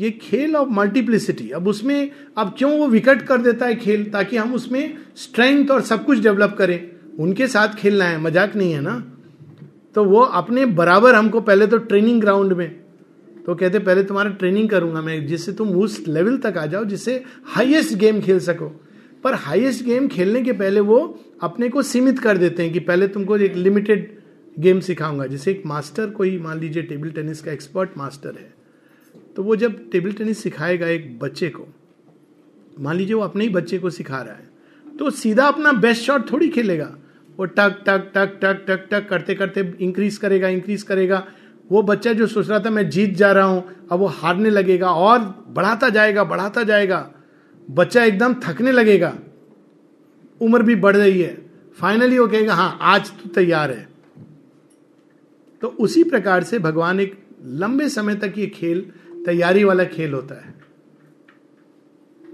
ये 0.00 0.10
खेल 0.22 0.54
ऑफ 0.56 0.68
मल्टीप्लिसिटी 0.72 1.48
अब 1.56 1.66
उसमें 1.68 2.10
अब 2.38 2.54
क्यों 2.58 2.70
वो 2.78 2.86
विकट 2.88 3.22
कर 3.26 3.38
देता 3.42 3.66
है 3.66 3.74
खेल 3.80 4.04
ताकि 4.12 4.36
हम 4.36 4.54
उसमें 4.54 4.82
स्ट्रेंथ 5.24 5.70
और 5.70 5.82
सब 5.90 6.04
कुछ 6.04 6.18
डेवलप 6.22 6.54
करें 6.58 6.78
उनके 7.20 7.46
साथ 7.54 7.74
खेलना 7.78 8.04
है 8.04 8.20
मजाक 8.22 8.54
नहीं 8.56 8.72
है 8.72 8.80
ना 8.80 8.98
तो 9.94 10.04
वो 10.04 10.20
अपने 10.40 10.64
बराबर 10.80 11.14
हमको 11.14 11.40
पहले 11.48 11.66
तो 11.72 11.78
ट्रेनिंग 11.90 12.20
ग्राउंड 12.20 12.52
में 12.58 12.68
तो 13.46 13.54
कहते 13.54 13.78
पहले 13.78 14.02
तुम्हारा 14.04 14.30
ट्रेनिंग 14.40 14.68
करूंगा 14.68 15.00
मैं 15.02 15.26
जिससे 15.26 15.52
तुम 15.60 15.68
उस 15.82 16.02
लेवल 16.08 16.36
तक 16.44 16.56
आ 16.58 16.64
जाओ 16.74 16.84
जिससे 16.84 17.22
हाईएस्ट 17.54 17.94
गेम 17.98 18.20
खेल 18.22 18.38
सको 18.40 18.70
पर 19.24 19.34
हाईएस्ट 19.42 19.84
गेम 19.84 20.06
खेलने 20.08 20.40
के 20.42 20.52
पहले 20.60 20.80
वो 20.86 20.98
अपने 21.48 21.68
को 21.74 21.82
सीमित 21.90 22.18
कर 22.18 22.36
देते 22.38 22.62
हैं 22.62 22.72
कि 22.72 22.80
पहले 22.86 23.08
तुमको 23.08 23.36
एक 23.48 23.54
लिमिटेड 23.56 24.10
गेम 24.62 24.80
सिखाऊंगा 24.86 25.26
जैसे 25.26 25.50
एक 25.50 25.62
मास्टर 25.66 26.10
कोई 26.16 26.36
मान 26.46 26.60
लीजिए 26.60 26.82
टेबल 26.82 27.10
टेनिस 27.18 27.42
का 27.42 27.52
एक्सपर्ट 27.52 27.90
मास्टर 27.98 28.34
है 28.40 28.52
तो 29.36 29.42
वो 29.42 29.56
जब 29.56 29.78
टेबल 29.90 30.12
टेनिस 30.22 30.42
सिखाएगा 30.42 30.86
एक 30.96 31.18
बच्चे 31.18 31.48
को 31.58 31.66
मान 32.84 32.96
लीजिए 32.96 33.14
वो 33.14 33.22
अपने 33.22 33.44
ही 33.44 33.50
बच्चे 33.58 33.78
को 33.78 33.90
सिखा 33.98 34.20
रहा 34.22 34.34
है 34.34 34.96
तो 34.98 35.10
सीधा 35.20 35.46
अपना 35.48 35.72
बेस्ट 35.86 36.04
शॉट 36.06 36.30
थोड़ी 36.32 36.48
खेलेगा 36.58 36.90
वो 37.38 37.44
टक 37.58 37.82
टक 37.86 38.10
टक 38.14 38.38
टक 38.42 38.64
टक 38.68 38.86
टक 38.90 39.08
करते 39.10 39.34
करते 39.34 39.72
इंक्रीज 39.84 40.16
करेगा 40.24 40.48
इंक्रीज 40.58 40.82
करेगा 40.90 41.24
वो 41.70 41.82
बच्चा 41.90 42.12
जो 42.12 42.26
सोच 42.26 42.48
रहा 42.48 42.58
था 42.64 42.70
मैं 42.70 42.88
जीत 42.90 43.14
जा 43.16 43.32
रहा 43.32 43.44
हूं 43.44 43.62
अब 43.92 43.98
वो 43.98 44.06
हारने 44.20 44.50
लगेगा 44.50 44.90
और 45.08 45.18
बढ़ाता 45.58 45.88
जाएगा 45.98 46.24
बढ़ाता 46.34 46.62
जाएगा 46.72 47.00
बच्चा 47.70 48.04
एकदम 48.04 48.34
थकने 48.44 48.72
लगेगा 48.72 49.16
उम्र 50.42 50.62
भी 50.62 50.74
बढ़ 50.84 50.96
रही 50.96 51.20
है 51.20 51.34
फाइनली 51.80 52.18
वो 52.18 52.26
कहेगा 52.28 52.54
हाँ 52.54 52.76
आज 52.92 53.10
तो 53.18 53.28
तैयार 53.34 53.70
है 53.70 53.88
तो 55.60 55.68
उसी 55.80 56.02
प्रकार 56.04 56.42
से 56.44 56.58
भगवान 56.58 57.00
एक 57.00 57.16
लंबे 57.60 57.88
समय 57.88 58.14
तक 58.24 58.34
ये 58.38 58.46
खेल 58.54 58.80
तैयारी 59.26 59.64
वाला 59.64 59.84
खेल 59.84 60.12
होता 60.14 60.40
है 60.46 60.50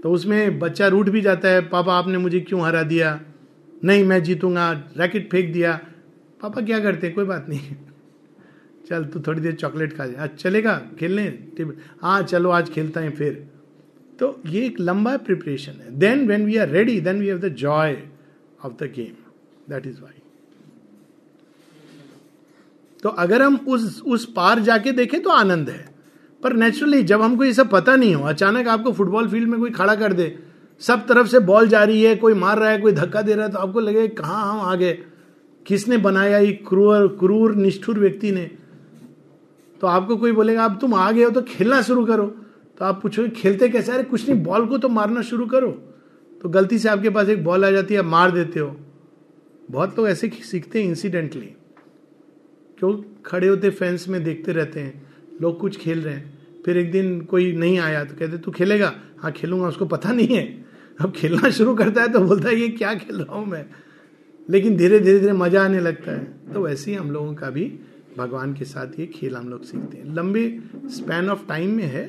तो 0.03 0.11
उसमें 0.13 0.59
बच्चा 0.59 0.87
रूठ 0.87 1.09
भी 1.09 1.21
जाता 1.21 1.49
है 1.49 1.61
पापा 1.69 1.97
आपने 1.99 2.17
मुझे 2.17 2.39
क्यों 2.39 2.61
हरा 2.65 2.83
दिया 2.93 3.19
नहीं 3.85 4.03
मैं 4.07 4.21
जीतूंगा 4.23 4.71
रैकेट 4.97 5.29
फेंक 5.31 5.51
दिया 5.53 5.79
पापा 6.41 6.61
क्या 6.65 6.79
करते 6.79 7.09
कोई 7.11 7.25
बात 7.25 7.45
नहीं 7.49 7.75
चल 8.89 9.05
तू 9.13 9.19
थोड़ी 9.27 9.41
देर 9.41 9.53
चॉकलेट 9.55 9.95
खा 9.97 10.05
जा 10.07 10.27
चलेगा 10.37 10.81
खेलने 10.99 11.27
हाँ 12.03 12.21
चलो 12.23 12.49
आज 12.51 12.69
खेलता 12.73 13.01
है 13.01 13.09
फिर 13.15 13.47
तो 14.19 14.35
ये 14.49 14.65
एक 14.65 14.79
लंबा 14.79 15.15
प्रिपरेशन 15.25 15.73
है 15.83 15.91
then 15.99 16.25
when 16.27 16.45
we 16.45 16.55
are 16.63 16.67
ready 16.69 16.99
then 17.01 17.19
we 17.21 17.27
have 17.27 17.37
the 17.39 17.49
joy 17.61 17.97
of 18.65 18.71
the 18.81 18.91
game 18.95 19.73
that 19.73 19.85
is 19.87 19.99
why 20.01 20.17
तो 23.03 23.09
अगर 23.23 23.41
हम 23.41 23.55
उस 23.75 24.01
उस 24.15 24.25
पार 24.35 24.59
जाके 24.69 24.91
देखें 25.01 25.21
तो 25.23 25.29
आनंद 25.31 25.69
है 25.69 25.85
पर 26.43 26.53
नेचुरली 26.63 27.01
जब 27.11 27.21
हमको 27.21 27.43
ये 27.43 27.53
सब 27.53 27.69
पता 27.69 27.95
नहीं 27.95 28.13
हो 28.15 28.23
अचानक 28.29 28.67
आपको 28.73 28.91
फुटबॉल 28.99 29.27
फील्ड 29.29 29.49
में 29.49 29.59
कोई 29.59 29.69
खड़ा 29.79 29.95
कर 30.01 30.13
दे 30.19 30.27
सब 30.87 31.05
तरफ 31.07 31.27
से 31.27 31.39
बॉल 31.51 31.67
जा 31.69 31.83
रही 31.83 32.03
है 32.03 32.15
कोई 32.15 32.33
मार 32.43 32.59
रहा 32.59 32.69
है 32.69 32.77
कोई 32.81 32.91
धक्का 32.99 33.21
दे 33.29 33.33
रहा 33.35 33.45
है 33.45 33.51
तो 33.51 33.59
आपको 33.59 33.79
लगे 33.87 34.07
कहाँ 34.19 34.41
हम 34.51 34.59
आ 34.67 34.75
गए 34.83 34.97
किसने 35.67 35.97
बनाया 36.09 36.37
ये 36.37 36.51
क्रूर 36.67 37.07
क्रूर 37.19 37.55
निष्ठुर 37.55 37.99
व्यक्ति 37.99 38.31
ने 38.31 38.49
तो 39.81 39.87
आपको 39.87 40.15
कोई 40.17 40.31
बोलेगा 40.39 40.63
अब 40.65 40.77
तुम 40.81 40.93
आ 41.05 41.09
गए 41.11 41.23
हो 41.23 41.29
तो 41.31 41.41
खेलना 41.49 41.81
शुरू 41.89 42.05
करो 42.05 42.31
तो 42.79 42.85
आप 42.85 43.01
पूछो 43.01 43.27
खेलते 43.35 43.67
कैसे 43.69 43.91
अरे 43.91 44.03
कुछ 44.09 44.27
नहीं 44.29 44.43
बॉल 44.43 44.65
को 44.67 44.77
तो 44.83 44.89
मारना 44.89 45.21
शुरू 45.29 45.45
करो 45.53 45.69
तो 46.41 46.49
गलती 46.49 46.77
से 46.79 46.89
आपके 46.89 47.09
पास 47.15 47.29
एक 47.29 47.43
बॉल 47.43 47.65
आ 47.65 47.69
जाती 47.71 47.93
है 47.93 48.01
मार 48.15 48.31
देते 48.31 48.59
हो 48.59 48.69
बहुत 49.71 49.97
लोग 49.97 50.07
ऐसे 50.09 50.29
सीखते 50.51 50.81
हैं 50.81 50.89
इंसिडेंटली 50.89 51.49
क्यों 52.77 52.93
खड़े 53.25 53.47
होते 53.47 53.69
फैंस 53.79 54.07
में 54.09 54.23
देखते 54.23 54.51
रहते 54.53 54.79
हैं 54.79 55.01
लोग 55.41 55.59
कुछ 55.59 55.77
खेल 55.79 56.01
रहे 56.01 56.13
हैं 56.13 56.37
फिर 56.65 56.77
एक 56.77 56.91
दिन 56.91 57.19
कोई 57.33 57.51
नहीं 57.57 57.77
आया 57.79 58.03
तो 58.05 58.15
कहते 58.19 58.37
तू 58.45 58.51
खेलेगा 58.51 58.91
हाँ 59.21 59.31
खेलूंगा 59.35 59.67
उसको 59.67 59.85
पता 59.95 60.11
नहीं 60.13 60.37
है 60.37 60.45
अब 61.01 61.11
खेलना 61.15 61.49
शुरू 61.57 61.73
करता 61.75 62.01
है 62.01 62.11
तो 62.13 62.19
बोलता 62.27 62.49
है 62.49 62.55
ये 62.59 62.67
क्या 62.69 62.93
खेल 62.95 63.19
रहा 63.21 63.35
हूँ 63.37 63.45
मैं 63.51 63.65
लेकिन 64.49 64.77
धीरे 64.77 64.99
धीरे 64.99 65.19
धीरे 65.19 65.33
मजा 65.33 65.63
आने 65.63 65.79
लगता 65.81 66.11
है 66.17 66.53
तो 66.53 66.61
वैसे 66.61 66.91
ही 66.91 66.97
हम 66.97 67.11
लोगों 67.11 67.33
का 67.35 67.49
भी 67.57 67.65
भगवान 68.17 68.53
के 68.53 68.65
साथ 68.65 68.99
ये 68.99 69.05
खेल 69.15 69.35
हम 69.35 69.49
लोग 69.49 69.63
सीखते 69.65 69.97
हैं 69.97 70.15
लंबे 70.15 70.43
स्पैन 70.95 71.29
ऑफ 71.29 71.45
टाइम 71.49 71.73
में 71.77 71.83
है 71.91 72.05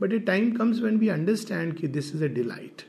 But 0.00 0.12
a 0.12 0.20
time 0.20 0.56
comes 0.56 0.80
when 0.80 0.98
we 0.98 1.10
understand 1.10 1.78
that 1.78 1.92
this 1.92 2.12
is 2.12 2.20
a 2.20 2.28
delight. 2.28 2.84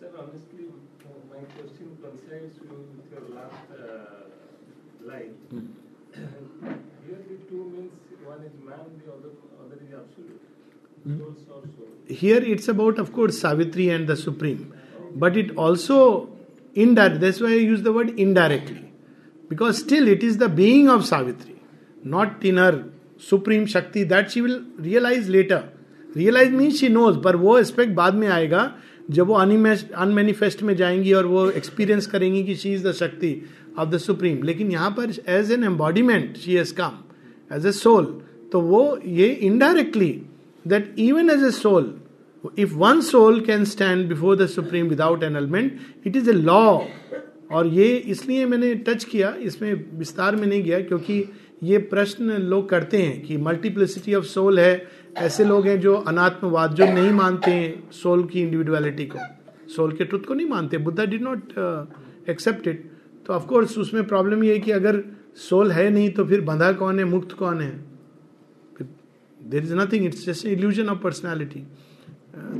Sir, 0.00 0.08
honestly, 0.18 0.68
my 1.30 1.40
question 1.56 1.90
concerns 2.02 2.54
with 2.60 3.12
your 3.12 3.36
last 3.36 3.76
uh, 3.76 4.24
line. 5.10 5.34
Mm. 5.54 5.68
Here 7.06 7.20
the 7.28 7.44
two 7.50 7.64
means 7.76 7.92
one 8.26 8.40
is 8.42 8.52
man, 8.64 9.02
the 9.04 9.12
other, 9.12 9.30
other 9.64 9.76
is 9.76 9.94
absolute. 10.00 10.40
Mm. 11.06 12.16
Here 12.16 12.38
it's 12.42 12.68
about, 12.68 12.98
of 12.98 13.12
course, 13.12 13.38
Savitri 13.38 13.90
and 13.90 14.06
the 14.08 14.16
Supreme. 14.16 14.72
But 15.14 15.36
it 15.36 15.54
also 15.56 16.30
indirect. 16.74 17.20
That's 17.20 17.40
why 17.40 17.48
I 17.48 17.56
use 17.72 17.82
the 17.82 17.92
word 17.92 18.18
indirectly. 18.18 18.90
Because 19.50 19.78
still 19.78 20.08
it 20.08 20.22
is 20.22 20.38
the 20.38 20.48
being 20.48 20.88
of 20.88 21.04
Savitri, 21.04 21.56
not 22.02 22.42
in 22.42 22.56
her 22.56 22.86
supreme 23.30 23.66
Shakti 23.72 24.04
that 24.12 24.28
she 24.28 24.40
will 24.40 24.60
realise 24.80 25.28
later 25.30 25.62
realise 26.16 26.52
mean 26.52 26.70
she 26.78 26.88
knows 26.88 27.16
पर 27.24 27.36
वो 27.42 27.58
aspect 27.58 27.92
बाद 27.94 28.14
में 28.14 28.26
आएगा 28.28 28.70
जब 29.10 29.26
वो 29.26 29.34
unmanifest 29.98 30.62
में 30.62 30.74
जाएंगी 30.76 31.12
और 31.20 31.26
वो 31.26 31.48
एक्सपीरियंस 31.50 32.06
करेंगी 32.14 32.42
कि 32.44 32.54
she 32.56 32.72
is 32.74 32.86
the 32.86 32.92
Shakti 33.02 33.34
of 33.78 33.88
the 33.88 33.98
supreme 33.98 34.42
लेकिन 34.46 34.70
यहाँ 34.70 34.90
पर 34.98 35.12
as 35.38 35.52
an 35.52 35.64
embodiment 35.64 36.36
she 36.38 36.56
has 36.64 36.70
come 36.80 36.98
as 37.56 37.66
a 37.66 37.72
soul 37.80 38.04
तो 38.52 38.60
वो 38.60 38.82
ये 39.20 39.28
indirectly 39.50 40.10
that 40.68 40.94
even 41.08 41.30
as 41.30 41.42
a 41.44 41.50
soul 41.60 41.94
if 42.58 42.72
one 42.76 43.00
soul 43.08 43.40
can 43.46 43.64
stand 43.72 44.08
before 44.08 44.36
the 44.36 44.46
supreme 44.56 44.86
without 44.88 45.22
annulment 45.24 45.78
it 46.06 46.16
is 46.16 46.28
a 46.28 46.32
law 46.32 46.60
और 47.58 47.66
ये 47.74 47.86
इसलिए 48.12 48.44
मैंने 48.50 48.74
टच 48.88 49.04
किया 49.04 49.34
इसमें 49.50 49.72
विस्तार 49.98 50.36
में 50.36 50.46
नहीं 50.46 50.62
गया 50.64 50.80
क्योंकि 50.80 51.24
ये 51.62 51.78
प्रश्न 51.90 52.32
लोग 52.52 52.68
करते 52.68 52.98
हैं 53.02 53.20
कि 53.22 53.36
मल्टीप्लिसिटी 53.46 54.14
ऑफ 54.14 54.24
सोल 54.26 54.58
है 54.60 54.70
ऐसे 55.24 55.44
लोग 55.44 55.66
हैं 55.66 55.78
जो 55.80 55.94
अनात्मवाद 56.12 56.72
जो 56.74 56.84
नहीं 56.92 57.10
मानते 57.18 57.50
हैं 57.50 57.90
सोल 58.02 58.24
की 58.32 58.40
इंडिविजुअलिटी 58.40 59.06
को 59.14 59.18
सोल 59.74 59.92
के 59.96 60.04
ट्रुथ 60.04 60.24
को 60.28 60.34
नहीं 60.34 60.48
मानते 60.48 60.78
Buddha 60.88 61.04
did 61.12 61.22
not 61.22 61.52
accept 62.30 62.66
it 62.68 62.90
तो 63.26 63.32
ऑफकोर्स 63.34 63.76
उसमें 63.78 64.06
प्रॉब्लम 64.06 64.42
ये 64.44 64.52
है 64.52 64.58
कि 64.60 64.70
अगर 64.80 65.02
सोल 65.48 65.70
है 65.72 65.88
नहीं 65.90 66.10
तो 66.14 66.24
फिर 66.32 66.40
बंधा 66.50 66.72
कौन 66.82 66.98
है 66.98 67.04
मुक्त 67.14 67.32
कौन 67.38 67.60
है 67.60 67.72
there 69.52 69.62
is 69.62 69.72
nothing 69.72 70.04
it's 70.06 70.26
just 70.26 70.46
illusion 70.46 70.88
of 70.88 71.00
personality 71.02 71.64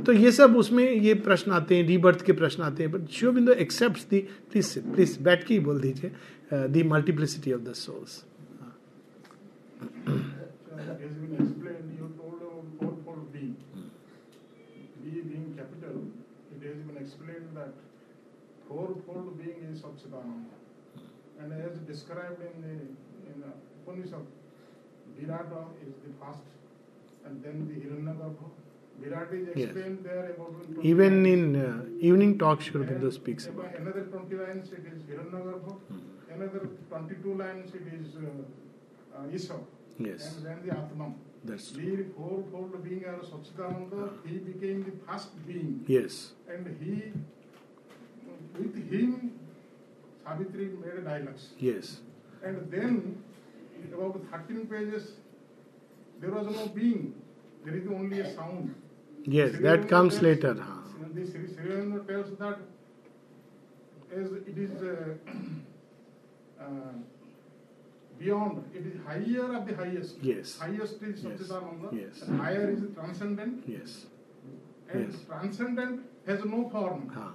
तो 0.05 0.11
ये 0.13 0.31
सब 0.31 0.55
उसमें 0.57 0.89
ये 0.91 1.13
प्रश्न 1.27 1.51
आते 1.59 1.75
हैं 1.77 1.87
रीबर्थ 1.87 2.21
के 2.25 2.33
प्रश्न 2.41 2.63
आते 2.63 2.83
हैं 2.83 2.91
but 2.91 3.07
Shiv 3.19 3.31
Bindu 3.33 3.51
accept 3.67 4.03
please 4.51 4.75
please 4.95 5.17
बैठ 5.29 5.43
के 5.43 5.53
ही 5.53 5.59
बोल 5.69 5.81
दीजिए 5.81 6.65
the 6.77 6.83
multiplicity 6.95 7.53
of 7.53 7.61
the 7.69 7.73
souls 7.85 8.23
has 9.91 11.15
been 11.21 11.35
explained, 11.35 11.97
you 11.99 12.11
told 12.19 12.41
about 12.41 13.05
for 13.05 13.15
B. 13.33 13.53
B 15.03 15.09
being 15.09 15.53
capital, 15.57 16.03
it 16.55 16.65
has 16.67 16.77
been 16.89 16.97
explained 16.97 17.49
that 17.55 17.73
fourfold 18.67 19.37
being 19.37 19.67
is 19.71 19.81
Satchidananda. 19.81 20.43
And 21.39 21.51
as 21.53 21.77
described 21.79 22.41
in 22.53 22.61
the 22.61 22.73
in 22.73 23.43
the 23.43 23.51
Upanishad, 23.85 24.25
Virata 25.19 25.63
is 25.85 25.93
the 26.05 26.13
first, 26.19 26.43
and 27.25 27.43
then 27.43 27.67
the 27.67 27.79
Hiranyagarbha. 27.85 28.49
Virata 29.01 29.33
is 29.35 29.47
explained 29.49 29.99
yes. 30.03 30.13
there 30.13 30.35
about 30.37 30.85
Even 30.93 31.25
in 31.25 31.55
uh, 31.57 31.85
evening 31.99 32.37
talk, 32.37 32.59
Shurabindu 32.59 33.11
speaks 33.11 33.47
about 33.47 33.73
Another 33.75 34.01
20 34.03 34.35
lines 34.35 34.71
it 34.71 34.85
is 34.93 35.01
Hiranyagarbha, 35.11 35.73
hmm. 35.73 36.35
another 36.35 36.69
22 36.89 37.33
lines 37.35 37.73
it 37.73 37.85
is. 37.93 38.15
Uh, 38.15 38.29
uh, 39.17 39.35
Isha. 39.35 39.53
Yes. 39.99 40.35
And 40.37 40.45
then 40.45 40.57
the 40.65 40.71
Atman. 40.73 41.15
That's 41.43 41.71
true. 41.71 41.97
The 41.97 42.13
fourfold 42.15 42.83
being 42.83 43.03
or 43.05 43.15
Satchitananda, 43.29 44.09
he 44.25 44.37
became 44.37 44.83
the 44.85 44.91
first 45.05 45.31
being. 45.45 45.83
Yes. 45.87 46.31
And 46.49 46.65
he, 46.81 47.01
with 48.61 48.75
him, 48.91 49.33
Savitri 50.25 50.69
made 50.83 50.99
a 50.99 51.01
dialogue. 51.01 51.37
Yes. 51.59 51.99
And 52.43 52.71
then, 52.71 53.21
about 53.93 54.21
13 54.31 54.67
pages, 54.67 55.11
there 56.21 56.31
was 56.31 56.47
no 56.47 56.67
being. 56.69 57.13
There 57.65 57.75
is 57.75 57.87
only 57.87 58.19
a 58.19 58.33
sound. 58.33 58.73
Yes, 59.25 59.51
Sri 59.51 59.61
that 59.63 59.79
Sri 59.81 59.89
comes 59.89 60.13
tells, 60.13 60.23
later. 60.23 60.53
The 60.53 61.25
Sri 61.25 61.47
Srirendra 61.47 62.07
tells 62.07 62.31
that 62.37 62.59
as 64.15 64.31
it 64.31 64.57
is 64.57 64.81
uh, 64.81 65.03
uh, 66.61 66.63
beyond, 68.19 68.63
it 68.73 68.85
is 68.85 68.99
higher 69.05 69.55
of 69.55 69.67
the 69.67 69.75
highest. 69.75 70.17
Yes. 70.21 70.57
Highest 70.59 71.01
is 71.01 71.21
Satchitananda. 71.21 71.91
Yes. 71.99 72.21
And 72.27 72.39
higher 72.39 72.69
is 72.69 72.81
transcendent. 72.93 73.63
Yes. 73.67 74.05
And 74.91 75.11
yes. 75.11 75.21
transcendent 75.27 76.01
has 76.27 76.43
no 76.45 76.69
form. 76.69 77.11
Ah. 77.15 77.33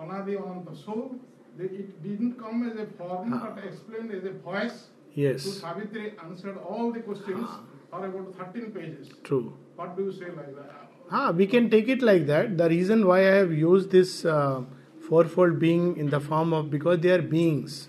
Anadi 0.00 0.36
Ananta. 0.40 0.74
So 0.76 1.16
it 1.58 2.02
didn't 2.02 2.38
come 2.38 2.68
as 2.68 2.76
a 2.78 2.86
form 2.98 3.32
ah. 3.34 3.52
but 3.54 3.64
explained 3.64 4.12
as 4.12 4.24
a 4.24 4.32
voice. 4.32 4.86
Yes. 5.14 5.42
So 5.42 5.50
Savitri 5.50 6.14
answered 6.22 6.56
all 6.58 6.92
the 6.92 7.00
questions 7.00 7.46
ah. 7.50 7.60
for 7.90 8.04
about 8.06 8.54
13 8.54 8.70
pages. 8.72 9.08
True. 9.22 9.56
What 9.76 9.96
do 9.96 10.04
you 10.04 10.12
say 10.12 10.30
like 10.36 10.54
that? 10.56 10.70
Ah, 11.10 11.30
we 11.30 11.46
can 11.46 11.68
take 11.68 11.88
it 11.88 12.00
like 12.00 12.26
that. 12.26 12.56
The 12.56 12.68
reason 12.68 13.06
why 13.06 13.18
I 13.20 13.32
have 13.34 13.52
used 13.52 13.90
this 13.90 14.24
uh, 14.24 14.62
fourfold 15.08 15.58
being 15.58 15.96
in 15.98 16.08
the 16.08 16.20
form 16.20 16.54
of 16.54 16.70
because 16.70 17.00
they 17.00 17.10
are 17.10 17.20
beings 17.20 17.88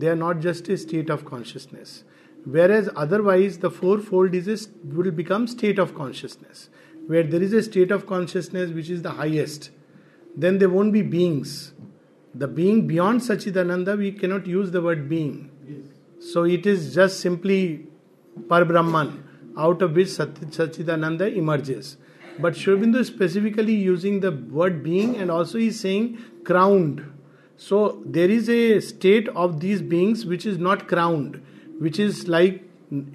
they 0.00 0.08
are 0.08 0.16
not 0.16 0.40
just 0.40 0.68
a 0.68 0.76
state 0.76 1.08
of 1.08 1.24
consciousness. 1.24 2.04
Whereas 2.44 2.88
otherwise, 2.94 3.58
the 3.58 3.70
fourfold 3.70 4.34
is 4.34 4.46
a, 4.68 4.94
will 4.94 5.10
become 5.10 5.46
state 5.46 5.78
of 5.78 5.94
consciousness. 5.94 6.68
Where 7.06 7.22
there 7.22 7.42
is 7.42 7.52
a 7.54 7.62
state 7.62 7.90
of 7.90 8.06
consciousness 8.06 8.70
which 8.70 8.90
is 8.90 9.02
the 9.02 9.10
highest, 9.12 9.70
then 10.36 10.58
there 10.58 10.68
won't 10.68 10.92
be 10.92 11.02
beings. 11.02 11.72
The 12.34 12.46
being 12.46 12.86
beyond 12.86 13.22
Sachidananda, 13.22 13.96
we 13.96 14.12
cannot 14.12 14.46
use 14.46 14.70
the 14.70 14.82
word 14.82 15.08
being. 15.08 15.50
Yes. 15.66 16.32
So 16.32 16.44
it 16.44 16.66
is 16.66 16.94
just 16.94 17.20
simply 17.20 17.86
Par 18.50 18.66
Brahman, 18.66 19.24
out 19.56 19.80
of 19.80 19.96
which 19.96 20.08
Sachidananda 20.08 21.34
emerges. 21.34 21.96
But 22.38 22.52
Shobindu 22.52 22.96
is 22.98 23.06
specifically 23.06 23.74
using 23.74 24.20
the 24.20 24.30
word 24.32 24.82
being 24.82 25.16
and 25.16 25.30
also 25.30 25.56
is 25.56 25.80
saying 25.80 26.18
crowned 26.44 27.02
so 27.56 28.02
there 28.04 28.30
is 28.30 28.48
a 28.48 28.80
state 28.80 29.28
of 29.30 29.60
these 29.60 29.80
beings 29.80 30.26
which 30.26 30.44
is 30.46 30.58
not 30.58 30.88
crowned, 30.88 31.42
which 31.78 31.98
is 31.98 32.28
like 32.28 32.62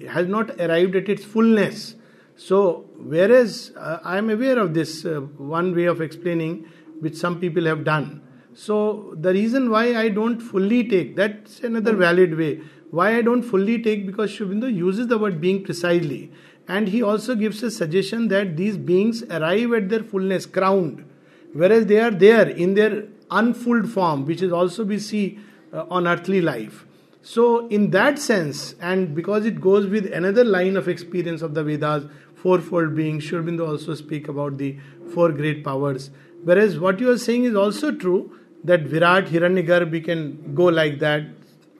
has 0.08 0.26
not 0.26 0.50
arrived 0.60 0.96
at 0.96 1.08
its 1.08 1.24
fullness. 1.24 1.94
So 2.36 2.84
whereas 2.98 3.72
uh, 3.76 3.98
I 4.02 4.18
am 4.18 4.30
aware 4.30 4.58
of 4.58 4.74
this 4.74 5.04
uh, 5.06 5.20
one 5.38 5.74
way 5.76 5.84
of 5.84 6.00
explaining, 6.00 6.64
which 7.00 7.14
some 7.16 7.38
people 7.40 7.64
have 7.66 7.84
done. 7.84 8.20
So 8.54 9.14
the 9.18 9.32
reason 9.32 9.70
why 9.70 9.94
I 9.96 10.08
don't 10.08 10.40
fully 10.40 10.86
take 10.88 11.16
that's 11.16 11.60
another 11.60 11.94
valid 11.94 12.36
way. 12.36 12.60
Why 12.90 13.16
I 13.16 13.22
don't 13.22 13.42
fully 13.42 13.80
take 13.82 14.04
because 14.06 14.30
Shubindu 14.36 14.74
uses 14.74 15.06
the 15.06 15.16
word 15.18 15.40
being 15.40 15.62
precisely, 15.64 16.30
and 16.68 16.88
he 16.88 17.00
also 17.02 17.34
gives 17.36 17.62
a 17.62 17.70
suggestion 17.70 18.26
that 18.28 18.54
these 18.58 18.76
beings 18.76 19.22
arrive 19.24 19.72
at 19.72 19.88
their 19.88 20.02
fullness 20.02 20.44
crowned, 20.46 21.08
whereas 21.54 21.86
they 21.86 22.00
are 22.00 22.10
there 22.10 22.48
in 22.50 22.74
their 22.74 23.04
Unfulled 23.40 23.88
form, 23.90 24.26
which 24.26 24.42
is 24.42 24.52
also 24.52 24.84
we 24.84 24.98
see 24.98 25.38
uh, 25.72 25.84
on 25.88 26.06
earthly 26.06 26.42
life. 26.42 26.84
So, 27.22 27.66
in 27.68 27.88
that 27.92 28.18
sense, 28.18 28.74
and 28.78 29.14
because 29.14 29.46
it 29.46 29.58
goes 29.58 29.86
with 29.86 30.04
another 30.12 30.44
line 30.44 30.76
of 30.76 30.86
experience 30.86 31.40
of 31.40 31.54
the 31.54 31.64
Vedas, 31.64 32.04
fourfold 32.34 32.94
being, 32.94 33.20
Shurbindo 33.20 33.66
also 33.66 33.94
speak 33.94 34.28
about 34.28 34.58
the 34.58 34.76
four 35.14 35.32
great 35.32 35.64
powers. 35.64 36.10
Whereas 36.44 36.78
what 36.78 37.00
you 37.00 37.08
are 37.10 37.16
saying 37.16 37.44
is 37.44 37.54
also 37.54 37.90
true 37.92 38.38
that 38.64 38.82
Virat, 38.82 39.26
Hiranyagar, 39.28 39.90
we 39.90 40.00
can 40.02 40.54
go 40.54 40.64
like 40.64 40.98
that. 40.98 41.22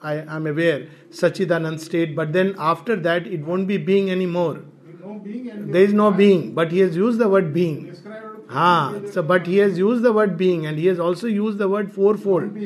I 0.01 0.15
am 0.39 0.47
aware, 0.47 0.89
Sachidanand 1.11 1.81
state, 1.81 2.17
but 2.17 2.33
then 2.33 2.55
after 2.59 2.97
that, 2.97 3.27
it 3.27 3.45
won't 3.45 3.67
be 3.69 3.77
being 3.77 4.11
anymore. 4.11 4.63
No 5.03 5.15
being 5.19 5.71
there 5.73 5.83
is 5.83 5.93
no 5.93 6.11
being, 6.11 6.55
but 6.55 6.73
he 6.73 6.79
has 6.79 6.97
used 6.97 7.19
the 7.19 7.29
word 7.29 7.53
being. 7.53 7.87
Yes. 7.89 8.02
Ah, 8.55 8.93
so 9.13 9.23
but 9.23 9.47
he 9.47 9.57
has 9.59 9.79
used 9.79 10.03
the 10.05 10.13
word 10.13 10.37
being 10.37 10.67
and 10.67 10.79
he 10.79 10.87
has 10.87 10.99
also 11.01 11.27
used 11.27 11.59
the 11.59 11.69
word 11.69 11.93
fourfold. 11.93 12.59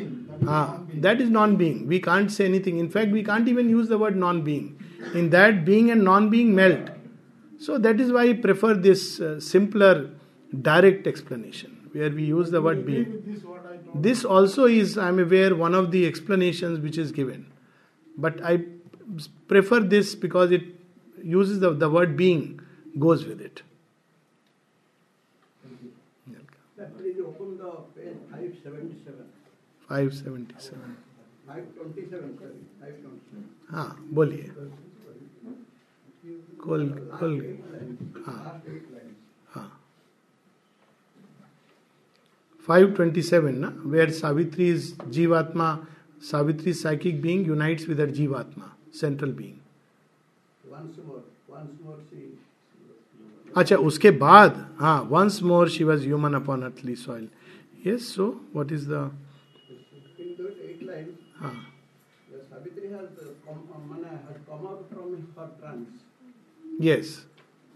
Ah, 0.47 0.81
that 1.07 1.21
is 1.21 1.29
ah, 1.29 1.33
non 1.37 1.57
being. 1.57 1.87
We 1.87 2.01
can't 2.01 2.31
say 2.37 2.45
anything. 2.47 2.79
In 2.79 2.91
fact, 2.91 3.13
we 3.13 3.23
can't 3.23 3.49
even 3.53 3.69
use 3.69 3.89
the 3.89 3.99
word 3.99 4.17
non 4.17 4.41
being. 4.43 4.67
In 5.15 5.31
that, 5.37 5.65
being 5.65 5.91
and 5.91 6.03
non 6.03 6.29
being 6.29 6.55
melt. 6.57 6.91
So 7.59 7.79
that 7.79 8.01
is 8.01 8.11
why 8.11 8.25
I 8.31 8.33
prefer 8.33 8.75
this 8.75 9.21
uh, 9.21 9.39
simpler, 9.39 10.11
direct 10.71 11.07
explanation 11.07 11.75
where 11.93 12.11
we 12.11 12.25
use 12.25 12.51
the 12.51 12.61
word 12.63 12.85
being. 12.85 13.41
This 13.95 14.25
also 14.25 14.65
is, 14.65 14.99
I 14.99 15.09
am 15.09 15.21
aware, 15.21 15.55
one 15.55 15.75
of 15.75 15.91
the 15.93 16.07
explanations 16.07 16.81
which 16.81 16.99
is 16.99 17.13
given. 17.13 17.47
But 18.19 18.43
I 18.45 18.65
prefer 19.47 19.81
this 19.81 20.15
because 20.17 20.51
it 20.51 20.65
uses 21.23 21.61
the, 21.61 21.73
the 21.73 21.89
word 21.89 22.17
being, 22.17 22.61
goes 22.99 23.25
with 23.25 23.41
it. 23.41 23.63
हाँ 28.37 30.29
बोलिए 34.19 34.45
खोल 36.65 36.83
खोल 37.19 37.35
हाँ 38.27 38.41
हाँ 39.55 39.67
five 42.67 42.85
twenty 42.95 43.23
seven 43.23 43.55
ना 43.59 43.71
where 43.87 44.11
Savitri 44.13 44.69
is 44.71 44.83
जीवात्मा 45.17 45.69
Savitri 46.31 46.73
psychic 46.83 47.15
being 47.23 47.47
unites 47.47 47.89
with 47.89 48.01
जीवात्मा 48.21 48.67
central 49.01 49.33
being 49.41 49.59
अच्छा 53.61 53.77
उसके 53.91 54.11
बाद 54.23 54.57
हाँ 54.81 54.99
once 55.11 55.37
more 55.51 55.65
she 55.77 55.83
was 55.91 56.01
human 56.07 56.33
upon 56.35 56.63
earthly 56.63 56.95
soil 57.03 57.27
Yes, 57.87 58.03
so 58.19 58.25
what 58.53 58.73
is 58.73 58.87
the. 58.93 59.01
In 60.23 60.31
those 60.39 60.57
eight 60.69 60.83
lines, 60.85 61.19
ah. 61.41 61.67
the 62.33 62.41
Savitri 62.53 62.89
has 62.91 63.11
uh, 63.25 63.31
come, 63.47 63.61
um, 63.75 63.93
uh, 64.05 64.09
has 64.29 64.41
come 64.49 64.67
out 64.71 64.83
from 64.93 65.29
her 65.37 65.51
trance. 65.61 66.01
Yes. 66.81 67.27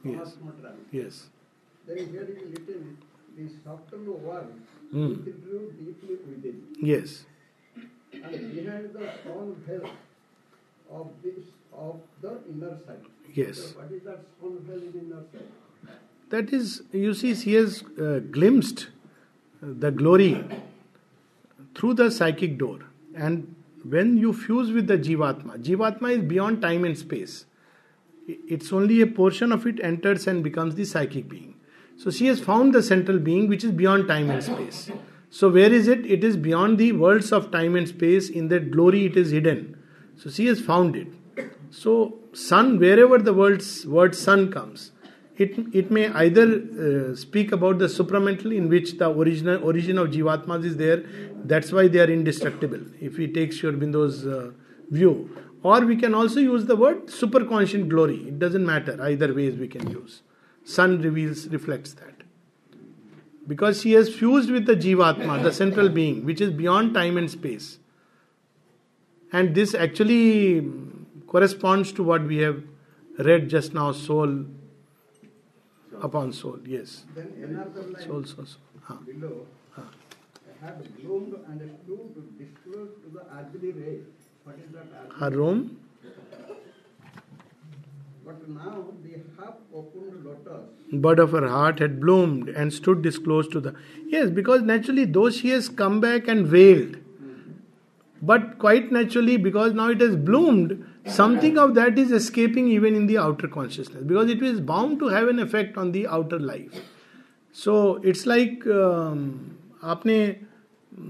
Yes. 0.02 0.34
Trance. 0.40 0.84
Yes. 0.90 1.20
Then 1.86 1.98
here 2.10 2.22
it 2.22 2.40
is 2.42 2.50
written 2.56 2.98
the 3.36 3.46
subtle 3.62 4.18
one 4.32 4.50
mm. 4.92 5.14
withdrew 5.26 5.62
deeply 5.82 6.16
within. 6.32 6.60
Yes. 6.80 7.24
And 8.12 8.54
behind 8.56 8.92
the 8.92 9.12
strong 9.20 9.54
veil 9.68 9.88
of 10.90 11.06
this 11.22 11.56
of 11.72 12.00
the 12.20 12.34
inner 12.54 12.76
side. 12.84 13.04
Yes. 13.32 13.58
So 13.62 13.78
what 13.78 13.92
is 13.92 14.02
that 14.10 14.24
strong 14.34 14.58
veil 14.68 14.82
in 14.92 15.02
inner 15.04 15.22
side? 15.32 16.00
That 16.30 16.52
is, 16.52 16.82
you 16.90 17.14
see, 17.14 17.32
she 17.36 17.54
has 17.54 17.84
uh, 17.96 18.18
glimpsed 18.32 18.88
the 19.62 19.90
glory 19.90 20.42
through 21.74 21.94
the 21.94 22.10
psychic 22.10 22.58
door. 22.58 22.78
And 23.14 23.54
when 23.84 24.16
you 24.16 24.32
fuse 24.32 24.72
with 24.72 24.86
the 24.86 24.96
Jivatma, 24.98 25.62
Jivatma 25.62 26.10
is 26.16 26.22
beyond 26.22 26.62
time 26.62 26.84
and 26.84 26.96
space. 26.96 27.46
It's 28.26 28.72
only 28.72 29.00
a 29.00 29.06
portion 29.06 29.52
of 29.52 29.66
it 29.66 29.80
enters 29.82 30.26
and 30.26 30.42
becomes 30.44 30.76
the 30.76 30.84
psychic 30.84 31.28
being. 31.28 31.56
So 31.96 32.10
she 32.10 32.26
has 32.26 32.40
found 32.40 32.74
the 32.74 32.82
central 32.82 33.18
being 33.18 33.48
which 33.48 33.64
is 33.64 33.72
beyond 33.72 34.08
time 34.08 34.30
and 34.30 34.42
space. 34.42 34.90
So 35.30 35.50
where 35.50 35.72
is 35.72 35.88
it? 35.88 36.06
It 36.06 36.24
is 36.24 36.36
beyond 36.36 36.78
the 36.78 36.92
worlds 36.92 37.32
of 37.32 37.50
time 37.50 37.76
and 37.76 37.86
space. 37.88 38.30
In 38.30 38.48
that 38.48 38.70
glory, 38.70 39.06
it 39.06 39.16
is 39.16 39.30
hidden. 39.30 39.76
So 40.16 40.30
she 40.30 40.46
has 40.46 40.60
found 40.60 40.96
it. 40.96 41.08
So 41.70 42.18
sun, 42.32 42.78
wherever 42.78 43.18
the 43.18 43.34
world's 43.34 43.86
word 43.86 44.14
sun 44.14 44.50
comes, 44.50 44.92
it, 45.40 45.54
it 45.74 45.90
may 45.90 46.08
either 46.10 46.48
uh, 46.86 47.16
speak 47.16 47.50
about 47.50 47.78
the 47.78 47.86
supramental 47.86 48.54
in 48.54 48.68
which 48.68 48.98
the 48.98 49.08
original 49.08 49.64
origin 49.64 49.96
of 49.96 50.08
jivatmas 50.16 50.64
is 50.70 50.76
there 50.76 50.98
that's 51.52 51.72
why 51.76 51.84
they 51.88 51.98
are 52.04 52.10
indestructible 52.18 52.80
if 53.00 53.16
we 53.16 53.26
take 53.38 53.50
your 53.62 53.72
uh, 53.72 54.50
view 54.90 55.12
or 55.62 55.80
we 55.90 55.96
can 55.96 56.12
also 56.14 56.40
use 56.40 56.66
the 56.66 56.76
word 56.76 57.06
superconscient 57.06 57.88
glory 57.88 58.18
it 58.32 58.38
doesn't 58.38 58.66
matter 58.66 58.96
either 59.08 59.32
ways 59.38 59.56
we 59.56 59.66
can 59.76 59.88
use 59.90 60.22
sun 60.76 61.00
reveals 61.06 61.46
reflects 61.56 61.94
that 62.02 62.26
because 63.54 63.80
she 63.82 63.92
has 63.92 64.14
fused 64.14 64.50
with 64.58 64.66
the 64.66 64.76
jivatma 64.84 65.42
the 65.46 65.54
central 65.60 65.88
being 66.00 66.22
which 66.26 66.42
is 66.46 66.50
beyond 66.60 66.92
time 67.02 67.16
and 67.16 67.30
space 67.36 67.78
and 69.32 69.54
this 69.60 69.74
actually 69.86 70.58
um, 70.58 71.06
corresponds 71.32 71.92
to 71.92 72.02
what 72.10 72.24
we 72.34 72.38
have 72.44 72.62
read 73.30 73.48
just 73.54 73.72
now 73.80 73.90
soul 74.02 74.40
upon 76.02 76.32
soul, 76.32 76.58
yes. 76.66 77.04
Then 77.14 77.32
another 77.46 77.82
line 77.82 78.02
soul, 78.06 78.24
soul, 78.24 78.46
soul. 78.54 78.82
Ah. 78.88 78.96
below 79.06 79.34
ah. 79.78 79.84
had 80.60 80.82
groomed 81.00 81.34
and 81.48 81.70
stooped 81.74 82.14
to 82.14 82.44
disclose 82.44 82.88
to 83.04 83.18
the 83.18 83.26
ugly 83.42 83.72
ray. 83.72 83.98
What 84.44 84.56
is 84.66 84.72
that? 84.72 85.14
Her 85.18 85.30
room? 85.30 85.78
But 88.26 88.48
now 88.48 88.84
the 89.02 89.12
half 89.38 89.54
opened 89.74 90.24
lotus. 90.24 90.66
Bud 90.92 91.18
of 91.18 91.32
her 91.32 91.48
heart 91.48 91.78
had 91.80 92.00
bloomed 92.00 92.48
and 92.50 92.72
stood 92.72 93.02
disclosed 93.02 93.50
to 93.52 93.60
the. 93.60 93.74
Yes, 94.08 94.30
because 94.30 94.62
naturally, 94.62 95.04
though 95.04 95.30
she 95.30 95.48
has 95.50 95.68
come 95.68 96.00
back 96.00 96.28
and 96.28 96.46
veiled, 96.46 96.96
mm-hmm. 96.98 97.52
but 98.22 98.58
quite 98.58 98.92
naturally, 98.92 99.36
because 99.36 99.72
now 99.74 99.88
it 99.88 100.00
has 100.00 100.14
bloomed, 100.16 100.84
something 101.16 101.58
of 101.58 101.70
that 101.74 101.98
is 101.98 102.12
escaping 102.14 102.72
even 102.72 102.94
in 102.96 103.06
the 103.06 103.16
outer 103.20 103.46
consciousness 103.56 104.02
because 104.06 104.30
it 104.30 104.42
is 104.42 104.58
bound 104.66 104.98
to 105.00 105.08
have 105.08 105.28
an 105.28 105.38
effect 105.40 105.78
on 105.78 105.92
the 105.92 106.04
outer 106.10 106.38
life 106.40 106.82
so 107.64 107.72
it's 108.08 108.26
like 108.26 108.64
आपने 109.82 110.16
mm, 110.28 111.08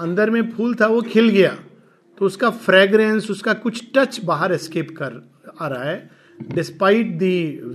अंदर 0.00 0.30
में 0.30 0.50
फूल 0.52 0.74
था 0.80 0.86
वो 0.86 1.00
खिल 1.12 1.28
गया 1.28 1.56
तो 2.18 2.26
उसका 2.26 2.50
fragrance 2.66 3.30
उसका 3.30 3.52
कुछ 3.64 3.82
टच 3.96 4.20
बाहर 4.24 4.56
स्केप 4.66 4.90
कर 4.96 5.20
आ 5.60 5.68
रहा 5.68 5.84
है 5.84 6.10
despite 6.54 7.18
the 7.18 7.22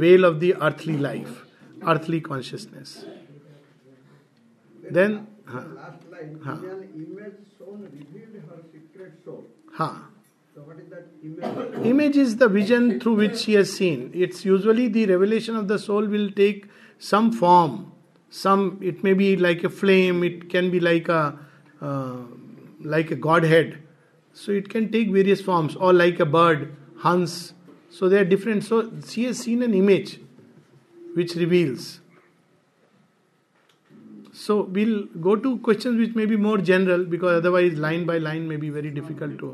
veil 0.02 0.26
of 0.26 0.36
the 0.42 0.52
earthly 0.62 0.98
life 0.98 1.44
earthly 1.94 2.20
consciousness 2.28 2.98
then 4.94 5.20
हाँ 5.48 6.00
हाँ 6.44 6.62
हाँ 9.78 10.13
Image 11.90 12.18
is 12.18 12.36
the 12.38 12.50
vision 12.50 13.00
through 13.00 13.14
which 13.16 13.46
he 13.46 13.54
has 13.54 13.72
seen. 13.72 14.12
It's 14.14 14.44
usually 14.44 14.90
the 14.90 15.06
revelation 15.06 15.56
of 15.56 15.70
the 15.70 15.80
soul 15.80 16.06
will 16.06 16.30
take 16.32 16.66
some 17.00 17.32
form. 17.32 17.92
Some 18.30 18.78
it 18.82 19.04
may 19.04 19.14
be 19.14 19.38
like 19.38 19.64
a 19.64 19.70
flame. 19.70 20.24
It 20.26 20.50
can 20.50 20.70
be 20.70 20.80
like 20.82 21.08
a 21.08 21.40
uh, 21.82 22.16
like 22.82 23.12
a 23.12 23.16
godhead. 23.16 23.78
So 24.34 24.52
it 24.52 24.68
can 24.68 24.92
take 24.92 25.12
various 25.12 25.40
forms, 25.42 25.76
or 25.78 25.94
like 25.94 26.20
a 26.20 26.26
bird, 26.26 26.68
Hans. 26.98 27.54
So 27.90 28.10
they 28.10 28.18
are 28.18 28.26
different. 28.26 28.64
So 28.66 28.80
she 29.08 29.24
has 29.26 29.38
seen 29.38 29.64
an 29.64 29.74
image 29.74 30.20
which 31.14 31.36
reveals. 31.36 31.90
So 34.34 34.64
we'll 34.64 35.06
go 35.30 35.38
to 35.38 35.58
questions 35.60 35.98
which 36.06 36.16
may 36.16 36.26
be 36.26 36.36
more 36.36 36.58
general 36.58 37.06
because 37.06 37.38
otherwise 37.38 37.80
line 37.88 38.06
by 38.06 38.18
line 38.18 38.46
may 38.50 38.58
be 38.58 38.70
very 38.72 38.90
difficult 38.92 39.38
to 39.46 39.54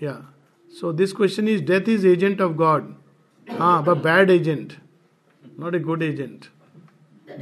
yeah. 0.00 0.20
So 0.80 0.92
this 0.92 1.12
question 1.12 1.48
is 1.48 1.60
death 1.70 1.88
is 1.88 2.04
agent 2.06 2.40
of 2.40 2.52
God 2.56 2.84
हाँ 3.58 3.78
अब 3.78 4.02
bad 4.02 4.30
agent 4.30 4.72
not 5.60 5.74
a 5.74 5.78
good 5.86 6.02
agent 6.02 6.44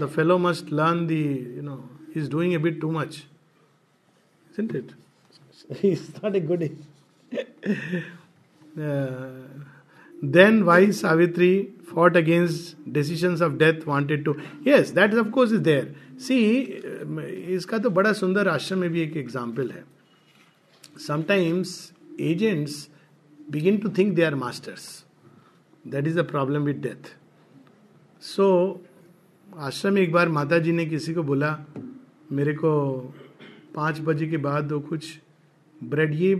the 0.03 0.07
fellow 0.17 0.37
must 0.45 0.73
learn 0.73 1.07
to 1.07 1.15
know 1.63 1.75
is 2.17 2.31
doing 2.31 2.55
a 2.55 2.59
bit 2.69 2.81
too 2.81 2.91
much 2.93 3.23
it 4.61 4.75
is 5.85 6.07
not 6.25 6.37
a 6.37 6.41
good 6.53 6.65
then 10.37 10.63
why 10.63 10.91
Savitri 11.03 11.53
fought 11.93 12.17
against 12.17 12.91
decision 12.93 13.37
of 13.45 13.53
death 13.63 13.87
wanted 13.87 14.25
to 14.25 14.35
yes 14.67 14.91
that 14.99 15.13
is 15.13 15.19
of course 15.27 15.53
is 15.53 15.61
there 15.71 15.95
see 16.29 16.41
इसका 17.57 17.79
तो 17.87 17.91
बड़ा 18.01 18.13
सुंदर 18.25 18.49
आश्रम 18.49 18.79
में 18.79 18.91
भी 18.91 19.01
एक 19.03 19.17
example 19.27 19.71
है 19.71 19.85
sometimes 21.09 21.79
agents 22.33 22.87
begin 23.51 23.81
to 23.81 23.91
think 23.91 24.17
they 24.17 24.25
are 24.25 24.37
masters. 24.37 25.05
That 25.85 26.07
is 26.07 26.15
the 26.15 26.25
problem 26.25 26.65
with 26.65 26.81
death. 26.83 27.15
So, 28.19 28.79
आश्रम 29.59 29.93
में 29.95 30.01
एक 30.03 30.13
बार 30.13 30.29
माता 30.29 30.59
जी 30.65 30.73
ने 30.73 30.85
किसी 30.87 31.13
को 31.15 31.23
बोला 31.23 31.51
मेरे 32.33 32.53
को 32.55 32.73
पाँच 33.75 34.01
बजे 34.05 34.27
के 34.29 34.37
बाद 34.47 34.73
वो 34.73 34.81
कुछ 34.89 35.05
ब्रेड 35.93 36.15
ये 36.15 36.33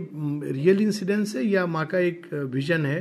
रियल 0.51 0.81
इंसिडेंस 0.81 1.35
है 1.35 1.43
या 1.45 1.65
माँ 1.65 1.85
का 1.89 1.99
एक 1.99 2.25
विजन 2.53 2.85
है 2.85 2.99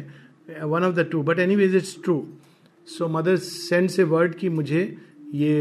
one 0.73 0.85
of 0.85 0.95
the 0.95 1.05
two 1.13 1.23
but 1.29 1.39
anyways 1.57 1.75
it's 1.77 1.97
true 2.05 2.17
so 2.97 3.09
mother 3.19 3.37
send 3.49 3.91
a 3.99 4.03
word 4.15 4.35
कि 4.41 4.49
मुझे 4.59 4.83
ये 5.35 5.55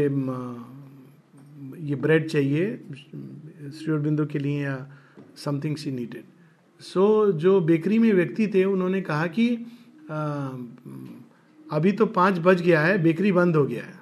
ये 1.88 1.96
ब्रेड 2.06 2.28
चाहिए 2.28 2.74
श्री 2.94 3.98
बिंदु 4.08 4.26
के 4.32 4.38
लिए 4.38 4.62
या 4.64 4.76
something 5.44 5.76
she 5.84 5.90
needed 5.92 6.24
so 6.80 7.02
so, 7.30 7.32
जो 7.40 7.60
बेकरी 7.68 7.98
में 7.98 8.12
व्यक्ति 8.12 8.46
थे 8.54 8.64
उन्होंने 8.64 9.00
कहा 9.02 9.26
कि 9.38 9.48
आ, 10.10 10.48
अभी 11.76 11.92
तो 12.00 12.06
पाँच 12.16 12.38
बज 12.44 12.60
गया 12.62 12.80
है 12.82 12.98
बेकरी 13.02 13.32
बंद 13.32 13.56
हो 13.56 13.64
गया 13.66 13.84
है 13.84 13.94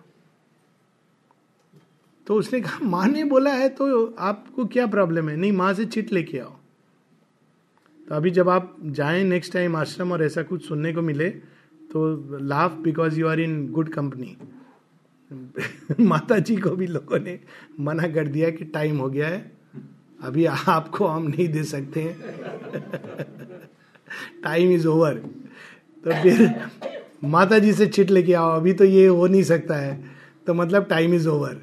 तो 2.27 2.35
उसने 2.39 2.61
कहा 2.61 2.79
माँ 2.89 3.07
ने 3.09 3.25
बोला 3.31 3.53
है 3.55 3.69
तो 3.79 4.05
आपको 4.31 4.65
क्या 4.75 4.87
प्रॉब्लम 4.97 5.29
है 5.29 5.37
नहीं 5.37 5.53
माँ 5.53 5.73
से 5.75 5.85
चिट 5.85 6.13
लेके 6.13 6.39
आओ 6.39 6.51
तो 8.09 8.15
अभी 8.15 8.31
जब 8.39 8.49
आप 8.49 8.77
जाएं 9.01 9.25
नेक्स्ट 9.25 9.53
टाइम 9.53 9.77
आश्रम 9.77 10.13
और 10.13 10.23
ऐसा 10.25 10.43
कुछ 10.43 10.67
सुनने 10.69 10.93
को 10.93 11.03
मिले 11.03 11.29
तो 11.93 12.05
laugh 12.47 12.73
because 12.85 13.19
you 13.19 13.27
are 13.29 13.41
in 13.41 13.67
good 13.73 13.89
company 13.95 14.37
माता 16.07 16.39
जी 16.49 16.57
को 16.57 16.71
भी 16.77 16.87
लोगों 16.87 17.19
ने 17.19 17.39
मना 17.81 18.09
कर 18.15 18.27
दिया 18.29 18.51
कि 18.51 18.65
टाइम 18.65 18.99
हो 18.99 19.09
गया 19.11 19.29
है 19.29 19.54
अभी 20.23 20.45
आपको 20.69 21.07
हम 21.07 21.27
नहीं 21.29 21.49
दे 21.53 21.63
सकते 21.65 22.01
हैं 22.01 23.27
टाइम 24.45 24.71
इज 24.73 24.87
ओवर 24.87 25.15
तो 26.05 26.23
फिर 26.23 26.69
माता 27.35 27.59
जी 27.59 27.73
से 27.73 27.87
चिट 27.87 28.11
लेके 28.11 28.33
आओ 28.43 28.51
अभी 28.57 28.73
तो 28.81 28.85
ये 28.85 29.07
हो 29.07 29.27
नहीं 29.27 29.43
सकता 29.43 29.77
है 29.77 29.99
तो 30.47 30.55
मतलब 30.55 30.87
टाइम 30.91 31.15
इज 31.15 31.27
ओवर 31.27 31.55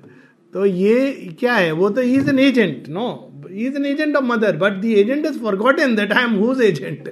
तो 0.54 0.66
ये 0.66 1.12
क्या 1.40 1.54
है 1.54 1.72
वो 1.72 1.90
तो 1.98 2.02
is 2.02 2.30
an 2.30 2.40
agent 2.40 2.88
no 2.90 3.10
is 3.52 3.76
an 3.76 3.86
agent 3.86 4.16
of 4.16 4.24
mother 4.26 4.58
but 4.58 4.74
the 4.82 4.94
agent 5.02 5.26
is 5.26 5.42
forgot 5.58 5.80
and 5.80 5.96
that 5.96 6.12
I 6.14 6.24
am 6.24 6.34
whose 6.40 6.62
agent 6.62 7.08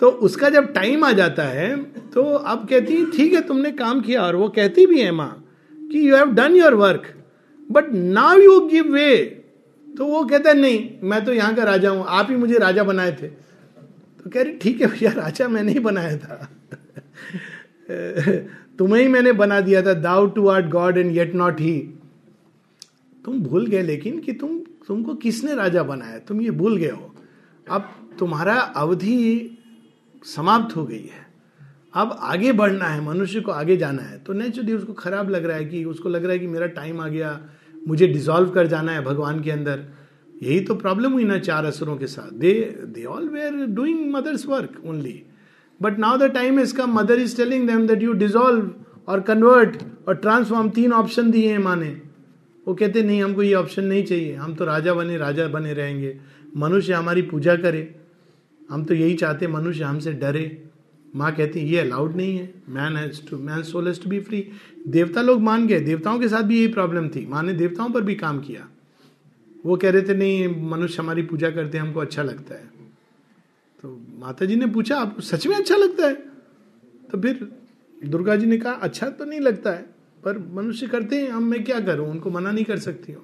तो 0.00 0.08
उसका 0.28 0.48
जब 0.50 0.72
टाइम 0.72 1.04
आ 1.04 1.12
जाता 1.12 1.42
है 1.48 1.74
तो 2.14 2.22
अब 2.24 2.66
कहती 2.70 2.94
है 2.94 3.10
ठीक 3.16 3.32
है 3.32 3.40
तुमने 3.48 3.70
काम 3.82 4.00
किया 4.02 4.22
और 4.22 4.36
वो 4.36 4.48
कहती 4.56 4.86
भी 4.86 5.00
है 5.00 5.10
माँ 5.12 5.30
कि 5.92 6.08
you 6.08 6.16
have 6.16 6.30
done 6.34 6.56
your 6.56 6.74
work 6.74 7.06
but 7.72 7.92
now 7.94 8.38
you 8.40 8.58
give 8.68 8.92
way 8.94 9.14
तो 9.98 10.06
वो 10.06 10.22
कहता 10.24 10.48
है 10.50 10.56
नहीं 10.56 10.78
मैं 11.08 11.24
तो 11.24 11.32
यहाँ 11.34 11.54
का 11.54 11.64
राजा 11.64 11.90
हूँ 11.90 12.04
आप 12.18 12.26
ही 12.30 12.36
मुझे 12.36 12.58
राजा 12.58 12.82
बनाए 12.84 13.12
थे 13.22 13.28
तो 13.28 14.30
कह 14.30 14.42
रही 14.42 14.52
ठीक 14.62 14.80
है 14.80 14.86
भैया 14.90 15.10
राजा 15.12 15.48
मैं 15.48 15.62
नहीं 15.62 15.80
बनाया 15.88 16.16
था 16.18 16.48
तुम्हें 18.78 19.00
ही 19.02 19.08
मैंने 19.12 19.32
बना 19.40 19.60
दिया 19.60 19.82
था 19.86 19.92
thou 20.04 20.26
too 20.36 20.46
art 20.48 20.66
God 20.70 20.98
and 20.98 21.10
yet 21.16 21.34
not 21.34 21.60
he 21.60 21.78
तुम 23.24 23.40
भूल 23.42 23.66
गए 23.70 23.82
लेकिन 23.82 24.18
कि 24.20 24.32
तुम 24.42 24.58
तुमको 24.86 25.14
किसने 25.24 25.54
राजा 25.54 25.82
बनाया 25.90 26.18
तुम 26.28 26.40
ये 26.40 26.50
भूल 26.62 26.76
गए 26.76 26.90
हो 26.90 27.14
अब 27.74 27.90
तुम्हारा 28.18 28.54
अवधि 28.84 29.18
समाप्त 30.36 30.76
हो 30.76 30.84
गई 30.86 31.02
है 31.12 31.20
अब 32.00 32.16
आगे 32.32 32.52
बढ़ना 32.60 32.86
है 32.88 33.00
मनुष्य 33.04 33.40
को 33.46 33.52
आगे 33.52 33.76
जाना 33.76 34.02
है 34.02 34.18
तो 34.26 34.32
नेचुरली 34.32 34.72
उसको 34.74 34.92
खराब 35.02 35.30
लग 35.30 35.44
रहा 35.46 35.56
है 35.56 35.64
कि 35.64 35.84
उसको 35.84 36.08
लग 36.08 36.24
रहा 36.24 36.32
है 36.32 36.38
कि 36.38 36.46
मेरा 36.46 36.66
टाइम 36.78 37.00
आ 37.00 37.08
गया 37.08 37.40
मुझे 37.88 38.06
डिसॉल्व 38.08 38.50
कर 38.50 38.66
जाना 38.66 38.92
है 38.92 39.02
भगवान 39.04 39.40
के 39.42 39.50
अंदर 39.50 39.84
यही 40.42 40.60
तो 40.66 40.74
प्रॉब्लम 40.74 41.12
हुई 41.12 41.24
ना 41.24 41.38
चार 41.38 41.64
असुरों 41.64 41.96
के 41.96 42.06
साथ 42.12 42.32
they 42.40 42.52
they 42.96 43.04
all 43.14 43.28
were 43.28 43.64
doing 43.78 44.12
mother's 44.14 44.46
work 44.46 44.80
only 44.88 45.22
but 45.82 45.98
now 45.98 46.16
the 46.18 46.30
time 46.34 46.60
is 46.60 46.72
come 46.80 46.92
mother 46.98 47.20
is 47.20 47.36
telling 47.36 47.66
them 47.68 47.86
that 47.86 48.02
you 48.02 48.12
dissolve 48.22 48.70
और 49.12 49.20
कन्वर्ट 49.30 49.76
और 50.08 50.14
ट्रांसफॉर्म 50.14 50.68
तीन 50.80 50.92
ऑप्शन 50.92 51.30
दिए 51.30 51.50
हैं 51.50 51.58
माँ 51.58 51.76
ने 51.76 51.88
वो 52.68 52.74
कहते 52.74 53.02
नहीं 53.02 53.22
हमको 53.22 53.42
ये 53.42 53.54
ऑप्शन 53.54 53.84
नहीं 53.84 54.04
चाहिए 54.04 54.34
हम 54.34 54.54
तो 54.54 54.64
राजा 54.64 54.94
बने 54.94 55.16
राजा 55.18 55.46
बने 55.54 55.72
रहेंगे 55.74 56.18
मनुष्य 56.64 56.92
हमारी 56.92 57.22
पूजा 57.30 57.56
करे 57.66 57.88
हम 58.70 58.84
तो 58.84 58.94
यही 58.94 59.14
चाहते 59.22 59.46
मनुष्य 59.48 59.84
हमसे 59.84 60.12
डरे 60.22 60.44
माँ 61.16 61.30
कहती 61.36 61.60
है 61.60 61.66
ये 61.68 61.78
अलाउड 61.80 62.14
नहीं 62.16 62.36
है 62.36 62.52
man 62.74 62.96
has 62.96 63.26
to 63.28 63.38
man 63.38 63.62
soul 63.70 63.86
has 63.86 64.02
to 64.02 64.10
be 64.10 64.20
free 64.28 64.38
देवता 64.94 65.22
लोग 65.22 65.40
मान 65.48 65.66
गए 65.66 65.80
देवताओं 65.88 66.18
के 66.20 66.28
साथ 66.28 66.42
भी 66.52 66.58
यही 66.58 66.68
प्रॉब्लम 66.72 67.08
थी 67.16 67.24
माँ 67.30 67.42
ने 67.42 67.52
देवताओं 67.54 67.90
पर 67.92 68.00
भी 68.04 68.14
काम 68.22 68.38
किया 68.40 68.66
वो 69.66 69.76
कह 69.82 69.90
रहे 69.90 70.02
थे 70.08 70.14
नहीं 70.14 70.46
मनुष्य 70.70 71.02
हमारी 71.02 71.22
पूजा 71.32 71.50
करते 71.50 71.78
हैं 71.78 71.84
हमको 71.84 72.00
अच्छा 72.00 72.22
लगता 72.22 72.54
है 72.60 72.70
तो 73.82 73.96
माता 74.20 74.46
जी 74.46 74.56
ने 74.56 74.66
पूछा 74.78 74.98
आपको 75.00 75.22
सच 75.22 75.46
में 75.46 75.54
अच्छा 75.56 75.76
लगता 75.76 76.06
है 76.06 76.14
तो 77.10 77.20
फिर 77.22 77.48
दुर्गा 78.10 78.36
जी 78.36 78.46
ने 78.46 78.56
कहा 78.58 78.72
अच्छा 78.88 79.08
तो 79.20 79.24
नहीं 79.24 79.40
लगता 79.40 79.70
है 79.72 79.84
पर 80.24 80.38
मनुष्य 80.54 80.86
करते 80.86 81.20
हैं 81.20 81.28
हम 81.30 81.44
मैं 81.50 81.62
क्या 81.64 81.80
करूं 81.90 82.06
उनको 82.10 82.30
मना 82.30 82.50
नहीं 82.52 82.64
कर 82.64 82.78
सकती 82.86 83.12
हूँ 83.12 83.22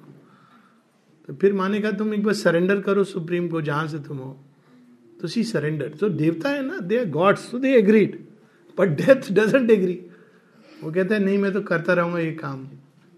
तो 1.27 1.33
फिर 1.41 1.53
माँ 1.53 1.69
ने 1.69 1.79
कहा 1.81 1.91
तुम 1.97 2.13
एक 2.13 2.23
बार 2.23 2.33
सरेंडर 2.33 2.81
करो 2.81 3.03
सुप्रीम 3.13 3.47
को 3.49 3.61
जहाँ 3.61 3.87
से 3.87 3.99
तुम 4.07 4.17
हो 4.17 4.35
तो 5.21 5.27
शी 5.27 5.43
सरेंडर 5.43 5.89
तो 5.99 6.09
देवता 6.09 6.49
है 6.49 6.61
ना 6.65 6.77
दे 6.89 6.97
आर 6.97 7.05
गॉड्स 7.11 7.49
तो 7.51 7.59
they 7.59 7.75
agreed 7.77 8.17
but 8.79 8.89
death 9.01 9.31
doesn't 9.39 9.71
agree 9.71 9.99
वो 10.83 10.91
कहते 10.91 11.13
हैं 11.13 11.21
नहीं 11.21 11.37
मैं 11.37 11.51
तो 11.53 11.61
करता 11.71 11.93
रहूंगा 11.99 12.19
ये 12.19 12.31
काम 12.41 12.65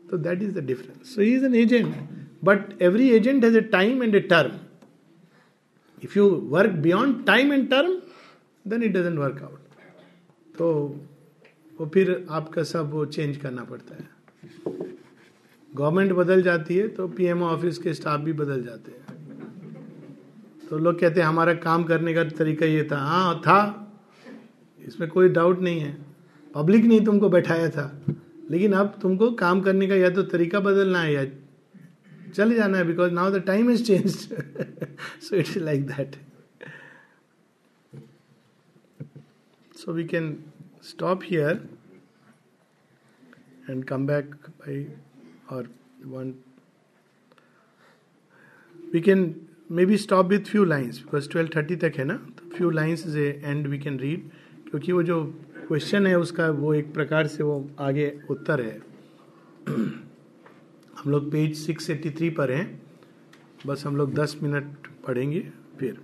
तो 0.10 0.18
that 0.28 0.42
is 0.44 0.54
the 0.58 0.64
difference 0.66 1.16
so 1.16 1.22
he 1.22 1.34
is 1.36 1.44
an 1.44 1.56
agent 1.56 1.96
but 2.44 2.82
every 2.90 3.10
agent 3.18 3.44
has 3.46 3.56
a 3.56 3.62
time 3.78 4.04
and 4.04 4.16
a 4.16 4.20
term 4.34 4.58
if 6.04 6.18
you 6.18 6.26
work 6.56 6.72
beyond 6.88 7.26
time 7.26 7.54
and 7.54 7.70
term 7.72 7.96
then 8.70 8.84
it 8.84 8.94
doesn't 8.98 9.20
work 9.20 9.42
out 9.44 9.60
तो 10.58 10.72
वो 11.80 11.86
फिर 11.94 12.14
आपका 12.40 12.64
सब 12.72 12.90
वो 12.94 13.06
चेंज 13.18 13.38
करना 13.44 13.64
पड़ता 13.70 13.98
है 14.04 14.10
government 15.76 16.12
बदल 16.14 16.42
जाती 16.44 16.76
है 16.78 16.88
तो 17.00 17.08
पीएमओ 17.18 17.46
ऑफिस 17.50 17.78
के 17.88 17.94
स्टाफ 17.94 18.20
भी 18.22 18.34
बदल 18.44 18.64
जाते 18.64 18.92
हैं 18.92 19.11
तो 20.72 20.78
लोग 20.80 21.00
कहते 21.00 21.20
हैं 21.22 21.28
हमारा 21.28 21.54
काम 21.64 21.84
करने 21.84 22.14
का 22.14 22.24
तरीका 22.36 22.66
ये 22.66 22.84
था 22.92 22.98
हाँ 23.06 23.34
था 23.46 23.56
इसमें 24.88 25.10
कोई 25.10 25.30
डाउट 25.38 25.62
नहीं 25.62 25.80
है 25.80 25.92
पब्लिक 26.54 26.84
ने 26.92 27.00
तुमको 27.06 27.30
बैठाया 27.30 27.70
था 27.76 27.84
लेकिन 28.52 28.74
अब 28.84 28.94
तुमको 29.02 29.30
काम 29.42 29.62
करने 29.66 29.88
का 29.88 29.96
या 29.96 30.10
तो 30.18 30.24
तरीका 30.36 30.60
बदलना 30.70 31.02
है 31.02 31.14
या 31.14 31.26
चले 32.36 32.56
जाना 32.56 32.78
है 32.78 32.84
because 32.88 33.12
now 33.20 33.32
the 33.32 33.42
time 33.48 33.72
is 33.72 33.86
change 33.88 34.10
so 35.28 35.36
it's 35.36 35.58
like 35.58 35.86
that 35.88 36.16
so 39.84 39.94
we 39.94 40.04
can 40.16 40.36
stop 40.92 41.24
here 41.32 41.64
and 43.70 43.84
come 43.94 44.08
back 44.08 44.36
by 44.64 44.86
और 45.56 45.70
we 48.94 49.02
can 49.02 49.30
maybe 49.86 49.98
stop 49.98 50.26
with 50.28 50.46
few 50.48 50.64
lines 50.66 50.98
because 51.00 51.30
twelve 51.32 51.50
thirty 51.56 51.76
तक 51.82 51.94
है 51.98 52.04
ना 52.06 52.14
तो 52.40 52.50
few 52.56 52.70
lines 52.70 53.06
is 53.08 53.16
a 53.18 53.26
end 53.44 53.68
we 53.68 53.78
can 53.80 53.98
read 54.00 54.22
क्योंकि 54.70 54.92
वो 54.92 55.04
जो 55.10 55.24
question 55.68 56.08
है 56.08 56.18
उसका 56.20 56.50
वो 56.58 56.74
एक 56.74 56.94
प्रकार 56.94 57.28
से 57.36 57.44
वो 57.44 57.54
आगे 57.88 58.10
उत्तर 58.32 58.62
है 58.62 58.78
हम 59.76 61.12
लोग 61.12 61.32
पेज 61.32 61.56
सिक्स 61.60 61.90
एट्टी 61.90 62.10
थ्री 62.18 62.30
पर 62.40 62.52
हैं 62.52 62.66
बस 63.68 63.84
हम 63.86 63.96
लोग 63.98 64.14
दस 64.16 64.36
मिनट 64.44 64.88
पढ़ेंगे 65.08 65.40
फिर 65.80 65.98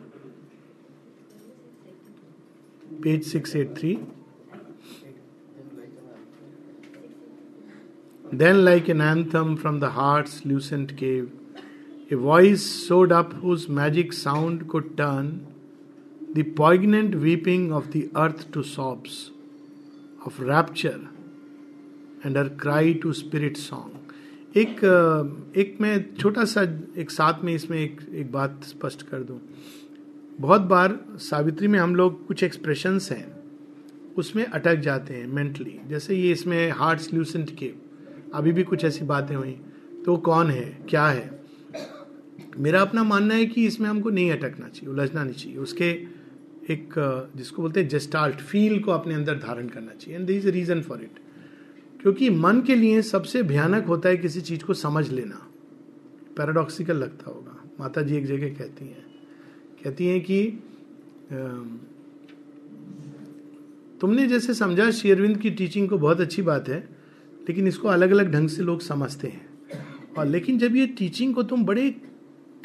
page 3.04 3.26
six 3.32 3.56
eight 3.56 3.76
three 3.80 3.96
then 8.44 8.56
like 8.56 8.90
an 8.90 9.02
anthem 9.02 9.56
from 9.62 9.80
the 9.80 9.86
hearts 10.00 10.42
lucent 10.46 10.92
cave 11.04 11.30
A 12.10 12.16
voice 12.16 12.66
soared 12.88 13.12
up 13.12 13.34
whose 13.42 13.68
magic 13.68 14.14
sound 14.14 14.70
could 14.70 14.96
turn 14.96 15.46
the 16.34 16.42
poignant 16.44 17.16
weeping 17.16 17.74
of 17.74 17.92
the 17.92 18.10
earth 18.16 18.50
to 18.54 18.64
sobs 18.64 19.32
of 20.26 20.40
rapture 20.40 21.02
and 22.24 22.38
her 22.38 22.48
cry 22.50 22.94
to 23.04 23.12
spirit 23.18 23.58
song. 23.58 23.90
एक 24.58 24.80
एक 25.62 25.78
मैं 25.82 25.98
छोटा 26.20 26.44
सा 26.54 26.62
एक 27.02 27.12
साथ 27.12 27.44
में 27.44 27.54
इसमें 27.54 27.78
एक 27.80 28.00
एक 28.22 28.32
बात 28.32 28.64
स्पष्ट 28.64 29.02
कर 29.10 29.24
दूं 29.32 29.38
बहुत 30.42 30.62
बार 30.74 31.00
सावित्री 31.30 31.68
में 31.76 31.80
हम 31.80 31.96
लोग 31.96 32.26
कुछ 32.28 32.44
एक्सप्रेशंस 32.44 33.12
हैं 33.12 33.26
उसमें 34.24 34.46
अटक 34.46 34.78
जाते 34.88 35.14
हैं 35.14 35.28
मेंटली 35.42 35.80
जैसे 35.90 36.16
ये 36.22 36.32
इसमें 36.40 36.70
हार्ट्स 36.82 37.14
ल्यूसेंट 37.14 37.56
के 37.60 37.72
अभी 38.42 38.52
भी 38.60 38.64
कुछ 38.74 38.86
ऐसी 38.92 39.06
बातें 39.14 39.36
हुई 39.36 39.60
तो 40.06 40.18
कौन 40.30 40.52
है 40.52 40.64
क्या 40.90 41.08
है 41.08 41.36
मेरा 42.66 42.82
अपना 42.82 43.04
मानना 43.04 43.34
है 43.36 43.46
कि 43.46 43.66
इसमें 43.68 43.88
हमको 43.90 44.10
नहीं 44.10 44.30
अटकना 44.32 44.68
चाहिए 44.68 44.90
उलझना 44.92 45.24
नहीं 45.24 45.34
चाहिए 45.34 45.58
उसके 45.66 45.90
एक 46.74 46.94
जिसको 47.38 47.62
बोलते 47.62 47.80
हैं 47.82 47.88
जस्टाल्ट 47.90 48.40
फील 48.50 48.80
को 48.84 48.92
अपने 48.92 49.14
अंदर 49.16 49.36
धारण 49.40 49.68
करना 49.74 49.94
चाहिए 50.00 50.20
and 50.20 50.28
the 50.28 50.32
is 50.32 50.48
a 50.48 50.52
reason 50.52 50.82
for 50.88 51.02
it 51.04 51.20
क्योंकि 52.02 52.30
मन 52.46 52.62
के 52.68 52.76
लिए 52.76 53.02
सबसे 53.02 53.44
भयानक 53.52 53.86
होता 53.88 54.10
है 54.10 54.18
किसी 54.18 54.42
चीज 54.50 54.64
को 54.64 54.74
समझ 54.80 55.08
लेना 55.12 55.46
पैराडॉक्सिकल 56.38 56.98
लगता 56.98 57.32
होगा 57.32 57.58
माता 57.80 58.02
जी 58.10 58.16
एक 58.18 58.26
जगह 58.26 58.54
कहती 58.58 58.86
हैं 58.88 59.06
कहती 59.84 60.06
हैं 60.08 60.22
कि 60.30 60.44
तुमने 64.02 64.26
जैसे 64.28 64.54
समझा 64.54 64.90
शेरविंद 65.02 65.38
की 65.42 65.50
टीचिंग 65.62 65.90
को 65.90 65.98
बहुत 65.98 66.22
अच्छी 66.22 66.42
बात 66.52 66.70
है 66.70 66.80
लेकिन 67.50 67.68
इसको 67.68 67.88
अलग 67.88 68.12
अलग 68.12 68.32
ढंग 68.34 68.50
से 68.56 68.64
लोग 68.64 68.82
समझते 68.82 69.28
हैं 69.28 69.46
और 70.18 70.26
लेकिन 70.28 70.58
जब 70.60 70.76
ये 70.76 70.86
टीचिंग 70.98 71.34
को 71.36 71.44
तुम 71.54 71.64
बड़े 71.66 71.88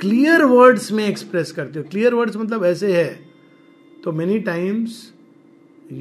क्लियर 0.02 0.42
वर्ड्स 0.50 0.90
में 0.98 1.04
एक्सप्रेस 1.04 1.50
करते 1.56 1.78
हो 1.78 1.84
क्लियर 1.90 2.14
वर्ड्स 2.14 2.36
मतलब 2.36 2.64
ऐसे 2.64 2.92
है 2.94 3.04
तो 4.04 4.12
many 4.20 4.38
times 4.48 4.94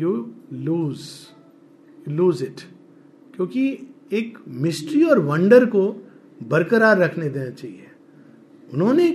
you 0.02 0.14
lose 0.70 1.00
lose 2.20 2.42
it 2.44 2.62
क्योंकि 3.36 3.66
एक 4.20 4.38
मिस्ट्री 4.64 5.04
और 5.10 5.20
वंडर 5.28 5.66
को 5.76 5.84
बरकरार 6.54 6.98
रखने 7.02 7.30
देना 7.30 7.50
चाहिए 7.50 7.90
उन्होंने 8.74 9.08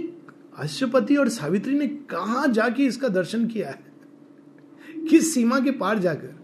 अश्वपति 0.66 1.16
और 1.24 1.28
सावित्री 1.39 1.74
ने 1.78 1.87
कहा 2.14 2.47
जाके 2.61 2.84
इसका 2.87 3.09
दर्शन 3.18 3.47
किया 3.47 3.70
है 3.70 5.05
किस 5.11 5.34
सीमा 5.34 5.59
के 5.64 5.70
पार 5.82 5.99
जाकर 6.07 6.34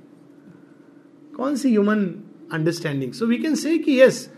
कौन 1.37 1.57
सी 1.63 1.71
human 1.71 2.05
understanding 2.53 3.13
so 3.23 3.27
we 3.27 3.39
can 3.47 3.55
say 3.65 3.77
yes 4.01 4.29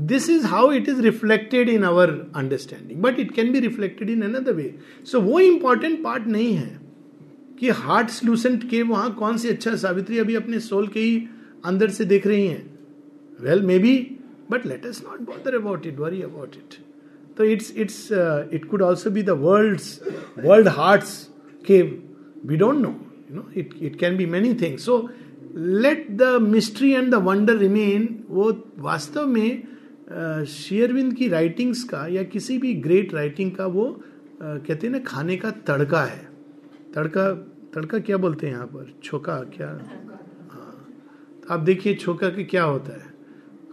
this 0.00 0.28
is 0.30 0.44
how 0.46 0.70
it 0.72 0.88
is 0.88 1.00
reflected 1.04 1.68
in 1.68 1.82
our 1.86 2.10
understanding 2.36 3.02
but 3.02 3.18
it 3.20 3.30
can 3.34 3.52
be 3.52 3.60
reflected 3.60 4.08
in 4.10 4.22
another 4.22 4.52
way 4.54 4.74
so 5.12 5.20
वो 5.20 5.40
इंपॉर्टेंट 5.40 6.02
पार्ट 6.04 6.26
नहीं 6.36 6.52
है 6.54 6.78
कि 7.58 7.68
हार्ट 7.80 8.24
लूसेंट 8.24 8.68
के 8.70 8.82
वहां 8.82 9.10
कौन 9.20 9.36
सी 9.38 9.48
अच्छा 9.48 9.74
सावित्री 9.82 10.18
अभी 10.18 10.34
अपने 10.34 10.60
सोल 10.60 10.88
के 10.96 11.00
ही 11.00 11.14
अंदर 11.66 11.90
से 11.98 12.04
देख 12.04 12.26
रही 12.26 12.46
है 12.46 12.62
well 13.40 13.62
maybe 13.78 13.96
but 14.50 14.66
let 14.66 14.86
us 14.86 15.02
not 15.08 15.20
bother 15.28 15.54
about 15.56 15.86
it 15.86 15.98
worry 15.98 16.20
about 16.22 16.56
it 16.56 16.74
तो 17.36 17.44
it's 17.52 17.72
it's 17.76 18.08
it 18.52 18.64
could 18.70 18.82
also 18.82 19.10
be 19.10 19.22
world 19.22 19.44
world 19.44 19.80
world 20.46 20.68
hearts 20.78 21.16
के 21.66 21.80
we 22.46 22.56
don't 22.56 22.78
know 22.80 22.88
you 22.88 23.36
know 23.36 23.48
it 23.60 23.70
it 23.82 23.98
can 24.00 24.16
be 24.16 24.26
many 24.36 24.52
things 24.62 24.84
so 24.86 25.08
let 25.56 26.06
the 26.22 26.36
mystery 26.42 26.90
and 26.92 27.10
the 27.12 27.22
wonder 27.28 27.56
remain 27.58 28.08
वो 28.30 28.50
वास्तव 28.82 29.26
में 29.26 29.62
शेयरविंद 30.48 31.12
की 31.16 31.28
writings 31.28 31.82
का 31.88 32.06
या 32.12 32.22
किसी 32.22 32.56
भी 32.58 32.72
ग्रेट 32.86 33.12
राइटिंग 33.14 33.50
का 33.56 33.66
वो 33.76 33.86
कहते 34.42 34.86
हैं 34.86 34.90
ना 34.92 34.98
खाने 35.06 35.36
का 35.36 35.50
तड़का 35.66 36.02
है 36.04 36.18
तड़का 36.94 37.28
तड़का 37.74 37.98
क्या 37.98 38.16
बोलते 38.24 38.46
हैं 38.46 38.52
यहाँ 38.54 38.66
पर 38.72 38.92
छोका 39.04 39.36
क्या 39.56 39.68
हाँ 40.50 40.74
आप 41.50 41.60
देखिए 41.64 41.94
छोका 41.94 42.28
के 42.30 42.44
क्या 42.44 42.64
होता 42.64 42.96
है 43.02 43.12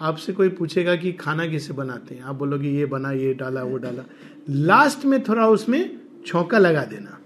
आपसे 0.10 0.34
कोई 0.34 0.50
पूछेगा 0.60 0.96
कि 1.04 1.12
खाना 1.20 1.48
कैसे 1.48 1.74
बनाते 1.74 2.16
हैं 2.16 2.22
आप 2.24 2.36
बोलोगे 2.36 2.70
ये 2.70 2.86
बना 2.94 3.12
ये 3.12 3.34
डाला 3.42 3.64
वो 3.64 3.78
डाला 3.78 4.06
लास्ट 4.50 5.06
में 5.06 5.22
थोड़ा 5.24 5.48
उसमें 5.48 5.82
छौका 6.28 6.58
लगा 6.58 6.84
देना 6.94 7.18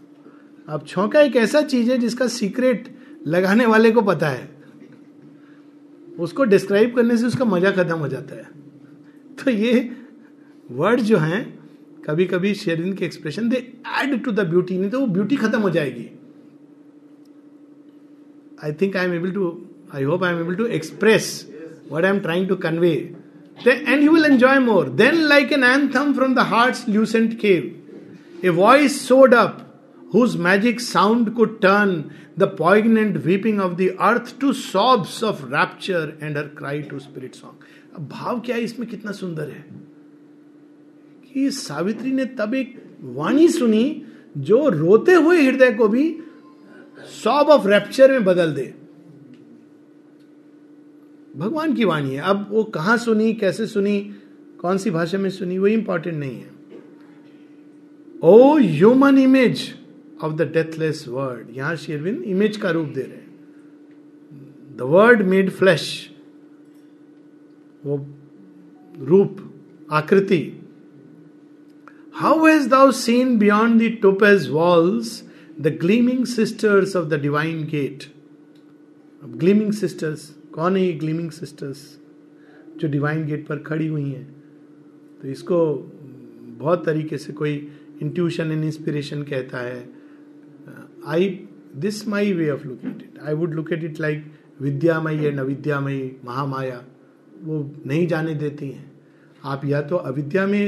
अब 0.73 0.85
छौका 0.87 1.21
एक 1.21 1.35
ऐसा 1.35 1.61
चीज 1.61 1.89
है 1.91 1.97
जिसका 1.97 2.27
सीक्रेट 2.41 2.93
लगाने 3.27 3.65
वाले 3.65 3.91
को 3.91 4.01
पता 4.11 4.29
है 4.29 4.49
उसको 6.25 6.43
डिस्क्राइब 6.45 6.95
करने 6.95 7.17
से 7.17 7.25
उसका 7.27 7.45
मजा 7.45 7.71
खत्म 7.71 7.97
हो 7.99 8.07
जाता 8.07 8.35
है 8.35 8.53
तो 9.43 9.51
ये 9.51 9.73
वर्ड 10.71 10.99
जो 11.09 11.17
हैं 11.19 11.43
कभी 12.05 12.25
कभी 12.31 12.53
शेरिन 12.55 12.93
के 12.95 13.05
expression 13.05 13.49
they 13.49 13.55
add 14.01 14.23
to 14.23 14.31
the 14.39 14.47
beauty 14.49 14.77
नहीं 14.77 14.89
तो 14.91 14.99
वो 14.99 15.07
ब्यूटी 15.17 15.35
खत्म 15.35 15.59
हो 15.61 15.69
जाएगी 15.77 16.09
I 18.63 18.71
think 18.81 18.95
I 18.97 19.05
am 19.05 19.13
able 19.13 19.31
to 19.31 19.47
I 19.95 20.03
hope 20.03 20.23
I 20.23 20.33
am 20.33 20.39
able 20.41 20.55
to 20.55 20.65
express 20.79 21.27
what 21.91 22.03
I 22.05 22.09
am 22.09 22.19
trying 22.19 22.47
to 22.49 22.55
convey 22.67 22.91
and 23.67 24.03
you 24.03 24.11
will 24.13 24.25
enjoy 24.25 24.59
more 24.59 24.89
then 25.03 25.15
like 25.33 25.53
an 25.53 25.63
anthem 25.63 26.13
from 26.13 26.35
the 26.35 26.47
heart 26.53 26.89
lucent 26.89 27.33
cave 27.39 28.45
a 28.47 28.49
voice 28.63 29.01
soared 29.07 29.33
up 29.43 29.61
whose 30.13 30.35
magic 30.49 30.79
sound 30.81 31.29
could 31.39 31.61
turn 31.61 32.03
the 32.39 32.55
poignant 32.61 33.17
weeping 33.25 33.59
of 33.61 33.73
the 33.79 33.95
earth 34.11 34.35
to 34.41 34.53
sobs 34.63 35.23
of 35.23 35.41
rapture 35.53 36.13
and 36.23 36.37
her 36.37 36.47
cry 36.57 36.81
to 36.91 36.99
spirit 36.99 37.35
song 37.35 37.64
अब 37.97 38.07
भाव 38.11 38.39
क्या 38.45 38.55
है 38.55 38.61
इसमें 38.61 38.87
कितना 38.89 39.11
सुंदर 39.17 39.49
है 39.49 39.63
कि 41.33 41.49
सावित्री 41.57 42.11
ने 42.11 42.25
तब 42.39 42.53
एक 42.53 42.73
वाणी 43.17 43.47
सुनी 43.49 43.83
जो 44.49 44.67
रोते 44.69 45.13
हुए 45.13 45.41
हृदय 45.41 45.71
को 45.73 45.87
भी 45.87 46.03
सॉब 47.23 47.49
ऑफ 47.49 47.67
रेप्चर 47.67 48.11
में 48.11 48.23
बदल 48.25 48.53
दे 48.53 48.73
भगवान 51.37 51.73
की 51.75 51.85
वाणी 51.85 52.13
है 52.15 52.21
अब 52.33 52.45
वो 52.49 52.63
कहां 52.75 52.97
सुनी 53.05 53.31
कैसे 53.43 53.67
सुनी 53.67 53.99
कौन 54.59 54.77
सी 54.83 54.91
भाषा 54.91 55.17
में 55.17 55.29
सुनी 55.29 55.57
वो 55.59 55.67
इंपॉर्टेंट 55.67 56.15
नहीं 56.17 56.39
है 56.39 56.49
O 58.23 58.55
human 58.57 59.17
image 59.19 59.63
of 60.23 60.33
the 60.37 60.51
deathless 60.57 61.05
word 61.07 61.57
यहां 61.57 61.75
शेरविंद 61.85 62.21
इमेज 62.35 62.57
का 62.65 62.69
रूप 62.77 62.89
दे 62.95 63.01
रहे 63.01 63.17
हैं 63.17 64.73
द 64.77 64.89
वर्ड 64.95 65.21
मेड 65.27 65.49
फ्लैश 65.59 65.87
वो 67.85 67.95
रूप 69.11 69.37
आकृति 69.93 70.39
how 72.19 72.45
has 72.45 72.67
thou 72.67 72.91
seen 73.01 73.37
beyond 73.39 73.81
the 73.81 73.91
topaz 74.01 74.49
walls 74.51 75.11
the 75.61 75.75
gleaming 75.81 76.25
sisters 76.25 76.95
of 76.95 77.05
the 77.09 77.19
divine 77.21 77.63
gate 77.71 78.03
अब 79.23 79.35
ग्लीमिंग 79.39 79.71
सिस्टर्स 79.73 80.29
कौन 80.55 80.77
है 80.77 80.85
ये 80.85 80.93
ग्लीमिंग 81.03 81.31
सिस्टर्स 81.31 81.83
जो 82.81 82.87
डिवाइन 82.91 83.25
गेट 83.25 83.45
पर 83.47 83.59
खड़ी 83.67 83.87
हुई 83.87 84.09
हैं 84.09 84.25
तो 85.21 85.27
इसको 85.29 85.59
बहुत 86.59 86.85
तरीके 86.85 87.17
से 87.17 87.33
कोई 87.33 87.53
इंट्यूशन 88.01 88.51
एंड 88.51 88.63
इंस्पिरेशन 88.63 89.21
कहता 89.31 89.57
है 89.67 89.85
I 91.15 91.29
this 91.85 92.07
my 92.07 92.33
way 92.33 92.49
of 92.49 92.65
look 92.65 92.85
at 92.85 93.01
it 93.09 93.19
I 93.27 93.33
would 93.41 93.53
look 93.55 93.71
at 93.73 93.83
it 93.83 93.99
like 94.01 94.25
विद्यामयी 94.61 95.25
and 95.25 95.39
अविद्यामयी 95.39 96.11
महामाया 96.25 96.83
वो 97.45 97.57
नहीं 97.87 98.05
जाने 98.07 98.33
देती 98.35 98.69
हैं 98.71 98.91
आप 99.53 99.61
या 99.65 99.81
तो 99.91 99.95
अविद्या 100.11 100.45
में 100.47 100.63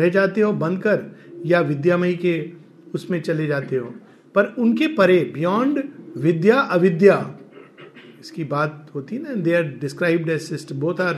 रह 0.00 0.08
जाते 0.16 0.40
हो 0.40 0.52
बंद 0.62 0.78
कर 0.86 1.04
या 1.46 1.60
विद्यामयी 1.70 2.14
के 2.24 2.34
उसमें 2.94 3.20
चले 3.20 3.46
जाते 3.46 3.76
हो 3.76 3.92
पर 4.34 4.54
उनके 4.64 4.86
परे 4.96 5.18
बियॉन्ड 5.34 5.82
विद्या 6.22 6.60
अविद्या 6.76 7.16
इसकी 8.20 8.44
बात 8.52 8.90
होती 8.94 9.16
है 9.16 9.22
ना 9.22 9.34
they 9.46 9.54
are 9.54 9.62
described 9.80 10.28
as 10.30 10.40
sisters 10.42 10.72
both 10.84 11.00
are 11.00 11.14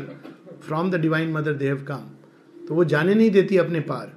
from 0.66 0.90
the 0.90 1.00
divine 1.00 1.32
mother 1.32 1.52
they 1.62 1.66
have 1.66 1.86
तो 2.68 2.74
वो 2.74 2.84
जाने 2.94 3.14
नहीं 3.14 3.30
देती 3.30 3.56
अपने 3.64 3.80
पार 3.90 4.12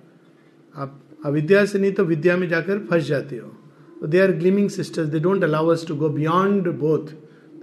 आप 0.85 0.99
अविद्या 1.25 1.65
से 1.73 1.79
नहीं 1.79 1.91
तो 1.93 2.03
विद्या 2.05 2.35
में 2.43 2.47
जाकर 2.49 2.79
फंस 2.91 3.03
जाते 3.07 3.37
हो 3.37 4.07
they 4.07 4.19
are 4.21 4.31
gleaming 4.43 4.69
sisters 4.75 5.07
they 5.15 5.19
don't 5.25 5.43
allow 5.43 5.67
us 5.73 5.85
to 5.87 5.95
go 6.03 6.09
beyond 6.09 6.67
both 6.83 7.07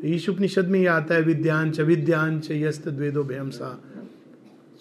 तो 0.02 0.06
ईशुपनिषद 0.08 0.66
में 0.68 0.78
ये 0.78 0.86
आता 0.86 1.14
है 1.14 1.22
विद्यांश 1.22 1.78
अविद्यांश 1.80 2.50
यस्त 2.50 2.88
द्वेदो 2.88 3.22
भयम 3.24 3.50
सा 3.50 3.68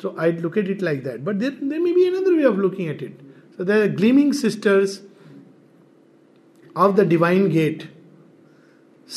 so 0.02 0.16
I 0.20 0.32
look 0.46 0.58
at 0.58 0.70
it 0.70 0.82
like 0.84 1.04
that 1.04 1.20
but 1.26 1.36
there 1.44 1.52
there 1.64 1.80
may 1.80 1.92
be 1.94 2.06
another 2.08 2.32
way 2.38 2.44
of 2.50 2.58
looking 2.60 2.90
at 2.92 3.04
it 3.04 3.16
so 3.58 3.64
there 3.66 3.88
gleaming 3.96 4.34
sisters 4.40 5.02
of 6.86 6.96
the 6.96 7.08
divine 7.10 7.48
gate 7.52 7.90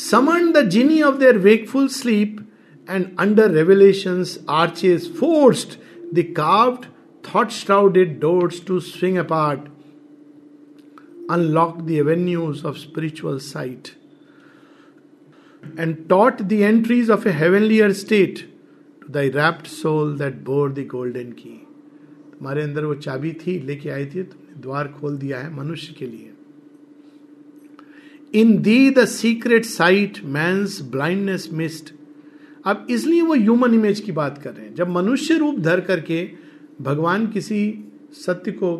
summon 0.09 0.51
the 0.51 0.65
genie 0.69 1.01
of 1.01 1.17
their 1.19 1.37
wakeful 1.49 1.87
sleep 1.97 2.37
and 2.89 3.07
under 3.19 3.51
revelations 3.51 4.37
arches 4.61 5.11
forced 5.19 5.77
the 6.19 6.23
carved 6.37 6.85
thought 7.27 7.51
shrouded 7.55 8.13
doors 8.21 8.59
to 8.67 8.77
swing 8.85 9.17
apart, 9.23 9.65
unlock 11.31 11.81
the 11.87 11.91
avenues 11.91 12.63
of 12.65 12.75
spiritual 12.77 13.37
sight 13.49 13.87
and 15.77 16.07
taught 16.09 16.47
the 16.49 16.63
entries 16.63 17.09
of 17.09 17.25
a 17.25 17.31
heavenlier 17.31 17.93
state 17.93 18.39
to 19.01 19.11
thy 19.11 19.29
rapt 19.29 19.67
soul 19.67 20.11
that 20.23 20.43
bore 20.43 20.69
the 20.69 20.85
golden 20.95 21.33
key. 21.33 21.55
तुम्हारे 22.39 22.61
अंदर 22.63 22.85
वो 22.85 22.95
चाबी 23.05 23.31
थी 23.45 23.57
लेके 23.69 23.89
आई 23.89 24.05
थी 24.13 24.23
तुमने 24.23 24.61
द्वार 24.61 24.87
खोल 24.99 25.17
दिया 25.23 25.39
है 25.39 25.53
मनुष्य 25.55 25.93
के 25.97 26.05
लिए 26.07 26.31
in 28.41 28.57
the 28.67 28.89
the 28.97 29.05
secret 29.13 29.65
sight 29.65 30.19
my 30.35 30.53
blindness 30.91 31.49
missed 31.61 31.91
अब 32.67 32.85
इसलिए 32.97 33.21
वो 33.21 33.33
ह्यूमन 33.35 33.73
इमेज 33.73 33.99
की 34.07 34.11
बात 34.21 34.37
कर 34.43 34.53
रहे 34.53 34.65
हैं 34.65 34.73
जब 34.75 34.89
मनुष्य 34.97 35.37
रूप 35.37 35.59
धर 35.67 35.79
करके 35.89 36.21
भगवान 36.89 37.27
किसी 37.31 37.61
सत्य 38.25 38.51
को 38.63 38.71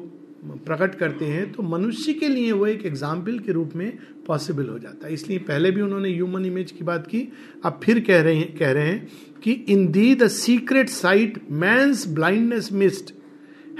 प्रकट 0.66 0.94
करते 0.96 1.26
हैं 1.26 1.52
तो 1.54 1.64
मनुष्य 1.70 2.14
के 2.14 2.28
लिए 2.28 2.52
वो 2.52 2.66
एक 2.68 2.86
एग्जाम्पल 2.86 3.40
के 3.46 3.52
रूप 3.52 3.72
में 3.76 3.92
पॉसिबल 4.28 4.68
हो 4.70 4.78
जाता 4.80 5.08
है 5.08 5.14
इसलिए 5.14 5.38
पहले 5.48 5.72
भी 5.72 5.82
उन्होंने 5.82 6.10
ह्यूमन 6.14 6.46
इमेज 6.46 6.72
की 6.72 6.84
बात 6.86 7.08
की 7.08 7.28
अब 7.66 7.80
फिर 7.84 8.00
कह 8.08 8.22
रहे 8.22 8.36
हैं 8.36 8.56
कह 8.58 8.72
रहे 8.74 8.90
हैं 8.90 9.08
कि 9.44 9.52
in 9.70 9.88
the 9.92 10.14
the 10.22 10.28
secret 10.36 10.90
sight 10.90 11.42
my 11.64 11.92
blindness 12.16 12.72
missed 12.84 13.12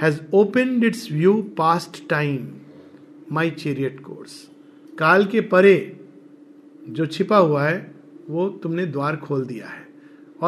has 0.02 0.20
open 0.34 0.80
its 0.86 1.10
view 1.12 1.32
past 1.58 2.02
time 2.10 2.46
my 3.36 3.50
chariot 3.62 4.00
course 4.06 4.36
काल 4.98 5.24
के 5.32 5.40
परे 5.54 5.74
जो 6.98 7.06
छिपा 7.06 7.36
हुआ 7.38 7.64
है 7.68 7.78
वो 8.30 8.48
तुमने 8.62 8.86
द्वार 8.86 9.16
खोल 9.24 9.44
दिया 9.46 9.66
है 9.66 9.88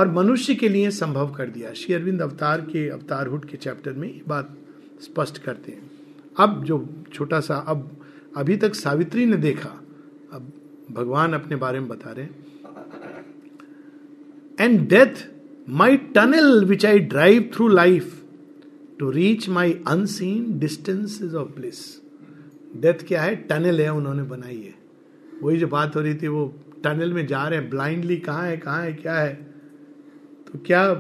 और 0.01 0.11
मनुष्य 0.13 0.55
के 0.55 0.69
लिए 0.69 0.91
संभव 0.99 1.33
कर 1.37 1.49
दिया 1.57 1.73
श्री 1.77 1.95
अरविंद 1.95 2.23
अवतार 2.23 2.61
के 2.73 2.89
अवतारहुड 2.89 3.45
के 3.51 3.57
चैप्टर 3.57 3.93
में 3.93 4.09
ये 4.09 4.21
बात 4.29 4.57
स्पष्ट 5.07 5.39
करते 5.45 5.73
हैं 5.73 5.91
अब 6.41 6.63
जो 6.65 6.79
छोटा 7.15 7.41
सा 7.47 7.55
अब 7.69 7.89
अभी 8.39 8.57
तक 8.57 8.75
सावित्री 8.75 9.25
ने 9.27 9.37
देखा 9.37 9.69
अब 10.35 10.53
भगवान 10.99 11.33
अपने 11.35 11.57
बारे 11.65 11.81
में 11.81 11.89
बता 11.89 12.13
रहे 12.19 12.25
and 14.65 14.89
death 14.89 15.27
my 15.81 15.97
tunnel 16.15 16.65
which 16.69 16.87
I 16.87 16.99
drive 17.15 17.49
through 17.55 17.69
life 17.69 18.19
to 18.99 19.11
reach 19.11 19.49
my 19.49 19.73
unseen 19.89 20.59
distance 20.59 21.21
of 21.35 21.53
bliss 21.57 21.85
death 22.83 23.07
क्या 23.09 23.23
है 23.23 23.35
टनल 23.49 23.81
है 23.81 23.93
उन्होंने 23.93 24.23
बनाई 24.33 24.59
है 24.61 24.75
वही 25.43 25.57
जो 25.59 25.67
बात 25.69 25.97
हो 25.97 26.01
रही 26.01 26.15
थी 26.23 26.29
वो 26.37 26.47
टनल 26.85 27.13
में 27.15 27.27
जा 27.27 27.47
रहे 27.49 27.59
हैं 27.59 27.71
ब्लाइंडली 27.71 28.17
कहाँ 28.29 28.47
है 28.47 28.57
कहाँ 28.59 28.83
है 28.85 28.93
क्या 28.93 29.15
है 29.19 29.35
तो 30.53 30.59
क्या 30.67 30.93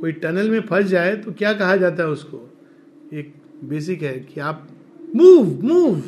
कोई 0.00 0.12
टनल 0.24 0.50
में 0.50 0.60
फंस 0.66 0.86
जाए 0.88 1.16
तो 1.24 1.32
क्या 1.38 1.52
कहा 1.52 1.76
जाता 1.76 2.02
है 2.02 2.08
उसको 2.08 2.48
एक 3.18 3.32
बेसिक 3.68 4.02
है 4.02 4.18
कि 4.18 4.40
आप 4.40 4.66
मूव 5.16 5.62
मूव 5.66 6.02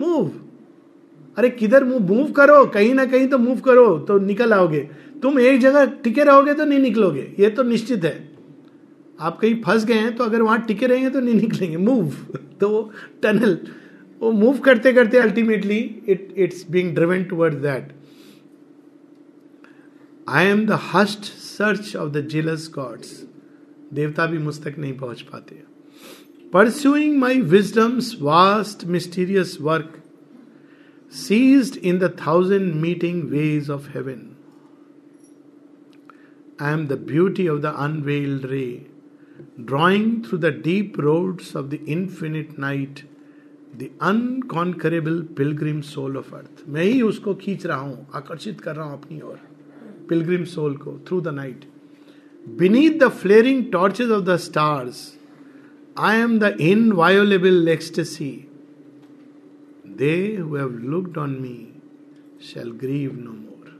मूव 0.00 0.30
अरे 1.38 1.48
किधर 1.50 1.84
मूव 1.84 2.00
मूव 2.12 2.30
करो 2.36 2.64
कहीं 2.74 2.94
ना 2.94 3.04
कहीं 3.06 3.26
तो 3.28 3.38
मूव 3.38 3.60
करो 3.64 3.98
तो 4.08 4.18
निकल 4.26 4.52
आओगे 4.52 4.80
तुम 5.22 5.38
एक 5.40 5.60
जगह 5.60 5.84
टिके 6.04 6.24
रहोगे 6.24 6.54
तो 6.54 6.64
नहीं 6.64 6.78
निकलोगे 6.78 7.26
ये 7.40 7.50
तो 7.58 7.62
निश्चित 7.62 8.04
है 8.04 8.14
आप 9.26 9.38
कहीं 9.40 9.60
फंस 9.62 9.84
गए 9.86 9.94
हैं 9.98 10.14
तो 10.16 10.24
अगर 10.24 10.42
वहां 10.42 10.58
टिके 10.62 10.86
रहेंगे 10.86 11.10
तो 11.10 11.20
नहीं 11.20 11.34
निकलेंगे 11.34 11.76
मूव 11.76 12.10
तो 12.60 12.68
वो 12.70 12.90
टनल 13.22 13.58
वो 14.20 14.32
मूव 14.32 14.58
करते 14.64 14.92
करते 14.92 15.18
ultimately 15.18 15.78
it 16.08 16.32
it's 16.36 16.64
being 16.70 16.94
driven 16.94 17.24
toward 17.30 17.54
that 17.62 17.92
I 20.38 20.46
am 20.46 20.66
the 20.66 20.78
hushed 20.92 21.24
search 21.44 21.94
of 21.96 22.12
the 22.12 22.26
jealous 22.32 22.70
gods 22.74 23.22
देवता 23.94 24.26
भी 24.26 24.38
मुझ 24.44 24.58
तक 24.64 24.74
नहीं 24.78 24.96
पहुंच 24.98 25.20
पाते 25.32 25.62
pursuing 26.50 27.18
my 27.18 27.40
wisdom's 27.42 28.12
vast, 28.14 28.86
mysterious 28.86 29.58
work, 29.58 30.00
seized 31.08 31.76
in 31.76 31.98
the 31.98 32.08
thousand 32.08 32.80
meeting 32.80 33.30
ways 33.30 33.68
of 33.68 33.88
heaven. 33.88 34.36
I 36.58 36.70
am 36.70 36.86
the 36.86 36.96
beauty 36.96 37.46
of 37.46 37.62
the 37.62 37.72
unveiled 37.80 38.44
ray, 38.44 38.86
drawing 39.62 40.24
through 40.24 40.38
the 40.38 40.52
deep 40.52 40.96
roads 40.98 41.54
of 41.54 41.70
the 41.70 41.80
infinite 41.98 42.56
night 42.58 43.04
the 43.78 43.90
unconquerable 44.00 45.20
pilgrim 45.36 45.80
soul 45.86 46.16
of 46.16 46.32
earth 46.34 46.62
मैं 46.74 46.82
ही 46.82 47.00
उसको 47.02 47.34
खींच 47.42 47.64
रहा 47.66 47.78
हूं 47.78 47.96
आकर्षित 48.18 48.60
कर 48.60 48.74
रहा 48.76 48.84
हूं 48.86 48.92
अपनी 48.98 49.20
ओर 49.30 49.40
पिलग्रिम 50.08 50.44
सोल 50.52 50.76
को 50.76 50.96
through 51.08 51.20
the 51.20 51.28
night 51.38 51.64
beneath 52.58 52.98
the 52.98 53.08
flaring 53.22 53.62
torches 53.72 54.10
of 54.16 54.22
the 54.24 54.36
stars 54.46 55.04
I 56.04 56.18
am 56.20 56.38
the 56.38 56.44
inviolable 56.92 57.68
ecstasy 57.72 58.28
they 60.00 60.08
have 60.50 60.72
looked 60.94 61.18
on 61.18 61.30
me 61.42 61.54
shall 62.48 62.70
grieve 62.80 63.12
no 63.18 63.32
more 63.32 63.70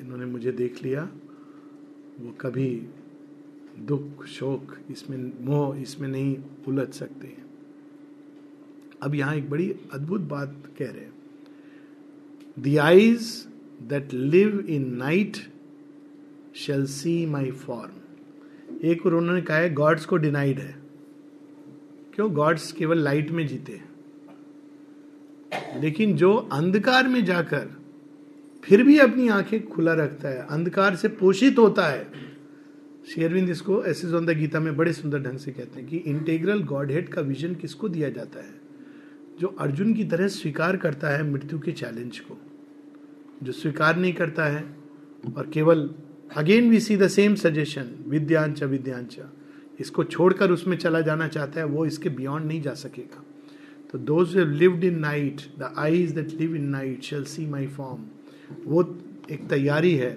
इन्होंने 0.00 0.24
मुझे 0.32 0.52
देख 0.60 0.82
लिया 0.82 1.02
वो 2.20 2.32
कभी 2.40 2.68
दुख 3.88 4.24
शोक 4.36 4.76
इसमें 4.90 5.16
मोह 5.46 5.80
इसमें 5.82 6.08
नहीं 6.08 6.36
उलझ 6.68 6.88
सकते 6.94 7.26
हैं 7.28 7.44
अब 9.02 9.14
यहां 9.14 9.36
एक 9.36 9.50
बड़ी 9.50 9.70
अद्भुत 9.94 10.20
बात 10.36 10.56
कह 10.78 10.90
रहे 10.90 11.04
हैं 11.04 12.62
the 12.66 12.78
eyes 12.86 13.30
that 13.94 14.14
live 14.14 14.58
in 14.76 14.86
night 15.02 15.42
shall 16.66 16.86
see 16.98 17.24
my 17.36 17.50
form 17.66 18.00
एक 18.84 19.04
और 19.06 19.14
उन्होंने 19.14 19.40
कहा 19.42 19.56
है 19.56 19.72
गॉड्स 19.74 20.04
को 20.06 20.16
डिनाइड 20.16 20.58
है 20.60 20.74
क्यों 22.14 22.30
गॉड्स 22.34 22.70
केवल 22.78 22.98
लाइट 23.04 23.30
में 23.30 23.46
जीते 23.46 23.80
लेकिन 25.80 26.16
जो 26.16 26.34
अंधकार 26.52 27.08
में 27.08 27.24
जाकर 27.24 27.70
फिर 28.64 28.82
भी 28.86 28.98
अपनी 28.98 29.28
आंखें 29.28 29.62
खुला 29.68 29.92
रखता 29.94 30.28
है 30.28 30.46
अंधकार 30.52 30.96
से 30.96 31.08
पोषित 31.20 31.58
होता 31.58 31.86
है 31.88 32.06
शेयरविंद 33.14 33.48
इसको 33.50 33.76
ऑन 34.16 34.26
द 34.26 34.36
गीता 34.38 34.60
में 34.60 34.76
बड़े 34.76 34.92
सुंदर 34.92 35.20
ढंग 35.22 35.38
से 35.38 35.52
कहते 35.52 35.80
हैं 35.80 35.88
कि 35.88 35.96
इंटेग्रल 36.12 36.62
गॉड 36.72 36.90
हेड 36.92 37.08
का 37.12 37.20
विजन 37.22 37.54
किसको 37.54 37.88
दिया 37.88 38.10
जाता 38.10 38.44
है 38.46 38.62
जो 39.40 39.46
अर्जुन 39.60 39.92
की 39.94 40.04
तरह 40.10 40.28
स्वीकार 40.38 40.76
करता 40.86 41.08
है 41.16 41.22
मृत्यु 41.32 41.58
के 41.60 41.72
चैलेंज 41.82 42.18
को 42.30 42.36
जो 43.42 43.52
स्वीकार 43.52 43.96
नहीं 43.96 44.12
करता 44.14 44.44
है 44.54 44.64
और 45.36 45.50
केवल 45.54 45.88
again 46.36 46.70
we 46.70 46.78
see 46.80 46.96
the 46.96 47.06
same 47.16 47.34
suggestion 47.42 47.90
विद्यांश 48.10 48.62
विद्यांश 48.62 49.16
इसको 49.80 50.04
छोड़कर 50.04 50.50
उसमें 50.50 50.76
चला 50.76 51.00
जाना 51.08 51.26
चाहता 51.28 51.60
है 51.60 51.66
वो 51.66 51.84
इसके 51.86 52.08
बियॉन्ड 52.18 52.46
नहीं 52.46 52.60
जा 52.62 52.72
सकेगा 52.82 53.22
तो 53.92 53.98
those 53.98 54.36
lived 54.36 54.84
in 54.84 54.98
night 55.00 55.40
the 55.58 55.72
eyes 55.78 56.10
that 56.14 56.32
live 56.40 56.54
in 56.56 56.66
night 56.70 57.02
shall 57.02 57.24
see 57.32 57.46
my 57.46 57.66
form 57.76 58.04
वो 58.70 58.82
एक 59.32 59.46
तैयारी 59.50 59.94
है 59.96 60.16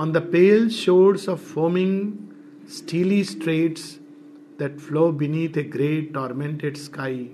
on 0.00 0.12
the 0.12 0.22
pale 0.32 0.68
shores 0.78 1.28
of 1.28 1.44
foaming 1.52 2.10
steely 2.76 3.22
straits 3.32 3.92
that 4.58 4.78
flow 4.80 5.10
beneath 5.24 5.58
a 5.58 5.62
great 5.76 6.12
tormented 6.14 6.76
sky 6.76 7.28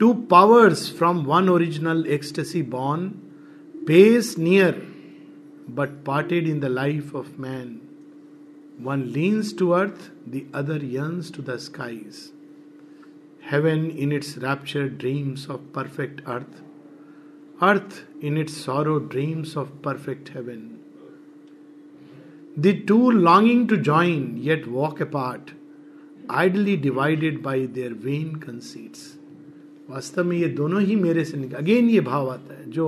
two 0.00 0.12
powers 0.30 0.90
from 0.98 1.24
one 1.26 1.48
original 1.48 2.04
ecstasy 2.18 2.62
born 2.76 3.08
pace 3.86 4.34
near 4.38 4.86
but 5.74 6.02
parted 6.04 6.46
in 6.48 6.60
the 6.60 6.68
life 6.68 7.14
of 7.14 7.38
man. 7.38 7.80
One 8.78 9.12
leans 9.12 9.52
to 9.54 9.74
earth, 9.74 10.10
the 10.26 10.46
other 10.54 10.78
yearns 10.78 11.30
to 11.32 11.42
the 11.42 11.58
skies. 11.60 12.32
Heaven 13.42 13.90
in 13.90 14.12
its 14.12 14.36
rapture 14.38 14.88
dreams 14.88 15.46
of 15.46 15.72
perfect 15.72 16.22
earth. 16.26 16.60
Earth 17.62 18.04
in 18.20 18.36
its 18.38 18.54
sorrow 18.56 18.98
dreams 18.98 19.54
of 19.56 19.80
perfect 19.82 20.30
heaven. 20.30 20.78
The 22.56 22.80
two 22.82 23.10
longing 23.10 23.68
to 23.68 23.76
join 23.76 24.38
yet 24.38 24.66
walk 24.66 25.00
apart, 25.00 25.52
idly 26.28 26.76
divided 26.76 27.42
by 27.42 27.58
their 27.66 27.94
vain 27.94 28.36
conceits. 28.46 29.16
वास्तव 29.90 30.24
में 30.24 30.36
ये 30.36 30.48
दोनों 30.62 30.80
ही 30.82 30.96
मेरे 30.96 31.24
से 31.24 31.36
निकल 31.36 31.56
again 31.56 31.88
ये 31.90 32.00
भाव 32.08 32.30
आता 32.32 32.54
है 32.58 32.70
जो 32.70 32.86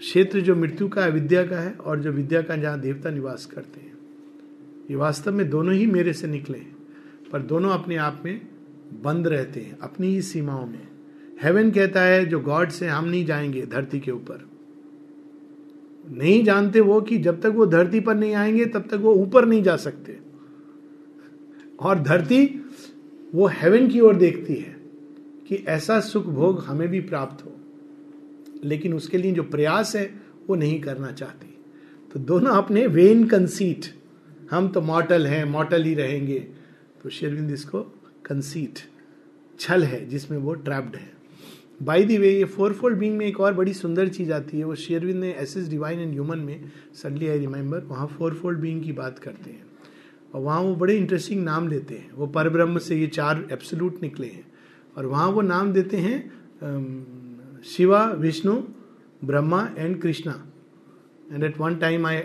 क्षेत्र 0.00 0.40
जो 0.40 0.54
मृत्यु 0.56 0.88
का 0.88 1.04
है 1.04 1.10
विद्या 1.10 1.44
का 1.46 1.58
है 1.60 1.70
और 1.72 2.00
जो 2.00 2.10
विद्या 2.12 2.40
का 2.50 2.56
जहाँ 2.56 2.80
देवता 2.80 3.10
निवास 3.10 3.46
करते 3.54 3.80
हैं 3.80 3.86
ये 4.90 4.96
वास्तव 4.96 5.32
में 5.34 5.48
दोनों 5.50 5.74
ही 5.74 5.86
मेरे 5.86 6.12
से 6.12 6.26
निकले 6.28 6.58
हैं 6.58 6.76
पर 7.32 7.42
दोनों 7.52 7.70
अपने 7.74 7.96
आप 8.04 8.22
में 8.24 8.38
बंद 9.04 9.26
रहते 9.28 9.60
हैं 9.60 9.78
अपनी 9.82 10.06
ही 10.14 10.20
सीमाओं 10.22 10.66
में 10.66 10.86
हेवन 11.42 11.70
कहता 11.70 12.02
है 12.02 12.24
जो 12.26 12.40
गॉड 12.40 12.68
से 12.76 12.86
हम 12.88 13.08
नहीं 13.08 13.24
जाएंगे 13.26 13.66
धरती 13.72 14.00
के 14.00 14.10
ऊपर 14.10 14.46
नहीं 16.18 16.42
जानते 16.44 16.80
वो 16.80 17.00
कि 17.10 17.18
जब 17.26 17.40
तक 17.40 17.50
वो 17.56 17.66
धरती 17.66 18.00
पर 18.00 18.14
नहीं 18.16 18.34
आएंगे 18.34 18.64
तब 18.66 18.86
तक 18.90 18.98
वो 19.00 19.12
ऊपर 19.14 19.44
नहीं 19.46 19.62
जा 19.62 19.76
सकते 19.86 20.18
और 21.88 21.98
धरती 22.02 22.44
वो 23.34 23.46
हेवन 23.54 23.88
की 23.88 24.00
ओर 24.00 24.16
देखती 24.16 24.54
है 24.54 24.76
कि 25.48 25.64
ऐसा 25.76 26.00
सुख 26.10 26.24
भोग 26.40 26.62
हमें 26.66 26.88
भी 26.88 27.00
प्राप्त 27.12 27.44
हो 27.44 27.54
लेकिन 28.64 28.94
उसके 28.94 29.18
लिए 29.18 29.32
जो 29.32 29.42
प्रयास 29.50 29.94
है 29.96 30.06
वो 30.48 30.54
नहीं 30.56 30.80
करना 30.80 31.10
चाहती 31.12 31.54
तो 32.12 32.20
दोनों 32.26 32.54
अपने 32.62 32.86
वेन 32.86 33.26
कंसीट 33.28 33.86
हम 34.50 34.68
तो 34.72 34.80
मॉटल 34.80 35.26
हैं 35.26 35.44
मॉटल 35.50 35.84
ही 35.84 35.94
रहेंगे 35.94 36.38
तो 37.02 37.10
शेरविंद 37.16 37.50
इसको 37.52 37.80
कंसीट 38.26 38.78
छल 39.60 39.84
है 39.84 40.04
जिसमें 40.08 40.38
वो 40.38 40.54
ट्रैप्ड 40.54 40.96
है 40.96 41.16
बाई 41.86 42.04
दी 42.04 42.16
वे 42.18 42.30
ये 42.36 42.44
फोर 42.56 42.72
फोल्ड 42.74 42.98
बींग 42.98 43.14
में 43.18 43.26
एक 43.26 43.38
और 43.40 43.52
बड़ी 43.54 43.72
सुंदर 43.74 44.08
चीज़ 44.08 44.32
आती 44.32 44.58
है 44.58 44.64
वो 44.64 44.74
शेरविंद 44.84 45.18
ने 45.20 45.30
as 45.40 45.56
as 45.56 45.68
divine 45.68 46.00
and 46.00 46.12
human 46.12 46.38
में 46.46 46.70
सडली 47.02 47.28
आई 47.28 47.38
रिमेंबर 47.38 47.82
वहाँ 47.90 48.06
फोर 48.18 48.34
फोल्ड 48.40 48.60
बींग 48.60 48.82
की 48.84 48.92
बात 48.92 49.18
करते 49.26 49.50
हैं 49.50 49.66
और 50.34 50.40
वहाँ 50.40 50.60
वो 50.60 50.74
बड़े 50.76 50.96
इंटरेस्टिंग 50.96 51.44
नाम 51.44 51.68
लेते 51.68 51.94
हैं 51.96 52.10
वो 52.14 52.26
परब्रह्म 52.38 52.78
से 52.88 52.96
ये 53.00 53.06
चार 53.16 53.46
एब्सोलूट 53.52 54.02
निकले 54.02 54.26
हैं 54.26 54.44
और 54.96 55.06
वहाँ 55.06 55.28
वो 55.30 55.42
नाम 55.42 55.72
देते 55.72 55.96
हैं 55.96 56.30
Shiva 57.64 58.04
Vishnu 58.18 58.54
Brahma 59.26 59.60
and 59.76 60.00
Krishna 60.00 60.32
and 61.32 61.44
at 61.44 61.58
one 61.60 61.76
time 61.76 62.06
I 62.06 62.18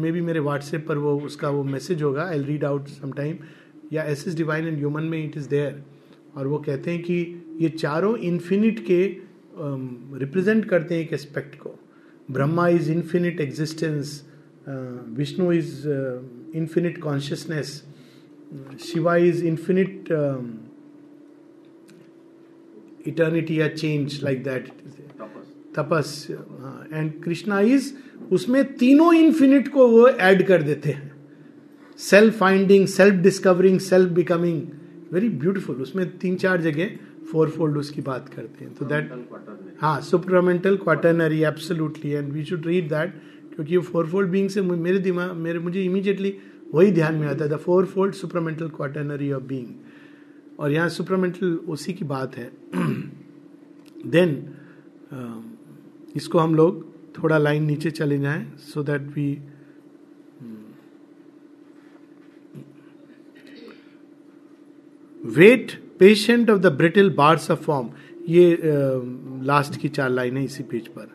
maybe 0.12 0.20
मेरे 0.20 0.40
व्हाट्सएप 0.40 0.86
पर 0.88 0.98
वो 0.98 1.16
उसका 1.26 1.48
वो 1.50 1.62
मैसेज 1.64 2.02
होगा 2.02 2.24
आई 2.28 2.42
रीड 2.44 2.64
आउट 2.64 2.88
समटाइम 2.88 3.36
या 3.92 4.02
as 4.12 4.26
is 4.28 4.36
divine 4.36 4.66
and 4.68 4.78
human 4.78 5.02
में 5.12 5.22
इट 5.24 5.36
इज़ 5.38 5.48
देयर 5.48 5.82
और 6.36 6.46
वो 6.46 6.58
कहते 6.66 6.90
हैं 6.90 7.02
कि 7.02 7.14
ये 7.60 7.68
चारों 7.68 8.16
इन्फिनिट 8.16 8.78
के 8.90 9.02
रिप्रेजेंट 10.18 10.62
um, 10.62 10.70
करते 10.70 10.94
हैं 10.94 11.02
एक 11.02 11.12
एस्पेक्ट 11.12 11.54
को 11.62 11.74
Brahma 12.32 12.66
is 12.68 12.90
infinite 12.90 13.40
existence 13.40 14.22
Vishnu 15.16 15.52
is 15.52 15.82
infinite 16.56 16.98
consciousness 17.02 17.72
Shiva 18.92 19.16
is 19.16 19.42
infinite 19.46 20.08
eternity 23.08 23.60
या 23.60 23.68
change 23.74 24.18
like 24.22 24.42
that 24.44 24.68
tapas 25.78 26.26
and 26.92 27.12
Krishna 27.24 27.60
is 27.76 27.92
उसमें 28.32 28.62
तीनों 28.76 29.12
इन्फिनिट 29.14 29.68
को 29.72 29.86
वो 29.88 30.08
ऐड 30.08 30.46
कर 30.46 30.62
देते 30.62 30.90
हैं 30.92 31.08
self 32.08 32.36
finding 32.38 32.86
self 32.88 33.20
discovering 33.22 33.78
self 33.80 34.10
becoming 34.18 34.60
very 35.12 35.28
beautiful 35.44 35.76
उसमें 35.82 36.08
तीन 36.18 36.36
चार 36.44 36.60
जगह 36.62 36.90
फोर 37.32 37.48
फोल्ड 37.50 37.76
उसकी 37.78 38.00
बात 38.02 38.28
करते 38.34 38.64
हैं 38.64 38.74
तो 38.74 38.84
दैट 38.92 39.12
हाँ 39.80 40.00
supramental 40.10 40.76
quaternary 40.76 41.42
absolutely 41.44 42.10
and 42.12 42.32
we 42.32 42.44
should 42.44 42.66
read 42.66 42.88
that 42.90 43.14
क्योंकि 43.54 43.78
फोर 43.90 44.06
फोल्ड 44.10 44.30
बींग 44.30 44.48
से 44.50 44.62
मेरे 44.62 44.98
दिमाग 45.08 45.34
मेरे 45.46 45.58
मुझे 45.58 45.82
इमीजिएटली 45.84 46.34
वही 46.74 46.90
ध्यान 46.92 47.14
में 47.14 47.26
आता 47.28 47.44
है 47.44 47.50
the 47.50 47.56
four 47.66 47.86
fold 47.94 48.14
supramental 48.14 48.68
quaternary 48.78 49.30
of 49.32 49.42
being 49.54 49.66
और 50.60 50.72
यहाँ 50.72 50.88
सुपरामेंटल 50.94 51.58
ओसी 51.72 51.92
की 51.98 52.04
बात 52.04 52.36
है 52.36 52.48
देन 54.14 54.34
uh, 55.16 56.16
इसको 56.16 56.38
हम 56.38 56.54
लोग 56.54 56.82
थोड़ा 57.18 57.38
लाइन 57.38 57.64
नीचे 57.66 57.90
चले 58.00 58.18
जाएं 58.18 58.44
so 58.72 58.82
that 58.90 59.06
we 59.16 59.28
wait 65.38 65.72
patient 65.98 66.50
of 66.50 66.58
the 66.60 66.66
brittle 66.76 67.10
bars 67.16 67.50
of 67.50 67.64
form 67.64 67.90
ये 68.28 68.44
लास्ट 68.64 69.72
uh, 69.72 69.78
की 69.78 69.88
चार 69.88 70.10
लाइन 70.10 70.36
है 70.36 70.44
इसी 70.44 70.62
पेज 70.74 70.88
पर 70.98 71.10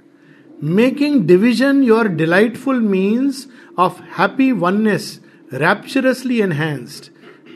making 0.83 1.21
division 1.27 1.83
your 1.83 2.07
delightful 2.23 2.79
means 2.95 3.47
of 3.85 4.01
happy 4.17 4.51
oneness 4.65 5.19
rapturously 5.53 6.41
enhanced 6.41 7.09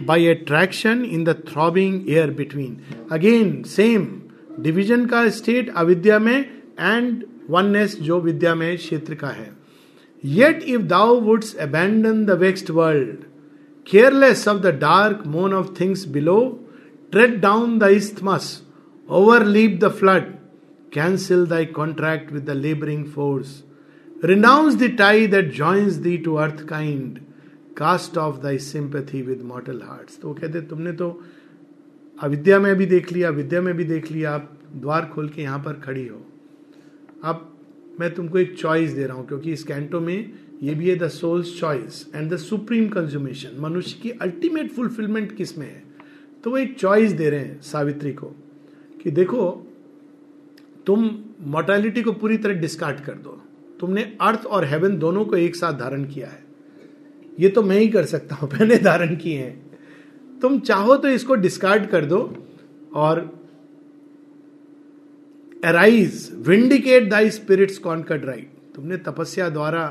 by 0.05 0.17
attraction 0.17 1.03
in 1.05 1.23
the 1.25 1.33
throbbing 1.33 2.09
air 2.09 2.27
between. 2.31 2.83
Again, 3.11 3.63
same 3.63 4.31
division 4.61 5.07
ka 5.07 5.29
state 5.29 5.69
avidya 5.69 6.17
and 6.77 7.25
oneness 7.47 7.95
jo 7.95 8.19
vidya 8.19 8.55
mein 8.55 8.77
kshetra 8.77 9.19
ka 9.19 9.35
Yet 10.21 10.63
if 10.63 10.87
thou 10.87 11.15
wouldst 11.17 11.57
abandon 11.59 12.25
the 12.25 12.35
vexed 12.35 12.69
world, 12.69 13.25
careless 13.85 14.45
of 14.47 14.61
the 14.61 14.71
dark 14.73 15.25
moan 15.25 15.53
of 15.53 15.75
things 15.77 16.05
below, 16.05 16.59
tread 17.11 17.39
down 17.41 17.79
the 17.79 17.89
isthmus, 17.89 18.63
overleap 19.07 19.79
the 19.79 19.89
flood, 19.89 20.37
cancel 20.91 21.45
thy 21.45 21.65
contract 21.65 22.31
with 22.31 22.45
the 22.45 22.55
laboring 22.55 23.05
force, 23.09 23.63
renounce 24.21 24.75
the 24.75 24.93
tie 24.93 25.25
that 25.27 25.53
joins 25.53 26.01
thee 26.01 26.21
to 26.23 26.37
earth 26.37 26.67
kind. 26.67 27.25
Cast 27.79 28.17
of 28.17 28.41
thy 28.43 28.57
sympathy 28.59 29.21
with 29.23 29.41
mortal 29.51 29.81
heart 29.87 30.09
तो 30.21 30.27
वो 30.27 30.33
कहते 30.41 30.61
तुमने 30.69 30.91
तो 31.01 31.07
अविद्या 32.23 32.59
में 32.59 32.75
भी 32.77 32.85
देख 32.85 33.11
लिया 33.13 33.29
विद्या 33.37 33.61
में 33.67 33.75
भी 33.77 33.83
देख 33.91 34.11
लिया 34.11 34.31
आप 34.35 34.51
द्वार 34.75 35.05
खोल 35.13 35.29
के 35.35 35.41
यहाँ 35.41 35.59
पर 35.65 35.73
खड़ी 35.85 36.05
हो 36.07 36.19
अब 37.29 37.45
मैं 37.99 38.13
तुमको 38.15 38.37
एक 38.37 38.55
चॉइस 38.59 38.91
दे 38.93 39.05
रहा 39.05 39.17
हूँ 39.17 39.25
क्योंकि 39.27 39.51
इस 39.53 39.63
कैंटो 39.71 39.99
में 40.09 40.15
ये 40.63 40.73
भी 40.75 40.89
है 40.89 40.95
the 40.99 41.07
soul's 41.19 41.53
choice 41.59 42.05
and 42.15 42.31
the 42.33 42.37
supreme 42.47 42.89
consummation 42.97 43.55
मनुष्य 43.65 43.99
की 44.01 44.09
अल्टीमेट 44.27 44.71
फुलफिलमेंट 44.75 45.35
किस 45.35 45.57
में 45.57 45.65
है 45.67 45.81
तो 46.43 46.51
वो 46.51 46.57
एक 46.57 46.77
चॉइस 46.79 47.11
दे 47.21 47.29
रहे 47.29 47.45
हैं 47.45 47.59
सावित्री 47.71 48.13
को 48.21 48.33
कि 49.03 49.11
देखो 49.21 49.47
तुम 50.87 51.09
मोर्टैलिटी 51.55 52.01
को 52.09 52.13
पूरी 52.25 52.37
तरह 52.47 52.59
डिस्कार्ड 52.67 52.99
कर 53.05 53.15
दो 53.29 53.41
तुमने 53.79 54.11
अर्थ 54.29 54.45
और 54.59 54.65
हेवन 54.73 54.97
दोनों 54.99 55.25
को 55.25 55.37
एक 55.37 55.55
साथ 55.55 55.79
धारण 55.79 56.03
किया 56.13 56.27
है 56.27 56.47
ये 57.39 57.49
तो 57.55 57.61
मैं 57.63 57.77
ही 57.79 57.87
कर 57.87 58.05
सकता 58.05 58.35
हूं 58.35 58.47
मैंने 58.53 58.77
धारण 58.85 59.15
किए 59.15 59.37
हैं 59.39 60.39
तुम 60.41 60.59
चाहो 60.69 60.95
तो 61.03 61.09
इसको 61.17 61.35
डिस्कार्ड 61.45 61.85
कर 61.89 62.05
दो 62.05 62.17
और 63.05 63.19
arise 65.69 66.29
vindicate 66.47 67.09
thy 67.09 67.29
spirit's 67.37 67.77
conquered 67.87 68.25
right 68.25 68.49
तुमने 68.75 68.97
तपस्या 69.07 69.47
द्वारा 69.55 69.83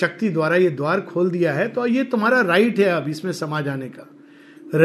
शक्ति 0.00 0.28
द्वारा 0.30 0.56
ये 0.56 0.70
द्वार 0.80 1.00
खोल 1.10 1.30
दिया 1.30 1.52
है 1.54 1.66
तो 1.76 1.86
ये 1.86 2.04
तुम्हारा 2.14 2.40
राइट 2.52 2.78
है 2.78 2.88
अब 2.96 3.08
इसमें 3.08 3.32
समा 3.42 3.60
जाने 3.68 3.88
का 3.98 4.06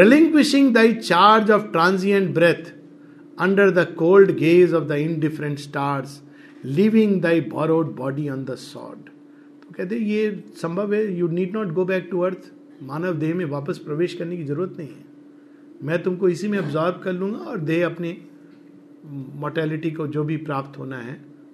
reeling 0.00 0.72
thy 0.74 0.92
charge 0.94 1.50
of 1.58 1.68
transient 1.72 2.32
breath 2.34 2.72
under 3.46 3.70
the 3.80 3.86
cold 3.98 4.30
gaze 4.38 4.74
of 4.74 4.82
the 4.88 4.96
indifferent 5.08 5.58
stars 5.58 6.20
living 6.78 7.20
thy 7.22 7.40
borrowed 7.56 7.94
body 7.96 8.28
on 8.36 8.44
the 8.44 8.54
sod 8.68 9.10
कहते 9.76 9.96
ये 9.98 10.28
संभव 10.62 10.94
है 10.94 11.04
you 11.18 11.28
need 11.28 11.56
not 11.56 11.68
go 11.78 11.84
back 11.84 12.08
to 12.10 12.20
earth 12.26 12.50
मानव 12.88 13.14
देह 13.18 13.34
में 13.36 13.44
वापस 13.54 13.78
प्रवेश 13.86 14.14
करने 14.14 14.36
की 14.36 14.44
जरूरत 14.44 14.76
नहीं 14.78 14.88
है 14.88 15.12
मैं 15.88 16.02
तुमको 16.02 16.28
इसी 16.28 16.48
में 16.48 16.58
ऑब्जॉर्व 16.58 16.98
कर 17.04 17.12
लूँगा 17.12 17.44
और 17.52 17.58
देह 17.70 17.84
अपने 17.86 18.16
मोटेलिटी 19.44 19.90
को 19.90 20.06
जो 20.16 20.24
भी 20.24 20.36
प्राप्त 20.50 20.78
होना 20.78 20.98
है 21.08 21.12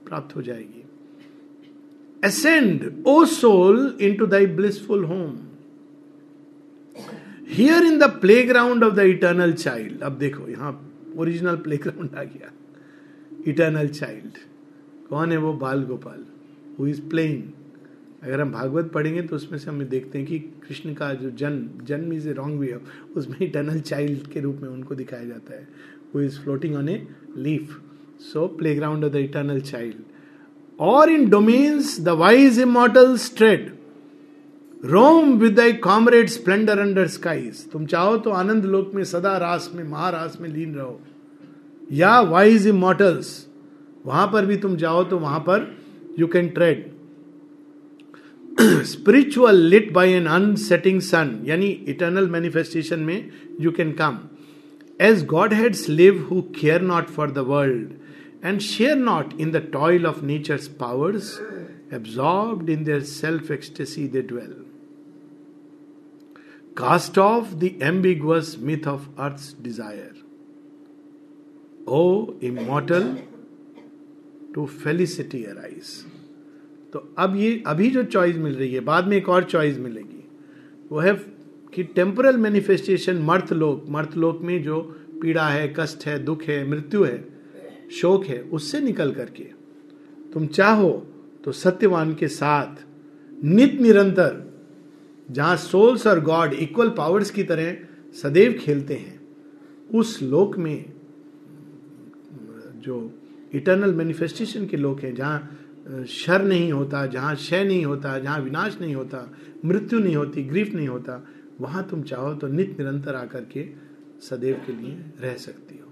प्राप्त 0.08 0.36
हो 0.36 0.42
जाएगी 0.42 0.82
ascend 2.24 3.04
O 3.08 3.24
soul 3.34 3.78
into 4.16 4.26
thy 4.34 4.46
blissful 4.60 5.04
home 5.04 5.38
here 7.52 7.84
in 7.86 7.98
the 7.98 8.10
playground 8.46 8.84
of 8.84 8.92
the 8.96 9.06
eternal 9.14 9.52
child 9.62 10.02
अब 10.08 10.18
देखो 10.18 10.48
यहाँ 10.50 10.72
ओरिजिनल 11.22 11.56
प्ले 11.68 11.76
ग्राउंड 11.86 12.14
आ 12.16 12.22
गया 12.24 12.50
इटर्नल 13.50 13.88
चाइल्ड 14.00 14.36
कौन 15.08 15.32
है 15.32 15.36
वो 15.46 15.52
Bal 15.64 15.82
Gopal 15.84 16.24
who 16.78 16.86
is 16.86 17.08
playing 17.10 17.42
अगर 18.24 18.40
हम 18.40 18.50
भागवत 18.52 18.90
पढ़ेंगे 18.94 19.20
तो 19.28 19.34
उसमें 19.36 19.58
से 19.58 19.68
हमें 19.70 19.88
देखते 19.88 20.18
हैं 20.18 20.26
कि 20.28 20.38
कृष्ण 20.68 20.92
का 20.94 21.12
जो 21.20 21.28
जन्म 21.42 21.84
जन्म 21.86 22.12
is 22.12 22.26
a 22.28 22.32
wrong 22.38 22.58
way 22.60 22.72
of 22.74 23.16
उसमें 23.16 23.36
इटर्नल 23.42 23.78
चाइल्ड 23.90 24.26
के 24.32 24.40
रूप 24.40 24.58
में 24.62 24.68
उनको 24.68 24.94
दिखाया 24.94 25.24
जाता 25.28 25.54
है 25.54 25.66
वो 26.14 26.20
is 26.22 26.38
floating 26.44 26.74
on 26.76 26.88
a 26.88 26.96
leaf 27.46 27.76
so 28.32 28.46
playground 28.74 29.04
of 29.04 29.12
the 29.12 29.16
eternal 29.16 29.60
child 29.70 29.96
और 30.90 31.10
in 31.10 31.28
domains 31.30 31.98
the 32.00 32.08
wise 32.24 32.60
immortal 32.60 33.16
strayed 33.24 33.72
roam 34.92 35.32
with 35.38 35.54
thy 35.56 35.72
comrade 35.88 36.28
splendour 36.34 36.78
under 36.78 37.06
skies 37.18 37.68
तुम 37.72 37.86
चाहो 37.86 38.16
तो 38.26 38.30
आनंद 38.42 38.64
लोक 38.76 38.94
में 38.94 39.04
सदा 39.14 39.36
रास 39.38 39.70
में 39.74 39.82
महारास 39.84 40.38
में 40.40 40.48
लीन 40.48 40.74
रहो 40.74 41.00
या 42.02 42.20
वाइज 42.36 42.66
इमोटल्स 42.68 43.34
वहां 44.06 44.26
पर 44.32 44.46
भी 44.46 44.56
तुम 44.56 44.76
जाओ 44.84 45.02
तो 45.14 45.18
वहां 45.18 45.40
पर 45.48 45.70
you 46.18 46.26
can 46.34 46.48
tread 46.60 46.88
spiritual 48.84 49.56
lit 49.72 49.92
by 49.92 50.06
an 50.06 50.26
unsetting 50.26 51.00
sun, 51.00 51.44
yani 51.44 51.86
eternal 51.88 52.26
manifestation 52.26 53.06
mein 53.06 53.32
you 53.58 53.72
can 53.72 53.96
come. 53.96 54.18
As 54.98 55.22
Godheads 55.22 55.88
live 55.88 56.18
who 56.28 56.42
care 56.60 56.78
not 56.78 57.08
for 57.08 57.26
the 57.26 57.44
world 57.44 57.94
and 58.42 58.62
share 58.62 58.96
not 58.96 59.32
in 59.38 59.52
the 59.52 59.60
toil 59.60 60.06
of 60.06 60.22
nature's 60.22 60.68
powers, 60.68 61.38
absorbed 61.92 62.68
in 62.70 62.84
their 62.84 63.04
self-ecstasy 63.04 64.06
they 64.06 64.22
dwell. 64.22 64.56
Cast 66.76 67.18
off 67.18 67.58
the 67.58 67.72
ambiguous 67.82 68.56
myth 68.56 68.86
of 68.86 69.08
earth's 69.18 69.52
desire. 69.52 70.14
O 71.86 72.34
immortal, 72.40 73.18
to 74.54 74.66
felicity 74.66 75.46
arise. 75.46 75.92
तो 76.92 77.04
अब 77.18 77.34
ये 77.36 77.62
अभी 77.66 77.88
जो 77.90 78.02
choice 78.04 78.36
मिल 78.36 78.54
रही 78.56 78.72
है 78.74 78.80
बाद 78.88 79.06
में 79.08 79.16
एक 79.16 79.28
और 79.28 79.44
चॉइस 79.50 79.78
मिलेगी 79.78 80.24
वो 80.92 80.98
है 81.00 81.12
कि 81.74 81.82
टेम्पोरल 81.96 82.36
मैनिफेस्टेशन 82.46 83.18
मर्थ 83.28 83.52
लोक 83.52 83.84
मर्थ 83.96 84.16
लोक 84.24 84.40
में 84.44 84.62
जो 84.62 84.80
पीड़ा 85.22 85.46
है 85.48 85.68
कष्ट 85.78 86.06
है 86.06 86.18
दुख 86.24 86.42
है 86.44 86.64
मृत्यु 86.70 87.02
है 87.04 87.18
शोक 88.00 88.24
है 88.26 88.40
उससे 88.58 88.80
निकल 88.80 89.12
करके 89.12 89.42
तुम 90.32 90.46
चाहो 90.56 90.90
तो 91.44 91.52
सत्यवान 91.62 92.14
के 92.14 92.28
साथ 92.28 92.84
नित 93.44 93.80
निरंतर 93.80 94.42
जहां 95.38 95.56
सोल्स 95.56 96.06
और 96.06 96.20
गॉड 96.24 96.52
इक्वल 96.66 96.88
पावर्स 96.96 97.30
की 97.30 97.42
तरह 97.50 97.74
सदैव 98.22 98.52
खेलते 98.60 98.94
हैं 98.94 99.18
उस 99.98 100.18
लोक 100.22 100.56
में 100.66 100.76
जो 102.84 102.98
इटर्नल 103.54 103.92
मैनिफेस्टेशन 103.94 104.66
के 104.66 104.76
लोक 104.76 105.00
हैं 105.04 105.14
जहाँ 105.14 105.38
शर 106.08 106.42
नहीं 106.42 106.72
होता 106.72 107.04
जहाँ 107.12 107.34
क्षय 107.36 107.64
नहीं 107.64 107.84
होता 107.84 108.18
जहाँ 108.18 108.38
विनाश 108.40 108.76
नहीं 108.80 108.94
होता 108.94 109.26
मृत्यु 109.64 109.98
नहीं 110.00 110.14
होती 110.16 110.42
ग्रीफ 110.48 110.74
नहीं 110.74 110.88
होता 110.88 111.22
वहाँ 111.60 111.82
तुम 111.88 112.02
चाहो 112.10 112.34
तो 112.42 112.48
नित्य 112.48 112.74
निरंतर 112.82 113.14
आकर 113.16 113.44
के 113.54 113.68
सदैव 114.28 114.60
के 114.66 114.72
लिए 114.82 114.96
रह 115.20 115.36
सकती 115.46 115.78
हो 115.78 115.88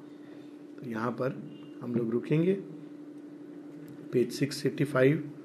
तो 0.80 0.90
यहाँ 0.90 1.10
पर 1.20 1.38
हम 1.82 1.94
लोग 1.94 2.10
रुकेंगे 2.12 2.54
पेज 4.12 4.32
सिक्स 4.38 4.64
एट्टी 4.66 4.84
फाइव 4.96 5.37